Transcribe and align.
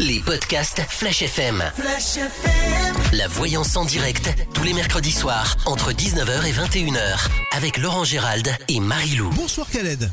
Les 0.00 0.20
podcasts 0.20 0.80
Flash 0.88 1.22
FM. 1.22 1.62
Flash 1.76 2.16
FM. 2.16 2.94
La 3.16 3.28
voyance 3.28 3.76
en 3.76 3.84
direct, 3.84 4.28
tous 4.54 4.64
les 4.64 4.72
mercredis 4.74 5.12
soirs, 5.12 5.56
entre 5.66 5.92
19h 5.92 6.46
et 6.46 6.52
21h, 6.52 7.28
avec 7.56 7.78
Laurent 7.78 8.04
Gérald 8.04 8.48
et 8.68 8.80
Marie-Lou. 8.80 9.30
Bonsoir 9.30 9.68
Khaled. 9.70 10.10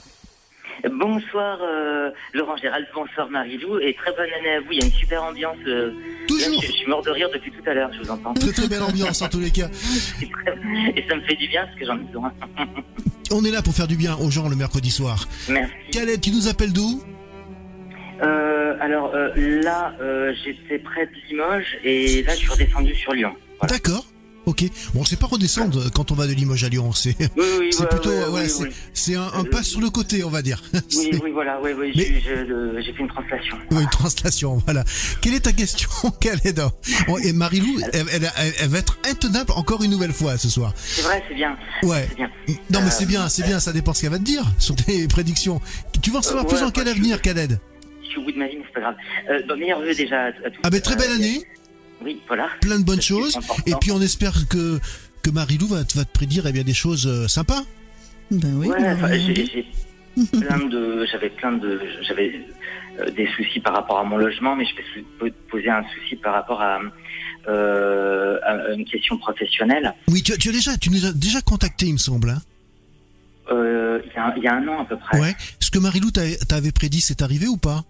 Bonsoir 0.99 1.59
euh, 1.61 2.09
Laurent 2.33 2.57
Gérald, 2.57 2.87
bonsoir 2.93 3.29
Marie-Lou 3.29 3.79
et 3.79 3.93
très 3.95 4.11
bonne 4.11 4.29
année 4.39 4.55
à 4.55 4.59
vous. 4.61 4.67
Il 4.71 4.79
y 4.79 4.83
a 4.83 4.85
une 4.85 4.91
super 4.93 5.23
ambiance. 5.23 5.57
euh, 5.67 5.91
Toujours. 6.27 6.49
là, 6.49 6.57
je, 6.61 6.67
je 6.67 6.71
suis 6.73 6.87
mort 6.87 7.03
de 7.03 7.11
rire 7.11 7.29
depuis 7.33 7.51
tout 7.51 7.69
à 7.69 7.73
l'heure, 7.73 7.89
je 7.93 7.99
vous 8.03 8.11
entends. 8.11 8.33
Très 8.33 8.51
très 8.51 8.67
belle 8.67 8.83
ambiance 8.83 9.21
en 9.21 9.29
tous 9.29 9.39
les 9.39 9.51
cas. 9.51 9.67
Et 10.21 11.05
ça 11.07 11.15
me 11.15 11.21
fait 11.21 11.35
du 11.35 11.47
bien 11.47 11.65
parce 11.65 11.77
que 11.77 11.85
j'en 11.85 11.95
ai 11.95 12.03
besoin. 12.03 12.31
On 13.31 13.43
est 13.45 13.51
là 13.51 13.61
pour 13.61 13.73
faire 13.73 13.87
du 13.87 13.95
bien 13.95 14.15
aux 14.17 14.29
gens 14.29 14.49
le 14.49 14.55
mercredi 14.55 14.91
soir. 14.91 15.27
Merci. 15.49 15.73
Khaled, 15.91 16.19
tu 16.21 16.31
nous 16.31 16.47
appelles 16.47 16.73
d'où? 16.73 17.01
Euh, 18.21 18.75
alors 18.79 19.11
euh, 19.15 19.29
là, 19.63 19.93
euh, 20.01 20.33
j'étais 20.43 20.79
près 20.79 21.05
de 21.07 21.11
Limoges 21.29 21.77
et 21.83 22.23
là, 22.23 22.33
je 22.33 22.39
suis 22.39 22.49
redescendu 22.49 22.95
sur 22.95 23.13
Lyon. 23.13 23.33
Voilà. 23.59 23.73
D'accord. 23.75 24.05
Ok. 24.47 24.63
Bon, 24.95 25.03
c'est 25.05 25.19
pas 25.19 25.27
redescendre 25.27 25.91
quand 25.93 26.11
on 26.11 26.15
va 26.15 26.25
de 26.25 26.33
Limoges 26.33 26.63
à 26.63 26.69
Lyon. 26.69 26.91
C'est 26.93 27.15
Oui, 27.37 27.45
oui, 27.59 27.69
c'est 27.71 27.81
ouais, 27.81 27.89
plutôt 27.89 28.09
ouais, 28.09 28.25
ouais, 28.27 28.47
oui, 28.59 28.69
c'est 28.91 29.13
un, 29.13 29.27
un 29.35 29.43
pas 29.43 29.61
sur 29.61 29.79
le 29.79 29.91
côté, 29.91 30.23
on 30.23 30.31
va 30.31 30.41
dire. 30.41 30.63
Oui, 30.97 31.11
oui, 31.23 31.31
voilà, 31.31 31.59
oui, 31.63 31.71
oui, 31.77 31.91
Mais- 31.95 32.19
j'ai- 32.21 32.81
j'ai 32.83 32.93
fait 32.93 33.01
une 33.03 33.07
translation. 33.07 33.55
Une 33.69 33.87
translation, 33.89 34.55
voilà. 34.65 34.83
Quelle 35.21 35.35
est 35.35 35.41
ta 35.41 35.51
question, 35.53 35.89
Khaled? 36.19 36.59
Oh, 37.07 37.19
Et 37.19 37.33
Marilou, 37.33 37.79
elle, 37.93 38.05
elle- 38.11 38.31
elle- 38.35 38.53
elle 38.61 38.69
va 38.69 38.79
être 38.79 38.97
intenable 39.07 39.51
encore 39.55 39.83
une 39.83 39.91
nouvelle 39.91 40.11
fois 40.13 40.35
ce 40.39 40.49
soir. 40.49 40.73
C'est 40.75 41.03
vrai, 41.03 41.23
c'est 41.27 41.35
bien. 41.35 41.55
Ouais. 41.83 42.07
C'est 42.09 42.15
bien. 42.15 42.29
Non, 42.71 42.81
mais 42.81 42.87
Euh, 42.87 42.89
c'est 42.89 43.05
bien, 43.05 43.29
c'est 43.29 43.43
bien, 43.45 43.59
ça 43.59 43.71
dépend 43.73 43.93
ce 43.93 44.01
qu'elle 44.01 44.09
va 44.11 44.17
te 44.17 44.23
dire 44.23 44.43
sur 44.57 44.75
tes 44.75 45.07
prédictions. 45.07 45.61
Tu 46.01 46.09
veux 46.09 46.17
en 46.17 46.21
savoir 46.23 46.45
Euh, 46.45 46.47
plus 46.47 46.63
en 46.63 46.71
quel 46.71 46.87
avenir, 46.87 47.21
Khaled? 47.21 47.59
Suis 48.11 48.19
au 48.19 48.23
bout 48.23 48.31
de 48.31 48.37
ma 48.37 48.47
vie, 48.47 48.57
mais 48.57 48.63
c'est 48.67 48.73
pas 48.73 48.81
grave. 48.81 48.95
Euh, 49.29 49.55
meilleurs 49.57 49.81
vœux 49.81 49.93
déjà 49.95 50.23
à, 50.25 50.27
à 50.27 50.31
tous. 50.31 50.59
Ah 50.63 50.69
ben 50.69 50.81
très 50.81 50.95
belle 50.95 51.11
Euh, 51.11 51.15
année, 51.15 51.41
Oui, 52.03 52.21
voilà. 52.27 52.49
plein 52.61 52.79
de 52.79 52.83
bonnes 52.85 53.01
choses, 53.01 53.37
et 53.65 53.73
puis 53.81 53.91
on 53.91 54.01
espère 54.01 54.47
que 54.49 54.79
que 55.23 55.29
Marilou 55.29 55.67
va, 55.67 55.83
te- 55.83 55.95
va 55.97 56.03
te 56.03 56.11
prédire 56.11 56.47
eh 56.47 56.51
bien 56.51 56.63
des 56.63 56.73
choses 56.73 57.05
euh, 57.07 57.27
sympas. 57.27 57.61
Ben 58.31 58.53
oui. 58.55 58.67
Ouais, 58.67 59.19
j'ai 59.19 59.65
plein 60.39 60.65
de, 60.65 61.05
j'avais 61.11 61.29
plein 61.29 61.51
de, 61.51 61.79
j'avais 62.01 62.41
euh, 62.99 63.11
des 63.11 63.27
soucis 63.35 63.59
par 63.59 63.73
rapport 63.75 63.99
à 63.99 64.03
mon 64.03 64.17
logement, 64.17 64.55
mais 64.55 64.65
je 64.65 64.73
peux 65.19 65.29
te 65.29 65.49
poser 65.51 65.69
un 65.69 65.83
souci 65.93 66.15
par 66.15 66.33
rapport 66.33 66.61
à, 66.61 66.79
euh, 67.47 68.39
à 68.43 68.73
une 68.73 68.85
question 68.85 69.17
professionnelle. 69.17 69.93
Oui, 70.07 70.23
tu, 70.23 70.33
as- 70.33 70.37
tu 70.37 70.49
as 70.49 70.51
déjà, 70.51 70.75
tu 70.77 70.89
nous 70.89 71.05
as 71.05 71.11
déjà 71.13 71.41
contacté, 71.41 71.85
il 71.85 71.93
me 71.93 71.97
semble. 71.99 72.29
Hein 72.31 72.41
Euh, 73.51 73.99
Il 74.05 74.13
y, 74.13 74.17
a 74.17 74.25
un- 74.25 74.33
il 74.37 74.43
y 74.43 74.47
a 74.47 74.55
un 74.55 74.67
an 74.67 74.81
à 74.81 74.85
peu 74.85 74.97
près. 74.97 75.19
ouais. 75.19 75.35
Ce 75.59 75.69
que 75.71 75.79
Marilou 75.79 76.11
t'a- 76.11 76.35
t'avait 76.47 76.71
prédit, 76.71 77.01
c'est 77.01 77.21
arrivé 77.21 77.47
ou 77.47 77.57
pas? 77.57 77.83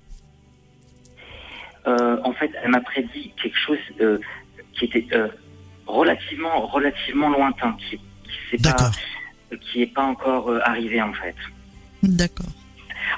Euh, 1.87 2.17
en 2.23 2.33
fait, 2.33 2.51
elle 2.63 2.71
m'a 2.71 2.81
prédit 2.81 3.33
quelque 3.41 3.57
chose 3.57 3.79
euh, 3.99 4.19
qui 4.73 4.85
était 4.85 5.05
euh, 5.13 5.27
relativement, 5.87 6.67
relativement 6.67 7.29
lointain, 7.29 7.75
qui, 7.79 7.97
qui 7.97 8.39
s'est 8.51 8.69
pas, 8.69 8.91
qui 9.59 9.81
est 9.81 9.93
pas 9.93 10.03
encore 10.03 10.49
euh, 10.49 10.59
arrivé 10.63 11.01
en 11.01 11.13
fait. 11.13 11.35
D'accord. 12.03 12.51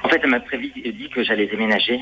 En 0.03 0.09
fait, 0.09 0.19
elle 0.23 0.29
m'a 0.29 0.39
prévu, 0.39 0.69
dit 0.69 1.09
que 1.09 1.23
j'allais 1.23 1.47
déménager. 1.47 2.01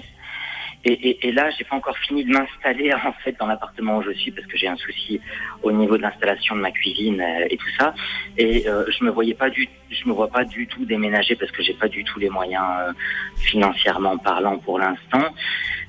Et, 0.84 0.94
et, 0.94 1.28
et 1.28 1.32
là, 1.32 1.50
j'ai 1.52 1.64
pas 1.64 1.76
encore 1.76 1.98
fini 2.00 2.24
de 2.26 2.32
m'installer 2.32 2.92
en 3.06 3.14
fait 3.24 3.38
dans 3.40 3.46
l'appartement 3.46 3.98
où 3.98 4.04
je 4.04 4.12
suis 4.12 4.32
parce 4.32 4.48
que 4.48 4.58
j'ai 4.58 4.68
un 4.68 4.78
souci 4.78 5.22
au 5.62 5.72
niveau 5.72 5.98
de 5.98 6.02
l'installation 6.02 6.56
de 6.56 6.62
ma 6.62 6.72
cuisine 6.72 7.22
euh, 7.22 7.48
et 7.50 7.58
tout 7.58 7.70
ça. 7.78 7.94
Et 8.38 8.68
euh, 8.68 8.86
je 8.90 9.04
me 9.04 9.12
voyais 9.12 9.36
pas 9.36 9.50
du, 9.50 9.68
je 9.90 10.08
me 10.08 10.14
vois 10.14 10.30
pas 10.30 10.44
du 10.44 10.68
tout 10.68 10.86
déménager 10.86 11.36
parce 11.36 11.52
que 11.52 11.62
j'ai 11.62 11.74
pas 11.74 11.88
du 11.88 12.04
tout 12.04 12.20
les 12.20 12.30
moyens 12.30 12.64
euh, 12.80 12.94
financièrement 13.38 14.18
parlant 14.18 14.58
pour 14.58 14.80
l'instant. 14.80 15.34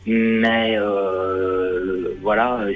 Mais 0.07 0.77
euh, 0.79 2.15
voilà, 2.21 2.61
euh, 2.63 2.73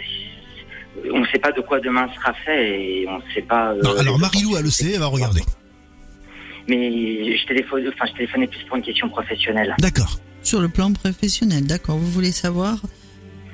on 1.13 1.21
ne 1.21 1.27
sait 1.27 1.39
pas 1.39 1.53
de 1.53 1.61
quoi 1.61 1.81
demain 1.81 2.09
sera 2.15 2.33
fait 2.35 2.81
et 2.81 3.09
on 3.09 3.17
ne 3.19 3.23
sait 3.35 3.43
pas. 3.43 3.73
euh, 3.73 3.81
Non, 3.83 3.97
alors 3.99 4.15
les 4.17 4.21
Marilou, 4.21 4.57
elle 4.57 4.65
le 4.65 4.71
sait, 4.71 4.93
elle 4.93 5.01
va 5.01 5.07
regarder. 5.07 5.41
Mais 6.69 7.37
je 7.37 7.47
téléphone, 7.47 7.85
enfin, 7.89 8.07
je 8.09 8.13
téléphonais 8.17 8.47
plus 8.47 8.65
pour 8.65 8.77
une 8.77 8.83
question 8.83 9.09
professionnelle. 9.09 9.75
D'accord. 9.79 10.19
Sur 10.43 10.61
le 10.61 10.69
plan 10.69 10.93
professionnel, 10.93 11.65
d'accord. 11.67 11.97
Vous 11.97 12.11
voulez 12.11 12.33
savoir 12.33 12.77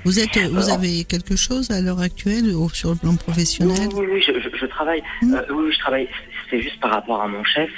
Vous 0.04 0.19
êtes, 0.19 0.36
vous 0.50 0.64
Alors- 0.64 0.75
avez 0.78 1.04
quelque 1.04 1.36
chose 1.36 1.70
à 1.70 1.80
l'heure 1.80 2.00
actuelle 2.00 2.54
ou 2.54 2.69
sur 2.70 2.91
le 2.91 2.96
plan 2.96 3.10
Oui, 3.12 3.19
professionnel? 3.19 3.88
Oui, 3.94 4.06
oui, 4.10 4.22
je, 4.26 4.32
je- 4.41 4.56
je 4.56 4.66
travaille. 4.66 5.02
Mm. 5.22 5.34
Euh, 5.34 5.42
oui, 5.50 5.64
oui, 5.66 5.72
je 5.72 5.78
travaille. 5.78 6.08
C'est 6.50 6.60
juste 6.60 6.80
par 6.80 6.91
rapport 6.91 7.22
à 7.22 7.28
mon 7.28 7.44
chef. 7.44 7.70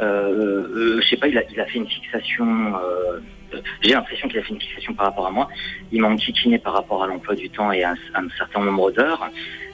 Euh, 0.00 0.04
euh, 0.74 1.00
je 1.02 1.08
sais 1.08 1.16
pas, 1.16 1.28
il 1.28 1.36
a, 1.38 1.42
il 1.50 1.58
a 1.60 1.66
fait 1.66 1.78
une 1.78 1.88
fixation. 1.88 2.74
J'ai 3.82 3.92
l'impression 3.92 4.28
qu'il 4.28 4.38
a 4.38 4.42
fait 4.42 4.54
une 4.54 4.60
fixation 4.60 4.94
par 4.94 5.06
rapport 5.06 5.26
à 5.26 5.30
moi. 5.30 5.48
Il 5.92 6.00
m'a 6.00 6.08
enquiquiné 6.08 6.58
par 6.58 6.74
rapport 6.74 7.02
à 7.02 7.06
l'emploi 7.06 7.34
du 7.34 7.50
temps 7.50 7.72
et 7.72 7.82
à 7.82 7.94
un, 8.14 8.28
certain 8.36 8.62
nombre 8.62 8.90
d'heures. 8.90 9.30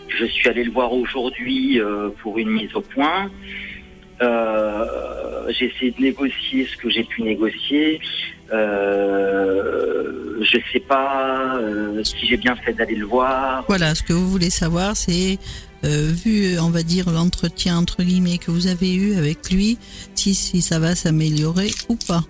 Je 0.09 0.25
suis 0.25 0.49
allé 0.49 0.65
le 0.65 0.73
voir 0.73 0.93
aujourd'hui 0.93 1.81
euh, 1.81 2.11
pour 2.23 2.39
une 2.39 2.51
mise 2.51 2.75
au 2.75 2.81
point. 2.81 3.31
Euh, 4.21 5.51
j'ai 5.51 5.67
essayé 5.67 5.93
de 5.93 6.03
négocier 6.03 6.67
ce 6.67 6.77
que 6.77 6.91
j'ai 6.91 7.05
pu 7.05 7.23
négocier. 7.23 8.01
Euh, 8.53 10.43
je 10.43 10.59
sais 10.73 10.81
pas 10.81 11.61
si 12.03 12.27
j'ai 12.27 12.37
bien 12.37 12.57
fait 12.57 12.73
d'aller 12.73 12.97
le 12.97 13.07
voir. 13.07 13.65
Voilà, 13.69 13.95
ce 13.95 14.03
que 14.03 14.13
vous 14.13 14.29
voulez 14.29 14.51
savoir, 14.51 14.97
c'est 14.97 15.39
vu, 15.83 16.59
on 16.59 16.71
va 16.71 16.83
dire, 16.83 17.09
l'entretien 17.11 17.79
entre 17.79 18.03
guillemets 18.03 18.39
que 18.39 18.51
vous 18.51 18.67
avez 18.67 18.95
eu 18.95 19.17
avec 19.17 19.51
lui, 19.51 19.79
si 20.15 20.35
ça 20.35 20.79
va 20.79 20.95
s'améliorer 20.95 21.71
ou 21.89 21.97
pas. 21.97 22.25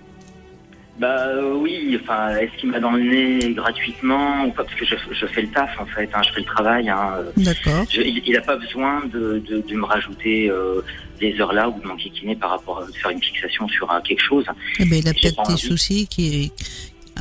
Bah 0.99 1.25
euh, 1.29 1.53
oui, 1.55 1.97
enfin, 2.03 2.35
est-ce 2.35 2.51
qu'il 2.59 2.69
m'a 2.69 2.79
dans 2.79 2.91
le 2.91 3.01
nez 3.01 3.53
gratuitement 3.53 4.45
ou 4.45 4.51
pas? 4.51 4.63
Parce 4.63 4.75
que 4.75 4.85
je, 4.85 4.95
je 5.11 5.25
fais 5.25 5.41
le 5.43 5.47
taf 5.47 5.79
en 5.79 5.85
fait, 5.85 6.09
hein, 6.13 6.21
je 6.27 6.31
fais 6.33 6.41
le 6.41 6.45
travail. 6.45 6.89
Hein, 6.89 7.15
D'accord. 7.37 7.85
il 7.93 8.31
n'a 8.33 8.41
pas 8.41 8.57
besoin 8.57 9.05
de, 9.05 9.41
de, 9.47 9.61
de 9.61 9.75
me 9.75 9.85
rajouter 9.85 10.49
euh, 10.49 10.81
des 11.19 11.39
heures 11.39 11.53
là 11.53 11.69
ou 11.69 11.79
de 11.79 11.87
m'enquiquiner 11.87 12.35
par 12.35 12.51
rapport 12.51 12.83
à 12.83 12.85
de 12.85 12.91
faire 12.91 13.09
une 13.11 13.21
fixation 13.23 13.67
sur 13.69 13.91
euh, 13.91 13.99
quelque 14.01 14.21
chose. 14.21 14.45
Eh 14.79 14.85
ben, 14.85 14.99
il 14.99 15.07
a 15.07 15.13
peut-être 15.13 15.41
des 15.47 15.53
envie. 15.53 15.61
soucis 15.61 16.07
qui 16.07 16.43
est, 16.43 16.51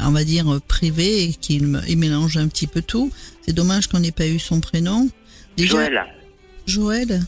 on 0.04 0.10
va 0.10 0.24
dire, 0.24 0.46
privés 0.66 1.24
et 1.24 1.28
qui 1.32 1.60
mélange 1.96 2.36
un 2.36 2.48
petit 2.48 2.66
peu 2.66 2.82
tout. 2.82 3.10
C'est 3.42 3.54
dommage 3.54 3.86
qu'on 3.86 4.00
n'ait 4.00 4.12
pas 4.12 4.26
eu 4.26 4.38
son 4.40 4.60
prénom. 4.60 5.08
Déjà, 5.56 5.74
Joël, 5.74 6.04
Joël, 6.66 7.20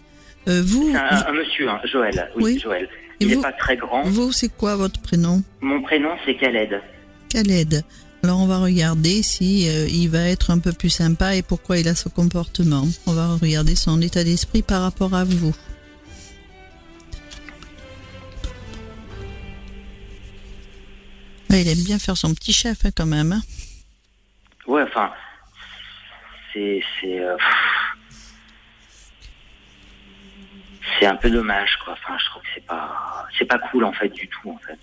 euh, 0.48 0.60
vous, 0.64 0.92
un, 0.94 1.26
un 1.28 1.32
monsieur, 1.32 1.69
hein, 1.69 1.80
Joël. 1.84 2.30
Oui, 2.36 2.42
Oui. 2.54 2.59
Joël. 2.59 2.88
Et 3.22 3.25
Il 3.25 3.28
n'est 3.28 3.34
vous- 3.37 3.43
pas 3.43 3.53
très 3.53 3.77
grand. 3.77 4.03
vous, 4.03 4.33
c'est 4.33 4.49
quoi 4.49 4.75
votre 4.77 5.00
prénom? 5.00 5.43
Mon 5.60 5.81
prénom 5.83 6.10
c'est 6.25 6.37
Khaled. 6.37 6.81
Khaled. 7.31 7.84
Alors 8.25 8.41
on 8.41 8.47
va 8.47 8.59
regarder 8.59 9.22
si 9.22 9.69
euh, 9.69 9.87
il 9.88 10.09
va 10.09 10.21
être 10.28 10.50
un 10.50 10.59
peu 10.59 10.72
plus 10.72 10.91
sympa 10.91 11.34
et 11.37 11.43
pourquoi 11.43 11.78
il 11.78 11.87
a 11.88 11.94
ce 11.94 12.09
comportement. 12.09 12.87
On 13.06 13.12
va 13.12 13.34
regarder 13.37 13.75
son 13.77 14.00
état 14.00 14.22
d'esprit 14.25 14.62
par 14.62 14.83
rapport 14.83 15.15
à 15.15 15.25
vous. 15.25 15.55
Ouais, 21.50 21.62
il 21.62 21.69
aime 21.69 21.84
bien 21.84 21.99
faire 21.99 22.16
son 22.16 22.34
petit 22.34 22.53
chef 22.53 22.84
hein, 22.84 22.91
quand 22.97 23.06
même. 23.06 23.33
hein. 23.33 23.43
Ouais, 24.66 24.83
enfin, 24.83 25.10
c'est 26.53 26.83
c'est 27.00 27.19
euh, 27.21 27.37
c'est 31.03 31.09
un 31.09 31.17
peu 31.17 31.31
dommage 31.31 31.79
quoi. 31.85 31.95
Enfin, 31.95 32.17
je 32.17 32.27
trouve 32.27 32.43
que 32.43 32.49
c'est 32.55 32.65
pas 32.65 33.27
c'est 33.37 33.45
pas 33.45 33.59
cool 33.59 33.85
en 33.85 33.93
fait 33.93 34.09
du 34.11 34.29
tout 34.29 34.51
en 34.51 34.59
fait. 34.59 34.79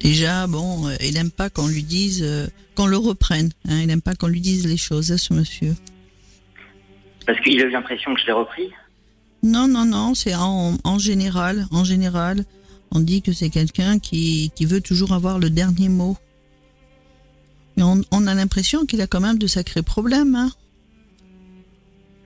Déjà, 0.00 0.46
bon, 0.46 0.86
euh, 0.88 0.94
il 1.00 1.16
aime 1.16 1.30
pas 1.30 1.48
qu'on 1.48 1.66
lui 1.66 1.82
dise, 1.82 2.22
euh, 2.22 2.46
qu'on 2.74 2.86
le 2.86 2.98
reprenne. 2.98 3.50
hein. 3.66 3.80
il 3.82 3.90
aime 3.90 4.02
pas 4.02 4.14
qu'on 4.14 4.28
lui 4.28 4.42
dise 4.42 4.66
les 4.66 4.76
choses, 4.76 5.10
hein, 5.10 5.16
ce 5.16 5.32
monsieur. 5.32 5.74
Parce 7.26 7.40
qu'il 7.40 7.60
a 7.62 7.64
eu 7.64 7.70
l'impression 7.70 8.14
que 8.14 8.20
je 8.20 8.26
l'ai 8.26 8.32
repris? 8.32 8.70
Non, 9.42 9.66
non, 9.66 9.86
non, 9.86 10.14
c'est 10.14 10.34
en, 10.34 10.76
en 10.84 10.98
général. 10.98 11.66
En 11.72 11.82
général, 11.82 12.44
on 12.92 13.00
dit 13.00 13.22
que 13.22 13.32
c'est 13.32 13.48
quelqu'un 13.50 13.98
qui, 13.98 14.52
qui 14.54 14.66
veut 14.66 14.82
toujours 14.82 15.12
avoir 15.12 15.38
le 15.38 15.48
dernier 15.50 15.88
mot. 15.88 16.16
Mais 17.76 17.82
on, 17.82 18.02
on 18.12 18.26
a 18.26 18.34
l'impression 18.34 18.84
qu'il 18.86 19.00
a 19.00 19.06
quand 19.06 19.20
même 19.20 19.38
de 19.38 19.46
sacrés 19.46 19.82
problèmes. 19.82 20.34
Hein. 20.36 20.50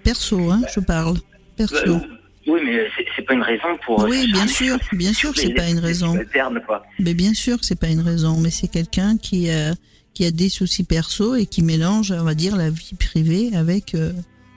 Perso, 0.02 0.50
hein, 0.50 0.62
je 0.74 0.80
parle. 0.80 1.16
Perso. 1.56 1.74
Euh, 1.76 1.98
oui, 2.46 2.60
mais 2.64 2.86
c'est- 3.16 3.22
pas 3.22 3.34
une 3.34 3.42
raison 3.42 3.76
pour. 3.84 4.00
Oui, 4.04 4.30
bien 4.32 4.46
sûr, 4.46 4.78
bien 4.92 5.12
sûr 5.12 5.32
que 5.34 5.40
c'est 5.40 5.54
pas 5.54 5.68
une 5.68 5.78
raison. 5.78 6.16
Interne, 6.18 6.60
quoi. 6.66 6.82
Mais 6.98 7.14
bien 7.14 7.34
sûr 7.34 7.58
que 7.60 7.66
c'est 7.66 7.78
pas 7.78 7.88
une 7.88 8.00
raison, 8.00 8.38
mais 8.40 8.50
c'est 8.50 8.68
quelqu'un 8.68 9.16
qui 9.18 9.50
a, 9.50 9.74
qui 10.14 10.24
a 10.24 10.30
des 10.30 10.48
soucis 10.48 10.84
perso 10.84 11.34
et 11.36 11.46
qui 11.46 11.62
mélange, 11.62 12.10
on 12.12 12.24
va 12.24 12.34
dire, 12.34 12.56
la 12.56 12.70
vie 12.70 12.94
privée 12.98 13.50
avec, 13.54 13.94
euh, 13.94 14.12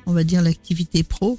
on 0.06 0.14
va 0.14 0.24
dire, 0.24 0.42
l'activité 0.42 1.04
pro. 1.04 1.38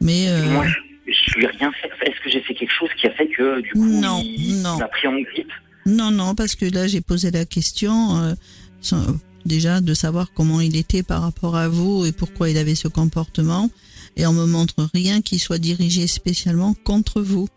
Mais 0.00 0.28
euh, 0.28 0.48
Moi, 0.52 0.64
je, 0.66 1.12
je 1.12 1.38
lui 1.38 1.44
ai 1.44 1.48
rien 1.48 1.70
fait. 1.72 1.88
Est-ce 2.08 2.20
que 2.24 2.30
j'ai 2.30 2.40
fait 2.42 2.54
quelque 2.54 2.72
chose 2.72 2.88
qui 2.98 3.06
a 3.08 3.10
fait 3.10 3.26
que 3.28 3.60
du 3.60 3.72
coup 3.72 3.84
Non, 3.84 4.22
il, 4.24 4.62
non. 4.62 4.76
il 4.76 4.80
m'a 4.80 4.88
pris 4.88 5.08
en 5.08 5.20
grippe? 5.20 5.52
Non, 5.86 6.10
non, 6.12 6.34
parce 6.34 6.54
que 6.54 6.66
là, 6.66 6.86
j'ai 6.86 7.00
posé 7.00 7.30
la 7.32 7.44
question, 7.44 8.16
euh, 8.18 8.34
sans- 8.80 9.04
déjà, 9.44 9.80
de 9.80 9.94
savoir 9.94 10.32
comment 10.34 10.60
il 10.60 10.76
était 10.76 11.02
par 11.02 11.22
rapport 11.22 11.56
à 11.56 11.68
vous 11.68 12.04
et 12.04 12.12
pourquoi 12.12 12.50
il 12.50 12.58
avait 12.58 12.74
ce 12.74 12.88
comportement. 12.88 13.70
Et 14.16 14.26
on 14.26 14.32
me 14.32 14.46
montre 14.46 14.88
rien 14.92 15.22
qui 15.22 15.38
soit 15.38 15.58
dirigé 15.58 16.06
spécialement 16.06 16.74
contre 16.84 17.22
vous. 17.22 17.48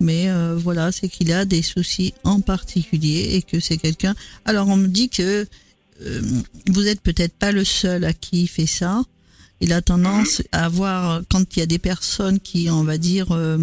Mais 0.00 0.28
euh, 0.28 0.56
voilà, 0.56 0.92
c'est 0.92 1.08
qu'il 1.08 1.32
a 1.32 1.44
des 1.44 1.62
soucis 1.62 2.14
en 2.24 2.40
particulier 2.40 3.30
et 3.32 3.42
que 3.42 3.60
c'est 3.60 3.78
quelqu'un. 3.78 4.14
Alors 4.44 4.68
on 4.68 4.76
me 4.76 4.88
dit 4.88 5.08
que 5.08 5.46
euh, 6.02 6.22
vous 6.68 6.86
êtes 6.86 7.00
peut-être 7.00 7.34
pas 7.34 7.52
le 7.52 7.64
seul 7.64 8.04
à 8.04 8.12
qui 8.12 8.42
il 8.42 8.48
fait 8.48 8.66
ça. 8.66 9.02
Il 9.60 9.72
a 9.72 9.80
tendance 9.80 10.42
à 10.52 10.66
avoir, 10.66 11.22
quand 11.30 11.56
il 11.56 11.60
y 11.60 11.62
a 11.62 11.66
des 11.66 11.78
personnes 11.78 12.40
qui, 12.40 12.68
on 12.68 12.82
va 12.82 12.98
dire, 12.98 13.30
euh, 13.30 13.58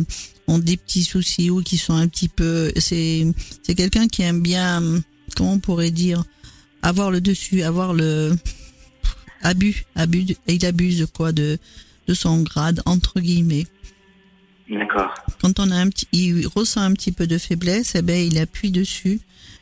ont 0.47 0.57
des 0.57 0.77
petits 0.77 1.03
soucis 1.03 1.50
ou 1.50 1.62
qui 1.62 1.77
sont 1.77 1.94
un 1.94 2.07
petit 2.07 2.29
peu, 2.29 2.71
c'est 2.77 3.27
c'est 3.62 3.75
quelqu'un 3.75 4.07
qui 4.07 4.21
aime 4.23 4.41
bien, 4.41 4.81
comment 5.35 5.53
on 5.53 5.59
pourrait 5.59 5.91
dire, 5.91 6.23
avoir 6.81 7.12
le 7.12 7.22
dessus, 7.22 7.63
avoir 7.63 7.94
le 7.94 8.33
abus, 9.44 9.86
abus, 9.95 10.36
il 10.48 10.66
abuse 10.66 11.07
quoi 11.13 11.31
de 11.31 11.57
de 12.07 12.13
son 12.13 12.42
grade 12.42 12.81
entre 12.86 13.19
guillemets. 13.19 13.66
D'accord. 14.69 15.13
Quand 15.42 15.60
on 15.60 15.69
a 15.72 15.75
un 15.75 15.89
petit, 15.89 16.07
il 16.13 16.48
ressent 16.48 16.81
un 16.81 16.94
petit 16.94 17.12
peu 17.12 17.28
de 17.28 17.38
faiblesse, 17.38 17.95
eh 17.95 18.01
ben 18.01 18.16
il 18.16 18.39
appuie 18.39 18.72
dessus. 18.72 19.19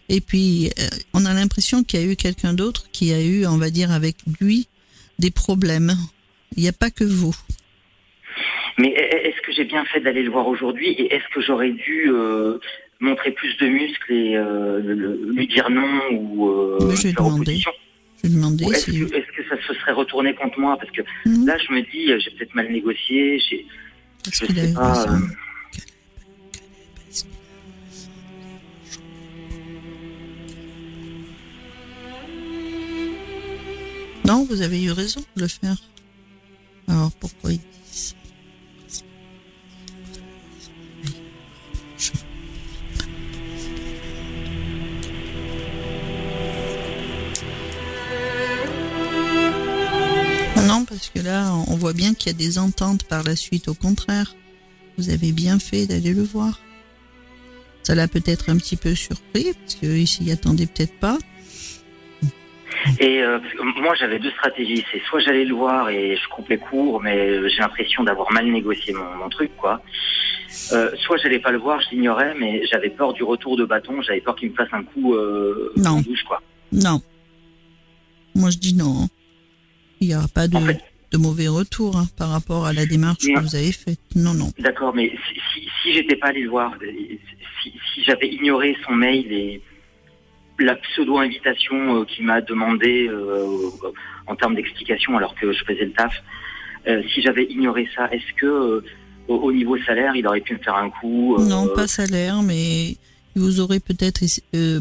Et 0.08 0.22
puis 0.22 0.70
euh, 0.80 0.88
on 1.14 1.26
a 1.26 1.34
l'impression 1.34 1.84
qu'il 1.84 2.00
y 2.00 2.04
a 2.04 2.12
eu 2.12 2.16
quelqu'un 2.16 2.54
d'autre 2.54 2.90
qui 2.92 3.14
a 3.14 3.22
eu, 3.22 3.46
on 3.46 3.58
va 3.58 3.70
dire, 3.70 3.92
avec 3.92 4.18
lui 4.40 4.68
des 5.18 5.32
problèmes. 5.32 5.94
Il 6.56 6.64
n'y 6.64 6.70
a 6.70 6.74
pas 6.74 6.92
que 6.92 7.04
vous. 7.04 7.36
Mais 8.78 8.90
est-ce 8.90 9.42
que 9.42 9.52
j'ai 9.52 9.66
bien 9.66 9.84
fait 9.86 10.00
d'aller 10.00 10.24
le 10.24 10.32
voir 10.32 10.48
aujourd'hui 10.48 10.90
et 10.90 11.14
est-ce 11.14 11.28
que 11.34 11.42
j'aurais 11.42 11.72
dû 11.72 12.06
euh, 12.08 12.60
montrer 13.00 13.32
plus 13.32 13.56
de 13.58 13.68
muscles 13.68 14.12
et 14.14 14.36
euh, 14.36 14.80
le- 14.82 14.94
le- 14.94 15.32
lui 15.34 15.48
dire 15.48 15.70
non 15.70 16.00
ou 16.12 16.50
euh, 16.50 16.78
Mais 16.90 16.96
je 16.96 17.04
vais 17.04 17.14
faire 17.14 17.24
demander. 17.24 17.42
opposition 17.42 17.72
Je 18.22 18.28
vais 18.30 18.36
demander 18.36 18.66
Ou 18.66 18.72
Est-ce 18.72 18.92
si. 18.92 19.00
que, 19.00 19.16
est-ce 19.16 19.32
que 19.38 19.48
ça 19.50 19.62
se 19.68 19.74
serait 19.76 19.94
retourné 19.94 20.34
contre 20.36 20.60
moi? 20.60 20.78
Parce 20.78 20.92
que 20.92 21.02
Mhm. 21.26 21.46
là, 21.48 21.58
je 21.58 21.74
me 21.74 21.82
dis, 21.82 22.12
euh, 22.12 22.20
j'ai 22.20 22.32
peut-être 22.32 22.54
mal 22.56 22.70
négocié. 22.72 23.40
J'ai, 23.40 23.66
Est-ce 24.28 24.42
je 24.42 24.46
qu'il 24.46 24.56
sais 24.56 24.74
pas. 24.74 25.04
euh, 25.14 25.18
Non, 34.26 34.44
vous 34.46 34.62
avez 34.62 34.84
eu 34.84 34.92
raison 34.92 35.22
de 35.36 35.42
le 35.42 35.48
faire. 35.48 35.78
Alors 36.88 37.12
pourquoi 37.20 37.52
ils 37.52 37.58
disent 37.60 37.79
parce 50.90 51.10
que 51.10 51.20
là, 51.20 51.54
on 51.68 51.76
voit 51.76 51.94
bien 51.94 52.14
qu'il 52.14 52.32
y 52.32 52.36
a 52.36 52.38
des 52.38 52.58
ententes 52.58 53.04
par 53.04 53.24
la 53.24 53.36
suite. 53.36 53.68
Au 53.68 53.74
contraire, 53.74 54.36
vous 54.98 55.10
avez 55.10 55.32
bien 55.32 55.60
fait 55.60 55.86
d'aller 55.86 56.14
le 56.14 56.24
voir. 56.24 56.60
Ça 57.84 57.96
l'a 57.96 58.08
peut-être 58.08 58.50
un 58.50 58.58
petit 58.58 58.76
peu 58.76 58.96
surpris, 58.96 59.54
parce 59.54 59.76
qu'il 59.76 60.08
s'y 60.08 60.32
attendait 60.32 60.66
peut-être 60.66 61.00
pas. 61.00 61.18
Et 63.00 63.22
euh, 63.22 63.40
moi, 63.82 63.94
j'avais 63.96 64.20
deux 64.20 64.32
stratégies. 64.32 64.84
C'est 64.92 65.02
soit 65.10 65.20
j'allais 65.20 65.46
le 65.46 65.54
voir 65.54 65.90
et 65.90 66.16
je 66.18 66.30
coupais 66.30 66.58
court, 66.58 67.02
mais 67.02 67.50
j'ai 67.50 67.60
l'impression 67.60 68.04
d'avoir 68.04 68.32
mal 68.32 68.50
négocié 68.50 68.94
mon, 68.94 69.16
mon 69.16 69.30
truc, 69.30 69.52
quoi. 69.58 69.82
Euh, 70.72 70.92
soit 70.98 71.18
j'allais 71.18 71.40
pas 71.40 71.52
le 71.52 71.60
voir, 71.60 71.80
je 71.82 71.90
l'ignorais, 71.92 72.34
mais 72.40 72.66
j'avais 72.66 72.90
peur 72.90 73.14
du 73.14 73.24
retour 73.24 73.58
de 73.58 73.66
bâton. 73.66 74.02
J'avais 74.02 74.22
peur 74.22 74.36
qu'il 74.36 74.50
me 74.50 74.56
fasse 74.56 74.70
un 74.72 74.84
coup 74.84 75.14
euh, 75.14 75.72
Non. 75.78 75.92
en 75.92 76.02
douche, 76.02 76.24
quoi. 76.24 76.42
Non. 76.72 77.02
Moi, 78.36 78.50
je 78.50 78.58
dis 78.58 78.74
non. 78.76 79.08
Il 80.02 80.08
n'y 80.08 80.16
aura 80.16 80.28
pas 80.28 80.48
de, 80.48 80.56
En 80.58 80.62
fait- 80.66 80.82
de 81.12 81.18
mauvais 81.18 81.48
retour 81.48 81.98
hein, 81.98 82.08
par 82.18 82.30
rapport 82.30 82.66
à 82.66 82.74
la 82.74 82.86
démarche 82.86 83.26
Non. 83.28 83.36
que 83.36 83.40
vous 83.48 83.56
avez 83.56 83.72
faite. 83.72 84.00
Non, 84.16 84.34
non. 84.34 84.52
D'accord, 84.60 84.94
mais 84.96 85.10
si, 85.28 85.40
si, 85.54 85.68
si 85.82 85.94
j'étais 85.94 86.16
pas 86.16 86.28
allé 86.28 86.44
le 86.44 86.50
voir, 86.50 86.74
euh, 86.82 86.92
si, 87.64 87.74
si 87.94 88.04
j'avais 88.04 88.28
ignoré 88.30 88.76
son 88.86 88.94
mail 88.96 89.32
et 89.32 89.62
la 90.60 90.76
pseudo-invitation 90.76 92.02
euh, 92.02 92.06
qu'il 92.06 92.26
m'a 92.26 92.42
demandé 92.42 93.08
euh, 93.10 93.46
en 94.28 94.36
termes 94.36 94.56
d'explication 94.56 95.18
alors 95.18 95.34
que 95.36 95.52
je 95.52 95.64
faisais 95.66 95.86
le 95.86 95.92
taf, 95.92 96.14
euh, 96.88 97.02
si 97.14 97.22
j'avais 97.22 97.46
ignoré 97.46 97.88
ça, 97.96 98.08
est-ce 98.12 98.34
que 98.40 98.84
au, 99.28 99.36
au 99.36 99.52
niveau 99.52 99.78
salaire, 99.84 100.16
il 100.16 100.26
aurait 100.28 100.42
pu 100.42 100.54
me 100.54 100.60
faire 100.60 100.76
un 100.76 100.90
coup 100.90 101.38
Non, 101.40 101.68
pas 101.70 101.88
salaire, 101.88 102.42
mais 102.42 102.90
il 103.36 103.42
vous 103.42 103.60
aurait 103.60 103.80
peut-être 103.80 104.22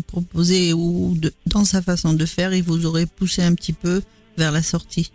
proposé 0.07 0.73
ou 0.73 1.15
de- 1.17 1.33
dans 1.47 1.65
sa 1.65 1.83
façon 1.83 2.13
de 2.13 2.25
faire, 2.27 2.53
il 2.55 2.63
vous 2.63 2.87
aurait 2.87 3.07
poussé 3.07 3.43
un 3.43 3.55
petit 3.55 3.73
peu 3.73 4.03
vers 4.39 4.53
la 4.53 4.63
sortie. 4.63 5.13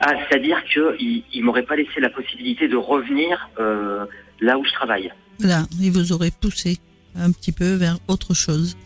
Ah, 0.00 0.12
c'est-à-dire 0.28 0.62
qu'il 0.64 1.22
il 1.32 1.44
m'aurait 1.44 1.62
pas 1.64 1.76
laissé 1.76 2.00
la 2.00 2.10
possibilité 2.10 2.68
de 2.68 2.76
revenir 2.76 3.48
euh, 3.60 4.06
là 4.40 4.58
où 4.58 4.64
je 4.64 4.72
travaille. 4.72 5.12
Là, 5.40 5.64
il 5.80 5.90
vous 5.92 6.12
aurait 6.12 6.30
poussé 6.30 6.78
un 7.16 7.30
petit 7.32 7.52
peu 7.52 7.74
vers 7.74 7.98
autre 8.08 8.34
chose. 8.34 8.76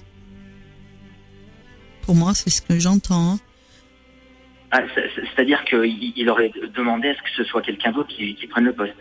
Pour 2.02 2.14
moi, 2.14 2.34
c'est 2.34 2.50
ce 2.50 2.62
que 2.62 2.78
j'entends. 2.78 3.32
hein. 3.34 3.38
Ah, 4.70 4.82
c'est- 4.94 5.10
c'est- 5.14 5.22
c'est-à-dire 5.34 5.64
qu'il 5.64 6.12
il 6.16 6.28
aurait 6.28 6.52
demandé 6.76 7.08
à 7.08 7.14
ce 7.14 7.22
que 7.22 7.30
ce 7.36 7.44
soit 7.44 7.62
quelqu'un 7.62 7.92
d'autre 7.92 8.08
qui, 8.14 8.34
qui 8.34 8.46
prenne 8.46 8.64
le 8.64 8.72
poste. 8.74 8.92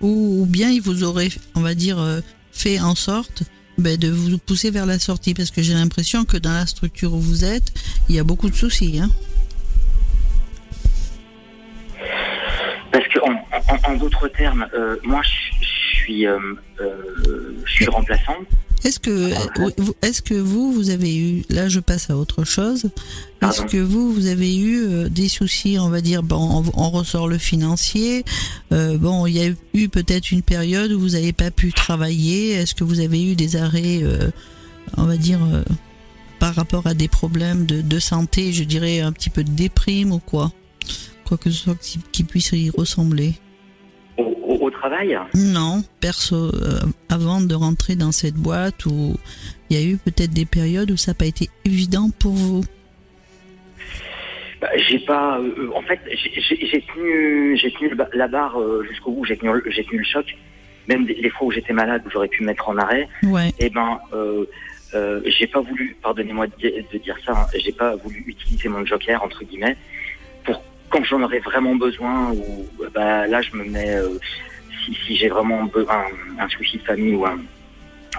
Ou, 0.00 0.42
ou 0.42 0.46
bien 0.46 0.70
il 0.70 0.82
vous 0.82 1.02
aurait, 1.04 1.28
on 1.54 1.60
va 1.60 1.74
dire, 1.74 1.98
euh, 1.98 2.20
fait 2.52 2.78
en 2.80 2.94
sorte 2.94 3.42
ben, 3.78 3.96
de 3.96 4.08
vous 4.08 4.38
pousser 4.38 4.70
vers 4.70 4.86
la 4.86 4.98
sortie. 4.98 5.34
Parce 5.34 5.50
que 5.50 5.62
j'ai 5.62 5.74
l'impression 5.74 6.24
que 6.24 6.36
dans 6.36 6.52
la 6.52 6.66
structure 6.66 7.12
où 7.12 7.20
vous 7.20 7.44
êtes, 7.44 7.72
il 8.08 8.16
y 8.16 8.18
a 8.18 8.24
beaucoup 8.24 8.50
de 8.50 8.54
soucis. 8.54 9.00
Hein. 9.00 9.10
Parce 12.90 13.08
que 13.08 13.18
en, 13.20 13.96
d'autres 13.96 14.28
termes, 14.28 14.66
euh, 14.74 14.96
moi 15.02 15.22
je 15.22 15.61
suis 16.02 16.26
euh, 16.26 16.38
euh, 16.80 17.54
je 17.64 17.72
suis 17.72 17.86
remplaçant. 17.86 18.36
Est-ce 18.84 18.98
que, 18.98 19.10
euh, 19.10 19.70
vous- 19.78 19.94
est-ce 20.02 20.22
que 20.22 20.34
vous, 20.34 20.72
vous 20.72 20.90
avez 20.90 21.16
eu, 21.16 21.44
là 21.50 21.68
je 21.68 21.78
passe 21.78 22.10
à 22.10 22.16
autre 22.16 22.42
chose, 22.44 22.86
est-ce 23.40 23.62
que 23.62 23.76
vous, 23.76 24.12
vous 24.12 24.26
avez 24.26 24.56
eu 24.58 25.08
des 25.08 25.28
soucis, 25.28 25.76
on 25.78 25.88
va 25.88 26.00
dire, 26.00 26.24
bon, 26.24 26.64
on, 26.74 26.86
on 26.86 26.90
ressort 26.90 27.28
le 27.28 27.38
financier, 27.38 28.24
euh, 28.72 28.98
bon, 28.98 29.24
il 29.26 29.36
y 29.36 29.40
a 29.40 29.46
eu- 29.46 29.56
eu 29.74 29.88
peut-être 29.88 30.32
une 30.32 30.42
période 30.42 30.90
où 30.90 30.98
vous 30.98 31.10
n'avez 31.10 31.32
pas 31.32 31.52
pu 31.52 31.72
travailler, 31.72 32.50
est-ce 32.54 32.74
que 32.74 32.82
vous 32.82 32.98
avez 32.98 33.22
eu 33.24 33.36
des 33.36 33.54
arrêts, 33.54 34.00
euh, 34.02 34.30
on 34.96 35.04
va 35.04 35.16
dire, 35.16 35.38
euh, 35.44 35.62
par 36.40 36.56
rapport 36.56 36.88
à 36.88 36.94
des 36.94 37.06
problèmes 37.06 37.66
de, 37.66 37.82
de 37.82 37.98
santé, 38.00 38.52
je 38.52 38.64
dirais 38.64 38.98
un 38.98 39.12
petit 39.12 39.30
peu 39.30 39.44
de 39.44 39.50
déprime 39.50 40.10
ou 40.10 40.18
quoi? 40.18 40.50
Quoi 41.24 41.38
que 41.38 41.50
ce 41.52 41.56
soit 41.56 41.76
qui, 41.80 42.00
qui 42.10 42.24
puisse 42.24 42.50
y 42.50 42.68
ressembler. 42.70 43.34
Au, 44.60 44.70
travail 44.70 45.18
Non, 45.34 45.82
perso, 46.00 46.36
euh, 46.36 46.80
avant 47.08 47.40
de 47.40 47.54
rentrer 47.54 47.96
dans 47.96 48.12
cette 48.12 48.34
boîte 48.34 48.86
où 48.86 49.16
il 49.70 49.78
y 49.78 49.80
a 49.82 49.84
eu 49.86 49.96
peut-être 49.96 50.32
des 50.32 50.44
périodes 50.46 50.90
où 50.90 50.96
ça 50.96 51.12
n'a 51.12 51.14
pas 51.14 51.26
été 51.26 51.48
évident 51.64 52.10
pour 52.18 52.32
vous. 52.32 52.64
bah, 54.60 54.68
J'ai 54.88 54.98
pas. 55.00 55.38
euh, 55.40 55.70
en 55.74 55.82
fait, 55.82 56.00
j'ai- 56.10 56.82
tenu 56.82 57.56
j'ai 57.56 57.72
tenu 57.72 57.90
la 58.12 58.28
barre 58.28 58.60
euh, 58.60 58.84
jusqu'au 58.88 59.12
bout. 59.12 59.24
J'ai 59.24 59.36
tenu 59.36 59.50
j'ai 59.66 59.84
tenu 59.84 59.98
le 59.98 60.04
choc. 60.04 60.26
Même 60.88 61.06
les 61.06 61.30
fois 61.30 61.46
où 61.46 61.52
j'étais 61.52 61.72
malade, 61.72 62.02
où 62.06 62.10
j'aurais 62.10 62.28
pu 62.28 62.42
me 62.42 62.48
mettre 62.48 62.68
en 62.68 62.76
arrêt. 62.76 63.08
Ouais, 63.22 63.52
Eh 63.60 63.70
ben, 63.70 64.00
euh, 64.12 64.44
euh, 64.94 65.20
j'ai 65.26 65.46
pas 65.46 65.60
voulu. 65.60 65.96
Pardonnez-moi 66.02 66.48
de, 66.48 66.52
di- 66.58 66.84
de 66.92 66.98
dire 66.98 67.16
ça. 67.24 67.32
hein, 67.32 67.46
j'ai 67.56 67.72
pas 67.72 67.94
voulu 67.96 68.24
utiliser 68.26 68.68
mon 68.68 68.84
joker 68.84 69.22
entre 69.22 69.44
guillemets 69.44 69.76
quand 70.92 71.02
j'en 71.04 71.22
aurais 71.22 71.40
vraiment 71.40 71.74
besoin 71.74 72.30
ou 72.32 72.66
bah 72.94 73.26
là 73.26 73.40
je 73.42 73.56
me 73.56 73.64
mets 73.64 73.96
euh, 73.96 74.18
si, 74.84 74.94
si 75.06 75.16
j'ai 75.16 75.28
vraiment 75.28 75.62
un, 75.62 76.42
un 76.44 76.48
souci 76.48 76.76
de 76.78 76.82
famille 76.82 77.14
ou 77.14 77.24
un 77.26 77.38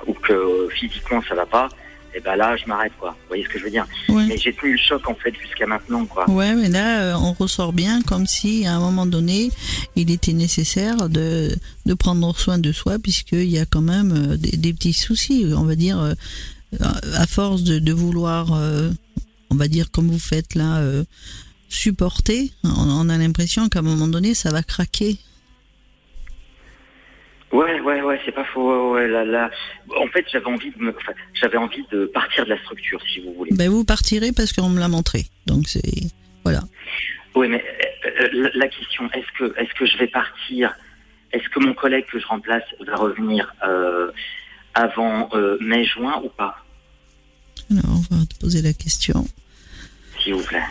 ou 0.07 0.13
que 0.13 0.33
euh, 0.33 0.69
physiquement 0.69 1.21
ça 1.29 1.35
va 1.35 1.45
pas 1.45 1.69
et 2.15 2.19
ben 2.19 2.35
là 2.35 2.55
je 2.57 2.65
m'arrête 2.67 2.93
quoi. 2.99 3.11
Vous 3.11 3.27
voyez 3.29 3.43
ce 3.43 3.49
que 3.49 3.59
je 3.59 3.63
veux 3.65 3.71
dire? 3.71 3.87
Ouais. 4.09 4.25
mais 4.27 4.37
j'ai 4.37 4.53
tenu 4.53 4.73
le 4.73 4.77
choc 4.77 5.07
en 5.07 5.15
fait 5.15 5.33
jusqu'à 5.35 5.65
maintenant 5.65 6.05
quoi. 6.05 6.29
Ouais, 6.29 6.53
mais 6.53 6.69
là, 6.69 7.01
euh, 7.01 7.13
on 7.15 7.33
ressort 7.33 7.73
bien 7.73 8.01
comme 8.03 8.27
si, 8.27 8.67
à 8.67 8.73
un 8.75 8.79
moment 8.79 9.07
donné, 9.07 9.49
il 9.95 10.11
était 10.11 10.33
nécessaire 10.33 11.09
de, 11.09 11.55
de 11.85 11.93
prendre 11.95 12.37
soin 12.37 12.59
de 12.59 12.71
soi, 12.71 12.99
puisqu'il 12.99 13.49
y 13.49 13.57
a 13.57 13.65
quand 13.65 13.81
même 13.81 14.37
des, 14.37 14.57
des 14.57 14.73
petits 14.73 14.93
soucis, 14.93 15.47
on 15.57 15.63
va 15.63 15.75
dire, 15.75 15.97
à 16.79 17.25
force 17.25 17.63
de, 17.63 17.79
de 17.79 17.93
vouloir, 17.93 18.51
on 19.49 19.55
va 19.55 19.67
dire, 19.67 19.89
comme 19.89 20.09
vous 20.09 20.19
faites 20.19 20.53
là, 20.53 20.83
supporter, 21.73 22.51
on, 22.63 23.09
a 23.09 23.17
l'impression 23.17 23.67
qu'à 23.69 23.79
un 23.79 23.83
moment 23.83 24.07
donné, 24.07 24.33
ça 24.33 24.51
va 24.51 24.63
craquer. 24.63 25.17
ouais 27.51 27.79
ouais 27.81 28.01
ouais 28.01 28.19
c'est 28.25 28.31
pas 28.31 28.45
faux 28.45 28.93
ouais, 28.93 29.07
là, 29.07 29.25
là. 29.25 29.51
en 29.97 30.07
fait 30.07 30.25
j'avais 30.31 30.47
envie 30.47 30.71
de 30.71 30.79
me, 30.79 30.95
enfin, 30.95 31.13
j'avais 31.33 31.57
envie 31.57 31.85
de 31.91 32.05
partir 32.05 32.45
de 32.45 32.49
la 32.49 32.59
structure 32.59 33.01
si 33.11 33.19
vous 33.21 33.33
voulez 33.33 33.51
Ben, 33.53 33.69
vous 33.69 33.83
partirez 33.83 34.31
parce 34.31 34.53
qu'on 34.53 34.69
me 34.69 34.79
l'a 34.79 34.87
montré. 34.87 35.25
Donc, 35.45 35.67
c'est. 35.67 35.81
Voilà. 36.43 36.61
Oui, 37.35 37.47
mais 37.47 37.63
euh, 38.05 38.09
euh, 38.21 38.49
la, 38.53 38.67
question, 38.67 39.09
est-ce 39.11 39.31
que, 39.37 39.59
est-ce 39.59 39.73
que 39.73 39.85
je 39.85 39.97
vais 39.97 40.07
partir? 40.07 40.73
Est-ce 41.31 41.47
que 41.49 41.59
mon 41.59 41.73
collègue 41.73 42.05
que 42.05 42.19
je 42.19 42.27
remplace 42.27 42.63
va 42.85 42.95
revenir 42.95 43.53
euh, 43.65 44.11
avant 44.75 45.29
euh, 45.33 45.57
mai-juin 45.61 46.21
ou 46.23 46.29
pas? 46.29 46.63
Alors, 47.71 48.01
on 48.11 48.15
va 48.15 48.25
te 48.25 48.37
poser 48.39 48.61
la 48.61 48.73
question. 48.73 49.25
S'il 50.19 50.35
vous 50.35 50.43
plaît 50.43 50.61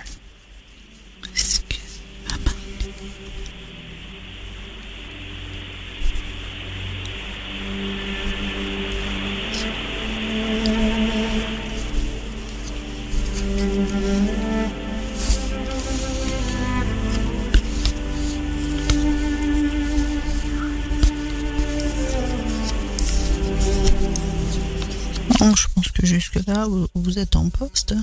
je 25.54 25.66
pense 25.74 25.88
que 25.90 26.06
jusque-là, 26.06 26.66
vous 26.94 27.18
êtes 27.18 27.36
en 27.36 27.48
poste. 27.48 27.94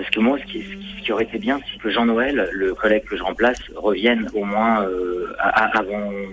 Parce 0.00 0.10
que 0.14 0.20
moi, 0.20 0.38
ce 0.38 0.50
qui, 0.50 0.62
ce 0.62 0.68
qui- 0.76 0.96
ce 0.98 1.04
qui 1.04 1.12
aurait 1.12 1.24
été 1.24 1.38
bien, 1.38 1.60
c'est 1.70 1.78
que 1.78 1.90
Jean-Noël, 1.90 2.48
le 2.52 2.74
collègue 2.74 3.04
que 3.04 3.16
je 3.18 3.22
remplace, 3.22 3.58
revienne 3.76 4.30
au 4.32 4.44
moins 4.44 4.82
euh, 4.84 5.26
à- 5.38 5.78
avant, 5.78 6.10
euh, 6.10 6.26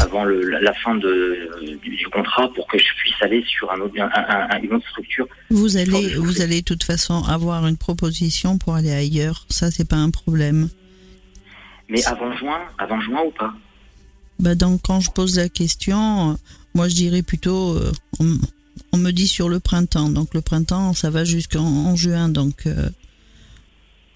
avant 0.00 0.22
le- 0.24 0.42
la, 0.60 0.72
fin 0.74 0.94
de, 0.94 1.50
du, 1.82 1.96
du 1.96 2.06
contrat 2.08 2.48
pour 2.54 2.66
que 2.68 2.78
je 2.78 2.84
puisse 3.00 3.20
aller 3.22 3.42
sur 3.48 3.72
un 3.72 3.80
autre, 3.80 3.94
un- 4.00 4.04
un- 4.14 4.48
un- 4.56 4.60
une 4.62 4.72
autre 4.74 4.88
structure. 4.88 5.26
Vous 5.50 5.76
allez, 5.76 6.14
vous 6.14 6.40
allez 6.42 6.60
de 6.60 6.64
toute 6.64 6.84
façon 6.84 7.24
avoir 7.24 7.66
une 7.66 7.76
proposition 7.76 8.56
pour 8.58 8.74
aller 8.76 8.92
ailleurs. 8.92 9.44
Ça, 9.48 9.70
c'est 9.72 9.88
pas 9.88 9.96
un 9.96 10.10
problème. 10.10 10.68
Mais 11.88 12.04
avant 12.06 12.36
juin, 12.36 12.60
avant 12.78 13.00
juin 13.00 13.22
ou 13.26 13.30
pas? 13.32 13.52
Bah 14.38 14.54
donc, 14.54 14.82
quand 14.84 15.00
je 15.00 15.10
pose 15.10 15.36
la 15.36 15.48
question, 15.48 16.30
euh, 16.30 16.34
moi, 16.74 16.86
je 16.88 16.94
dirais 16.94 17.22
plutôt, 17.22 17.74
euh, 17.76 17.90
on, 18.92 18.98
me 18.98 19.10
dit 19.10 19.26
sur 19.28 19.48
le 19.48 19.60
printemps. 19.60 20.08
Donc, 20.10 20.34
le 20.34 20.40
printemps, 20.40 20.92
ça 20.94 21.10
va 21.10 21.24
jusqu'en 21.24 21.64
en 21.64 21.96
juin. 21.96 22.28
Donc, 22.28 22.66
euh, 22.66 22.88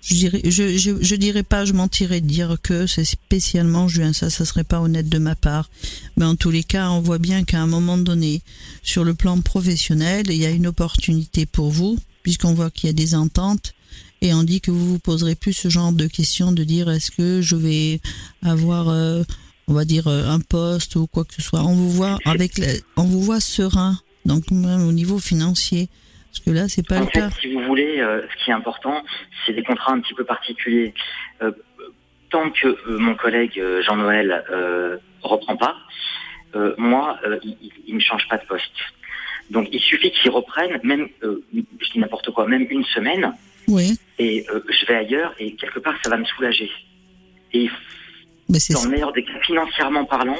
je 0.02 0.14
dirais, 0.14 0.40
je, 0.44 0.76
je, 0.76 0.90
je 1.00 1.14
dirais 1.14 1.44
pas, 1.44 1.64
je 1.64 1.72
mentirais 1.72 2.20
de 2.20 2.26
dire 2.26 2.56
que 2.62 2.86
c'est 2.86 3.04
spécialement 3.04 3.86
juin. 3.88 4.12
Ça, 4.12 4.30
ça 4.30 4.44
serait 4.44 4.64
pas 4.64 4.80
honnête 4.80 5.08
de 5.08 5.18
ma 5.18 5.36
part. 5.36 5.70
Mais 6.16 6.24
en 6.24 6.34
tous 6.34 6.50
les 6.50 6.64
cas, 6.64 6.90
on 6.90 7.00
voit 7.00 7.18
bien 7.18 7.44
qu'à 7.44 7.60
un 7.62 7.66
moment 7.68 7.98
donné, 7.98 8.42
sur 8.82 9.04
le 9.04 9.14
plan 9.14 9.40
professionnel, 9.40 10.26
il 10.28 10.36
y 10.36 10.46
a 10.46 10.50
une 10.50 10.66
opportunité 10.66 11.46
pour 11.46 11.70
vous, 11.70 11.98
puisqu'on 12.22 12.54
voit 12.54 12.70
qu'il 12.70 12.88
y 12.88 12.90
a 12.90 12.94
des 12.94 13.14
ententes. 13.14 13.74
Et 14.22 14.34
on 14.34 14.42
dit 14.44 14.60
que 14.60 14.70
vous 14.70 14.86
vous 14.88 14.98
poserez 15.00 15.34
plus 15.34 15.52
ce 15.52 15.68
genre 15.68 15.92
de 15.92 16.06
questions 16.06 16.52
de 16.52 16.62
dire 16.64 16.88
est-ce 16.90 17.10
que 17.10 17.42
je 17.42 17.56
vais 17.56 18.00
avoir, 18.42 18.88
euh, 18.88 19.24
on 19.66 19.74
va 19.74 19.84
dire, 19.84 20.06
euh, 20.06 20.28
un 20.28 20.38
poste 20.40 20.94
ou 20.96 21.06
quoi 21.08 21.24
que 21.24 21.34
ce 21.34 21.42
soit. 21.42 21.62
On 21.64 21.74
vous 21.74 21.90
voit 21.90 22.18
avec, 22.24 22.58
la- 22.58 22.72
on 22.96 23.02
vous 23.04 23.20
voit 23.22 23.40
serein, 23.40 23.98
donc 24.24 24.50
même 24.50 24.86
au 24.86 24.92
niveau 24.92 25.18
financier. 25.18 25.88
Parce 26.30 26.44
que 26.44 26.50
là, 26.50 26.68
c'est 26.68 26.86
pas 26.86 26.96
En 26.96 27.00
le 27.00 27.06
fait, 27.06 27.20
cas. 27.20 27.30
si 27.40 27.52
vous 27.52 27.62
voulez, 27.64 28.00
euh, 28.00 28.22
ce 28.22 28.44
qui 28.44 28.50
est 28.50 28.54
important, 28.54 29.04
c'est 29.44 29.52
des 29.52 29.62
contrats 29.62 29.92
un 29.92 30.00
petit 30.00 30.14
peu 30.14 30.24
particuliers. 30.24 30.94
Euh, 31.42 31.52
tant 32.30 32.48
que 32.50 32.68
euh, 32.68 32.98
mon 32.98 33.14
collègue 33.14 33.58
euh, 33.60 33.82
Jean-Noël 33.82 34.42
euh, 34.50 34.96
reprend 35.22 35.56
pas, 35.56 35.76
euh, 36.54 36.74
moi, 36.78 37.18
euh, 37.26 37.38
il, 37.86 37.94
ne 37.94 38.00
change 38.00 38.26
pas 38.28 38.38
de 38.38 38.46
poste. 38.46 38.72
Donc, 39.50 39.68
il 39.72 39.80
suffit 39.80 40.10
qu'il 40.10 40.30
reprenne, 40.30 40.80
même, 40.82 41.08
euh, 41.22 41.44
je 41.54 41.90
dis 41.92 41.98
n'importe 41.98 42.30
quoi, 42.30 42.46
même 42.46 42.66
une 42.70 42.84
semaine, 42.86 43.34
Oui, 43.68 43.98
et 44.18 44.46
euh, 44.50 44.64
je 44.70 44.86
vais 44.86 44.94
ailleurs, 44.94 45.34
et 45.38 45.54
quelque 45.56 45.78
part, 45.80 45.94
ça 46.02 46.08
va 46.08 46.16
me 46.16 46.24
soulager. 46.24 46.70
Et 47.52 47.68
mais 48.48 48.58
c'est 48.58 48.72
dans 48.72 48.84
le 48.84 48.90
meilleur 48.90 49.12
des 49.12 49.24
cas, 49.24 49.38
financièrement 49.42 50.04
parlant, 50.06 50.38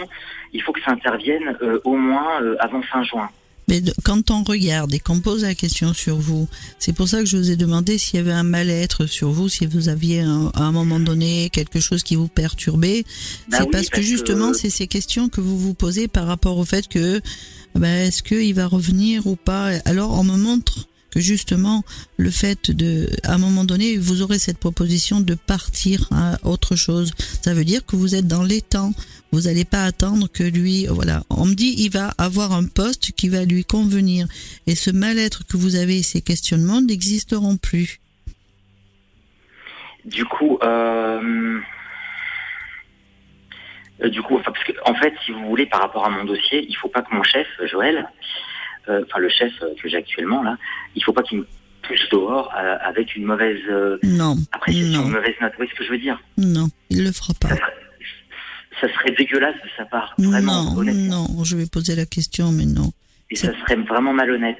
il 0.52 0.62
faut 0.62 0.72
que 0.72 0.80
ça 0.82 0.90
intervienne 0.90 1.56
euh, 1.62 1.80
au 1.84 1.96
moins 1.96 2.42
euh, 2.42 2.56
avant 2.60 2.82
fin 2.82 3.02
juin. 3.04 3.28
Mais 3.68 3.80
de- 3.80 3.94
quand 4.02 4.30
on 4.30 4.42
regarde 4.42 4.92
et 4.92 4.98
qu'on 4.98 5.20
pose 5.20 5.42
la 5.42 5.54
question 5.54 5.94
sur 5.94 6.16
vous, 6.16 6.48
c'est 6.78 6.92
pour 6.92 7.08
ça 7.08 7.20
que 7.20 7.26
je 7.26 7.36
vous 7.36 7.50
ai 7.50 7.56
demandé 7.56 7.96
s'il 7.98 8.16
y 8.16 8.18
avait 8.18 8.32
un 8.32 8.42
mal-être 8.42 9.06
sur 9.06 9.30
vous, 9.30 9.48
si 9.48 9.66
vous 9.66 9.88
aviez 9.88 10.20
un- 10.20 10.50
à 10.54 10.62
un 10.62 10.72
moment 10.72 10.98
donné 11.00 11.48
quelque 11.50 11.80
chose 11.80 12.02
qui 12.02 12.16
vous 12.16 12.28
perturbait. 12.28 13.04
Bah 13.48 13.58
c'est 13.58 13.64
oui, 13.64 13.68
parce, 13.72 13.88
que 13.88 14.02
justement, 14.02 14.52
c'est 14.52 14.70
ces 14.70 14.86
questions 14.88 15.28
que 15.28 15.40
vous 15.40 15.58
vous 15.58 15.74
posez 15.74 16.08
par 16.08 16.26
rapport 16.26 16.58
au 16.58 16.64
fait 16.64 16.88
que 16.88 17.20
ben, 17.74 18.06
est-ce 18.08 18.22
qu'il 18.22 18.54
va 18.54 18.66
revenir 18.66 19.26
ou 19.26 19.36
pas? 19.36 19.70
Alors 19.84 20.12
on 20.18 20.24
me 20.24 20.36
montre 20.36 20.88
que 21.12 21.20
justement 21.20 21.84
le 22.16 22.30
fait 22.30 22.70
de, 22.70 23.08
à 23.22 23.34
un 23.34 23.38
moment 23.38 23.64
donné, 23.64 23.98
vous 23.98 24.22
aurez 24.22 24.38
cette 24.38 24.58
proposition 24.58 25.20
de 25.20 25.34
partir 25.34 26.08
à 26.10 26.38
autre 26.42 26.74
chose. 26.74 27.12
Ça 27.42 27.54
veut 27.54 27.64
dire 27.64 27.84
que 27.84 27.96
vous 27.96 28.14
êtes 28.14 28.26
dans 28.26 28.42
les 28.42 28.62
temps. 28.62 28.92
Vous 29.30 29.42
n'allez 29.42 29.64
pas 29.64 29.84
attendre 29.84 30.28
que 30.28 30.42
lui, 30.42 30.86
voilà. 30.86 31.22
On 31.30 31.46
me 31.46 31.54
dit, 31.54 31.74
il 31.78 31.90
va 31.90 32.12
avoir 32.18 32.52
un 32.52 32.64
poste 32.64 33.12
qui 33.12 33.28
va 33.28 33.44
lui 33.44 33.64
convenir. 33.64 34.26
Et 34.66 34.74
ce 34.74 34.90
mal-être 34.90 35.46
que 35.46 35.56
vous 35.56 35.76
avez, 35.76 36.02
ces 36.02 36.22
questionnements 36.22 36.80
n'existeront 36.80 37.56
plus. 37.58 38.00
Du 40.04 40.24
coup, 40.24 40.58
euh, 40.62 41.60
du 44.08 44.22
coup, 44.22 44.40
parce 44.44 44.64
que, 44.64 44.72
en 44.84 44.94
fait, 44.94 45.14
si 45.24 45.32
vous 45.32 45.46
voulez, 45.46 45.66
par 45.66 45.80
rapport 45.80 46.04
à 46.04 46.10
mon 46.10 46.24
dossier, 46.24 46.66
il 46.68 46.76
faut 46.76 46.88
pas 46.88 47.02
que 47.02 47.14
mon 47.14 47.22
chef, 47.22 47.46
Joël, 47.70 48.08
enfin 48.88 49.18
le 49.18 49.28
chef 49.28 49.52
euh, 49.62 49.74
que 49.80 49.88
j'ai 49.88 49.96
actuellement 49.96 50.42
là, 50.42 50.56
il 50.94 51.02
faut 51.04 51.12
pas 51.12 51.22
qu'il 51.22 51.38
me 51.38 51.46
pousse 51.82 52.08
dehors 52.10 52.52
euh, 52.56 52.76
avec 52.82 53.16
une 53.16 53.24
mauvaise 53.24 53.60
euh, 53.68 53.98
Non, 54.02 54.36
appréciation, 54.52 55.00
non, 55.02 55.06
une 55.06 55.12
mauvaise 55.12 55.34
note. 55.40 55.52
Vous 55.52 55.56
voyez 55.58 55.70
ce 55.72 55.76
que 55.78 55.84
je 55.84 55.90
veux 55.90 55.98
dire? 55.98 56.20
Non, 56.38 56.68
il 56.90 57.04
le 57.04 57.12
fera 57.12 57.32
pas. 57.40 57.48
ça 57.48 57.56
serait, 57.56 57.72
ça 58.80 58.88
serait 58.88 59.10
dégueulasse 59.12 59.56
de 59.56 59.68
sa 59.76 59.84
part, 59.86 60.14
vraiment, 60.18 60.64
Non, 60.64 60.78
honnêtement. 60.78 61.26
non, 61.28 61.44
je 61.44 61.56
vais 61.56 61.66
poser 61.66 61.94
la 61.96 62.06
question, 62.06 62.52
mais 62.52 62.66
non. 62.66 62.92
Et 63.30 63.36
ça 63.36 63.48
serait 63.60 63.76
vraiment 63.76 64.12
malhonnête. 64.12 64.58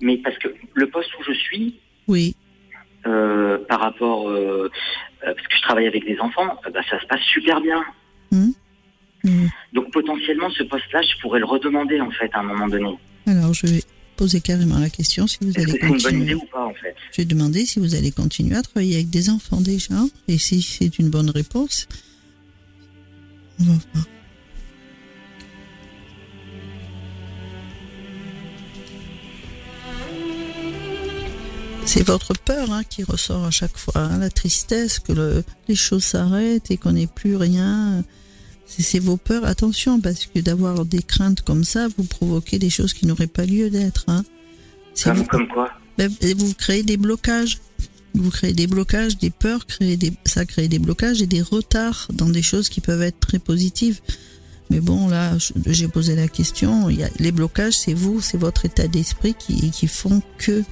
Mais 0.00 0.16
parce 0.18 0.38
que 0.38 0.48
le 0.74 0.88
poste 0.88 1.10
où 1.18 1.22
je 1.24 1.32
suis, 1.32 1.80
Oui, 2.06 2.36
euh, 3.06 3.58
par 3.68 3.80
rapport, 3.80 4.28
euh, 4.28 4.70
euh, 5.26 5.34
parce 5.34 5.46
que 5.48 5.56
je 5.56 5.62
travaille 5.62 5.86
avec 5.86 6.04
des 6.04 6.18
enfants, 6.20 6.58
euh, 6.66 6.70
bah, 6.70 6.80
ça 6.88 7.00
se 7.00 7.06
passe 7.06 7.22
super 7.22 7.60
bien. 7.60 7.82
Hmm. 8.30 8.50
Hmm. 9.24 9.46
Donc 9.72 9.90
potentiellement, 9.92 10.48
ce 10.50 10.62
poste-là, 10.62 11.02
je 11.02 11.20
pourrais 11.20 11.40
le 11.40 11.44
redemander 11.46 12.00
en 12.00 12.10
fait 12.10 12.30
à 12.34 12.38
un 12.40 12.44
moment 12.44 12.68
donné. 12.68 12.96
Alors 13.28 13.54
je 13.54 13.66
vais 13.66 13.82
poser 14.16 14.40
carrément 14.40 14.78
la 14.78 14.90
question 14.90 15.26
si 15.26 15.38
vous 15.42 15.52
allez 15.56 15.78
que 15.78 15.78
c'est 15.80 15.86
une 15.86 15.88
bonne 15.88 16.22
idée 16.22 16.32
continuer. 16.32 16.34
ou 16.34 16.46
pas 16.52 16.64
en 16.66 16.74
fait? 16.74 16.94
Je 17.12 17.16
vais 17.18 17.24
demander 17.24 17.66
si 17.66 17.78
vous 17.78 17.94
allez 17.94 18.10
continuer 18.10 18.56
à 18.56 18.62
travailler 18.62 18.94
avec 18.96 19.10
des 19.10 19.30
enfants 19.30 19.60
déjà. 19.60 19.94
Et 20.26 20.38
si 20.38 20.60
c'est 20.62 20.98
une 20.98 21.08
bonne 21.10 21.30
réponse, 21.30 21.86
on 23.60 23.64
va 23.64 23.72
voir. 23.94 24.06
C'est 31.84 32.06
votre 32.06 32.34
peur 32.34 32.70
hein, 32.70 32.82
qui 32.84 33.02
ressort 33.02 33.44
à 33.46 33.50
chaque 33.50 33.78
fois, 33.78 33.94
hein, 33.96 34.18
la 34.18 34.28
tristesse, 34.28 34.98
que 34.98 35.12
le- 35.12 35.42
les 35.68 35.74
choses 35.74 36.04
s'arrêtent 36.04 36.70
et 36.70 36.76
qu'on 36.76 36.92
n'ait 36.92 37.06
plus 37.06 37.36
rien. 37.36 38.04
C'est 38.68 38.82
c'est 38.82 38.98
vos 38.98 39.16
peurs. 39.16 39.44
Attention, 39.46 40.00
parce 40.00 40.26
que 40.26 40.40
d'avoir 40.40 40.84
des 40.84 41.02
craintes 41.02 41.40
comme 41.40 41.64
ça, 41.64 41.88
vous 41.96 42.04
provoquez 42.04 42.58
des 42.58 42.70
choses 42.70 42.92
qui 42.92 43.06
n'auraient 43.06 43.26
pas 43.26 43.46
lieu 43.46 43.70
d'être. 43.70 44.04
Hein. 44.08 44.24
Comme, 45.02 45.16
vous- 45.18 45.24
comme 45.24 45.48
quoi 45.48 45.70
ben, 45.96 46.12
vous 46.36 46.54
créez 46.54 46.82
des 46.82 46.96
blocages. 46.96 47.58
Vous 48.14 48.30
créez 48.30 48.52
des 48.52 48.66
blocages, 48.66 49.18
des 49.18 49.30
peurs, 49.30 49.66
créez 49.66 49.96
des, 49.96 50.12
ça 50.24 50.44
crée 50.44 50.68
des 50.68 50.78
blocages 50.78 51.20
et 51.22 51.26
des 51.26 51.42
retards 51.42 52.08
dans 52.12 52.28
des 52.28 52.42
choses 52.42 52.68
qui 52.68 52.80
peuvent 52.80 53.02
être 53.02 53.20
très 53.20 53.38
positives. 53.38 54.00
Mais 54.70 54.80
bon, 54.80 55.08
là, 55.08 55.36
j'ai 55.66 55.88
posé 55.88 56.14
la 56.14 56.28
question. 56.28 56.90
Il 56.90 56.98
y 56.98 57.02
a, 57.04 57.08
les 57.18 57.32
blocages, 57.32 57.74
c'est 57.76 57.94
vous, 57.94 58.20
c'est 58.20 58.36
votre 58.38 58.64
état 58.64 58.86
d'esprit 58.88 59.34
qui, 59.38 59.70
qui 59.70 59.86
font 59.86 60.20
que 60.38 60.62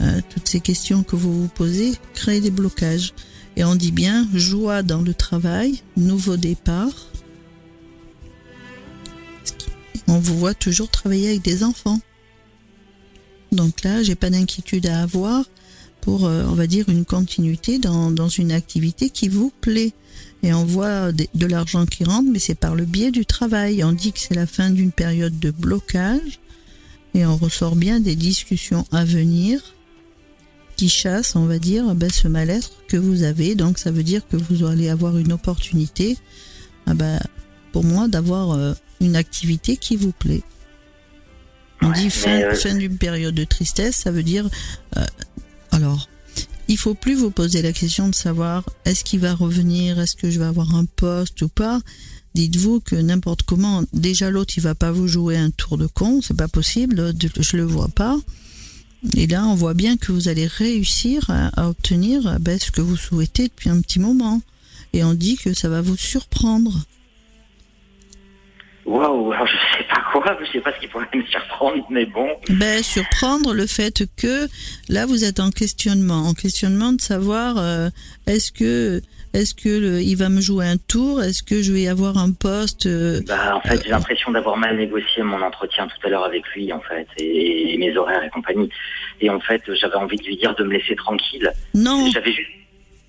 euh, 0.00 0.20
toutes 0.34 0.48
ces 0.48 0.60
questions 0.60 1.02
que 1.02 1.16
vous 1.16 1.42
vous 1.42 1.48
posez 1.48 1.92
créent 2.14 2.40
des 2.40 2.50
blocages. 2.50 3.14
Et 3.56 3.64
on 3.64 3.74
dit 3.74 3.92
bien 3.92 4.26
joie 4.34 4.82
dans 4.82 5.00
le 5.02 5.14
travail, 5.14 5.82
nouveau 5.96 6.36
départ. 6.36 6.92
On 10.08 10.18
vous 10.18 10.38
voit 10.38 10.54
toujours 10.54 10.88
travailler 10.88 11.28
avec 11.28 11.42
des 11.42 11.64
enfants. 11.64 12.00
Donc 13.52 13.82
là, 13.84 14.02
j'ai 14.02 14.14
pas 14.14 14.30
d'inquiétude 14.30 14.86
à 14.86 15.02
avoir 15.02 15.44
pour, 16.00 16.26
euh, 16.26 16.44
on 16.48 16.54
va 16.54 16.66
dire, 16.66 16.88
une 16.88 17.04
continuité 17.04 17.78
dans, 17.78 18.28
une 18.28 18.52
activité 18.52 19.10
qui 19.10 19.28
vous 19.28 19.52
plaît. 19.60 19.92
Et 20.42 20.52
on 20.52 20.64
voit 20.64 21.12
de, 21.12 21.26
de 21.34 21.46
l'argent 21.46 21.86
qui 21.86 22.04
rentre, 22.04 22.28
mais 22.30 22.38
c'est 22.38 22.54
par 22.54 22.74
le 22.74 22.84
biais 22.84 23.10
du 23.10 23.26
travail. 23.26 23.82
On 23.82 23.92
dit 23.92 24.12
que 24.12 24.20
c'est 24.20 24.34
la 24.34 24.46
fin 24.46 24.70
d'une 24.70 24.92
période 24.92 25.38
de 25.38 25.50
blocage 25.50 26.40
et 27.14 27.24
on 27.24 27.36
ressort 27.36 27.76
bien 27.76 27.98
des 27.98 28.14
discussions 28.14 28.84
à 28.92 29.04
venir 29.04 29.74
qui 30.76 30.90
chassent, 30.90 31.34
on 31.34 31.46
va 31.46 31.58
dire, 31.58 31.94
ben, 31.94 32.10
ce 32.10 32.28
mal-être 32.28 32.70
que 32.88 32.98
vous 32.98 33.22
avez. 33.22 33.54
Donc 33.54 33.78
ça 33.78 33.90
veut 33.90 34.02
dire 34.02 34.26
que 34.28 34.36
vous 34.36 34.64
allez 34.66 34.90
avoir 34.90 35.16
une 35.16 35.32
opportunité, 35.32 36.18
ah 36.86 36.94
ben, 36.94 37.18
pour 37.72 37.84
moi, 37.84 38.08
d'avoir 38.08 38.52
euh, 38.52 38.74
une 39.00 39.16
activité 39.16 39.76
qui 39.76 39.96
vous 39.96 40.12
plaît. 40.12 40.42
On 41.82 41.88
Ouais, 41.88 41.94
dit 41.94 42.10
fin, 42.10 42.40
euh, 42.40 42.54
fin 42.54 42.74
d'une 42.74 42.96
période 42.98 43.34
de 43.34 43.44
tristesse, 43.44 43.96
ça 43.96 44.10
veut 44.10 44.22
dire... 44.22 44.48
euh, 44.96 45.04
alors, 45.70 46.08
il 46.68 46.78
faut 46.78 46.94
plus 46.94 47.14
vous 47.14 47.30
poser 47.30 47.62
la 47.62 47.72
question 47.72 48.08
de 48.08 48.14
savoir 48.14 48.64
est-ce 48.84 49.04
qu'il 49.04 49.20
va 49.20 49.34
revenir, 49.34 50.00
est-ce 50.00 50.16
que 50.16 50.30
je 50.30 50.38
vais 50.38 50.46
avoir 50.46 50.74
un 50.74 50.84
poste 50.84 51.42
ou 51.42 51.48
pas? 51.48 51.80
Dites-vous 52.34 52.80
que 52.80 52.96
n'importe 52.96 53.42
comment, 53.42 53.84
déjà 53.92 54.30
l'autre 54.30 54.54
il 54.56 54.62
va 54.62 54.74
pas 54.74 54.90
vous 54.92 55.06
jouer 55.08 55.36
un 55.36 55.50
tour 55.50 55.78
de 55.78 55.86
con, 55.86 56.20
c'est 56.22 56.36
pas 56.36 56.48
possible, 56.48 57.14
je 57.40 57.56
le 57.56 57.64
vois 57.64 57.88
pas. 57.88 58.18
Et 59.16 59.26
là, 59.26 59.46
on 59.46 59.54
voit 59.54 59.74
bien 59.74 59.96
que 59.96 60.10
vous 60.12 60.28
allez 60.28 60.46
réussir 60.46 61.30
à, 61.30 61.48
à 61.60 61.68
obtenir 61.68 62.34
eh 62.36 62.38
ben, 62.40 62.58
ce 62.58 62.70
que 62.70 62.80
vous 62.80 62.96
souhaitez 62.96 63.44
depuis 63.48 63.70
un 63.70 63.80
petit 63.80 63.98
moment. 64.00 64.42
Et 64.92 65.04
on 65.04 65.14
dit 65.14 65.36
que 65.36 65.54
ça 65.54 65.68
va 65.68 65.82
vous 65.82 65.96
surprendre. 65.96 66.80
Waouh, 68.86 69.32
alors 69.32 69.46
je 69.46 69.52
sais 69.76 69.84
pas 69.88 70.00
quoi, 70.12 70.38
je 70.46 70.52
sais 70.52 70.60
pas 70.60 70.72
ce 70.74 70.80
qui 70.80 70.86
pourrait 70.86 71.06
me 71.14 71.24
surprendre, 71.24 71.84
mais 71.90 72.06
bon. 72.06 72.28
Ben, 72.48 72.82
surprendre 72.84 73.52
le 73.52 73.66
fait 73.66 74.04
que 74.16 74.48
là 74.88 75.06
vous 75.06 75.24
êtes 75.24 75.40
en 75.40 75.50
questionnement, 75.50 76.28
en 76.28 76.34
questionnement 76.34 76.92
de 76.92 77.00
savoir 77.00 77.56
euh, 77.58 77.88
est-ce 78.26 78.52
que 78.52 79.02
Est-ce 79.34 79.54
que 79.54 79.68
le- 79.68 80.00
il 80.00 80.14
va 80.16 80.28
me 80.30 80.40
jouer 80.40 80.66
un 80.66 80.78
tour? 80.78 81.22
Est-ce 81.22 81.42
que 81.42 81.60
je 81.60 81.70
vais 81.72 81.88
avoir 81.88 82.16
un 82.16 82.30
poste 82.32 82.86
euh, 82.86 83.20
Bah, 83.26 83.56
en 83.56 83.60
fait, 83.68 83.82
j'ai 83.84 83.90
l'impression 83.90 84.30
d'avoir 84.30 84.56
mal 84.56 84.78
négocié 84.78 85.22
mon 85.24 85.42
entretien 85.42 85.88
tout 85.88 86.06
à 86.06 86.08
l'heure 86.08 86.24
avec 86.24 86.42
lui, 86.54 86.72
en 86.72 86.80
fait, 86.80 87.06
et, 87.18 87.74
et 87.74 87.76
mes 87.76 87.94
horaires 87.98 88.22
et 88.24 88.30
compagnie. 88.30 88.70
Et 89.20 89.28
en 89.28 89.40
fait, 89.40 89.60
j'avais 89.78 89.96
envie 89.96 90.16
de 90.16 90.24
lui 90.24 90.36
dire 90.38 90.54
de 90.54 90.64
me 90.64 90.72
laisser 90.78 90.96
tranquille. 90.96 91.52
Non, 91.74 92.08
J'avais 92.14 92.32
juste. 92.32 92.48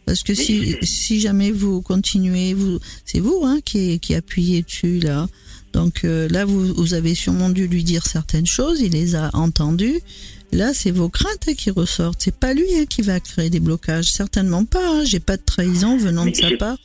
parce 0.06 0.22
que 0.24 0.34
si, 0.34 0.76
si 0.82 1.22
jamais 1.22 1.52
vous 1.52 1.82
continuez, 1.82 2.54
vous, 2.54 2.78
c'est 3.06 3.22
vous 3.22 3.44
hein, 3.46 3.60
qui, 3.64 3.98
qui 4.02 4.14
appuyez 4.14 4.64
dessus 4.64 5.00
là. 5.00 5.28
Donc 5.74 6.04
euh, 6.04 6.28
là, 6.30 6.46
vous, 6.46 6.74
vous 6.74 6.94
avez 6.94 7.16
sûrement 7.16 7.50
dû 7.50 7.68
lui 7.68 7.84
dire 7.84 8.06
certaines 8.06 8.46
choses, 8.46 8.82
il 8.82 8.94
les 8.94 9.16
a 9.16 9.30
entendues. 9.34 10.00
Là, 10.52 10.74
c'est 10.74 10.92
vos 10.92 11.10
craintes 11.10 11.48
hein, 11.50 11.54
qui 11.58 11.72
ressortent. 11.72 12.22
C'est 12.22 12.38
pas 12.38 12.54
lui 12.54 12.68
hein, 12.80 12.86
qui 12.90 13.02
va 13.02 13.20
créer 13.20 13.50
des 13.50 13.60
blocages, 13.60 14.06
certainement 14.12 14.66
pas. 14.66 14.80
hein. 14.80 15.04
J'ai 15.04 15.20
pas 15.20 15.38
de 15.38 15.44
trahison 15.44 15.98
venant 15.98 16.26
Mais 16.26 16.32
de 16.32 16.38
sa 16.38 16.52
part. 16.58 16.78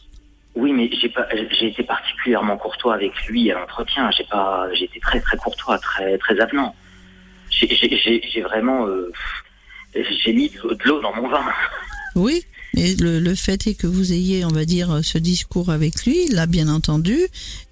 Oui, 0.55 0.73
mais 0.73 0.91
j'ai 1.01 1.09
pas, 1.09 1.27
j'ai 1.59 1.69
été 1.69 1.83
particulièrement 1.83 2.59
courtois 2.59 2.95
avec 2.95 3.13
lui 3.27 3.51
à 3.51 3.59
l'entretien. 3.59 4.11
J'ai 4.11 4.25
pas, 4.25 4.69
j'ai 4.75 4.85
été 4.85 5.01
très 5.01 5.21
très 5.21 5.37
courtois, 5.39 5.79
très 5.79 6.19
très 6.19 6.39
avenant. 6.41 6.75
J'ai, 7.51 8.43
vraiment, 8.43 8.87
euh, 8.87 9.13
j'ai 9.95 10.33
mis 10.33 10.51
de 10.51 10.79
l'eau 10.85 11.01
dans 11.01 11.15
mon 11.15 11.29
vin. 11.29 11.45
Oui, 12.17 12.45
mais 12.75 12.95
le, 12.97 13.21
le 13.21 13.35
fait 13.35 13.67
est 13.67 13.75
que 13.75 13.87
vous 13.87 14.13
ayez, 14.13 14.45
on 14.45 14.49
va 14.51 14.65
dire, 14.65 15.01
ce 15.03 15.19
discours 15.19 15.71
avec 15.71 16.05
lui, 16.07 16.25
il 16.29 16.35
l'a 16.35 16.47
bien 16.47 16.69
entendu. 16.69 17.19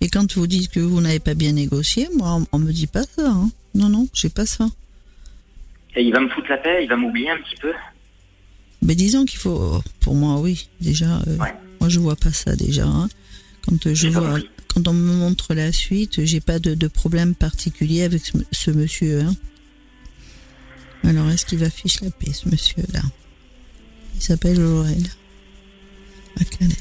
Et 0.00 0.09
quand 0.09 0.35
vous 0.35 0.47
dites 0.47 0.71
que 0.71 0.80
vous 0.80 1.00
n'avez 1.00 1.21
pas 1.21 1.35
bien 1.35 1.52
négocié, 1.52 2.09
moi, 2.16 2.35
on, 2.35 2.47
on 2.52 2.59
me 2.59 2.73
dit 2.73 2.87
pas 2.87 3.04
ça. 3.04 3.30
hein. 3.30 3.50
Non, 3.75 3.88
non, 3.88 4.09
j'ai 4.12 4.28
pas 4.28 4.47
ça. 4.47 4.69
Et 5.97 6.02
il 6.02 6.12
va 6.12 6.21
me 6.21 6.28
foutre 6.28 6.49
la 6.50 6.59
paix, 6.59 6.80
il 6.83 6.88
va 6.88 6.97
m'oublier 6.97 7.30
un 7.30 7.38
petit 7.38 7.57
peu. 7.61 7.73
Mais 8.83 8.95
disons 8.95 9.25
qu'il 9.25 9.38
faut, 9.38 9.83
pour 10.00 10.14
moi, 10.14 10.40
oui, 10.40 10.69
déjà, 10.80 11.19
euh, 11.26 11.37
Ouais. 11.38 11.54
moi 11.80 11.88
je 11.88 11.99
vois 12.00 12.16
pas 12.16 12.33
ça 12.33 12.54
déjà. 12.57 12.87
hein. 12.87 13.09
Quand 13.66 13.92
je 13.95 14.09
vois, 14.09 14.38
quand 14.73 14.88
on 14.88 14.92
me 14.95 15.14
montre 15.16 15.52
la 15.54 15.71
suite, 15.73 16.25
j'ai 16.25 16.40
pas 16.40 16.59
de, 16.59 16.75
de 16.75 16.87
problème 16.88 17.35
particulier 17.35 18.02
avec 18.04 18.25
ce, 18.25 18.33
ce 18.52 18.71
monsieur. 18.71 19.21
hein. 19.23 19.35
Alors 21.04 21.28
est-ce 21.30 21.45
qu'il 21.47 21.59
va 21.59 21.69
fiche 21.71 22.00
la 22.00 22.11
paix, 22.11 22.33
ce 22.33 22.49
monsieur-là? 22.49 23.02
Il 24.21 24.25
s'appelle 24.25 24.59
Laurel. 24.61 25.03
À 26.39 26.45
Caleb. 26.45 26.75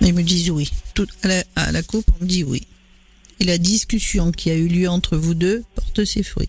Ils 0.00 0.14
me 0.14 0.22
disent 0.22 0.50
oui. 0.50 0.70
Tout, 0.94 1.06
à, 1.22 1.28
la, 1.28 1.44
à 1.56 1.72
la 1.72 1.82
coupe, 1.82 2.06
on 2.18 2.24
me 2.24 2.28
dit 2.28 2.42
oui. 2.44 2.66
Et 3.38 3.44
la 3.44 3.58
discussion 3.58 4.32
qui 4.32 4.50
a 4.50 4.54
eu 4.54 4.66
lieu 4.66 4.88
entre 4.88 5.16
vous 5.18 5.34
deux 5.34 5.62
porte 5.74 6.04
ses 6.06 6.22
fruits. 6.22 6.48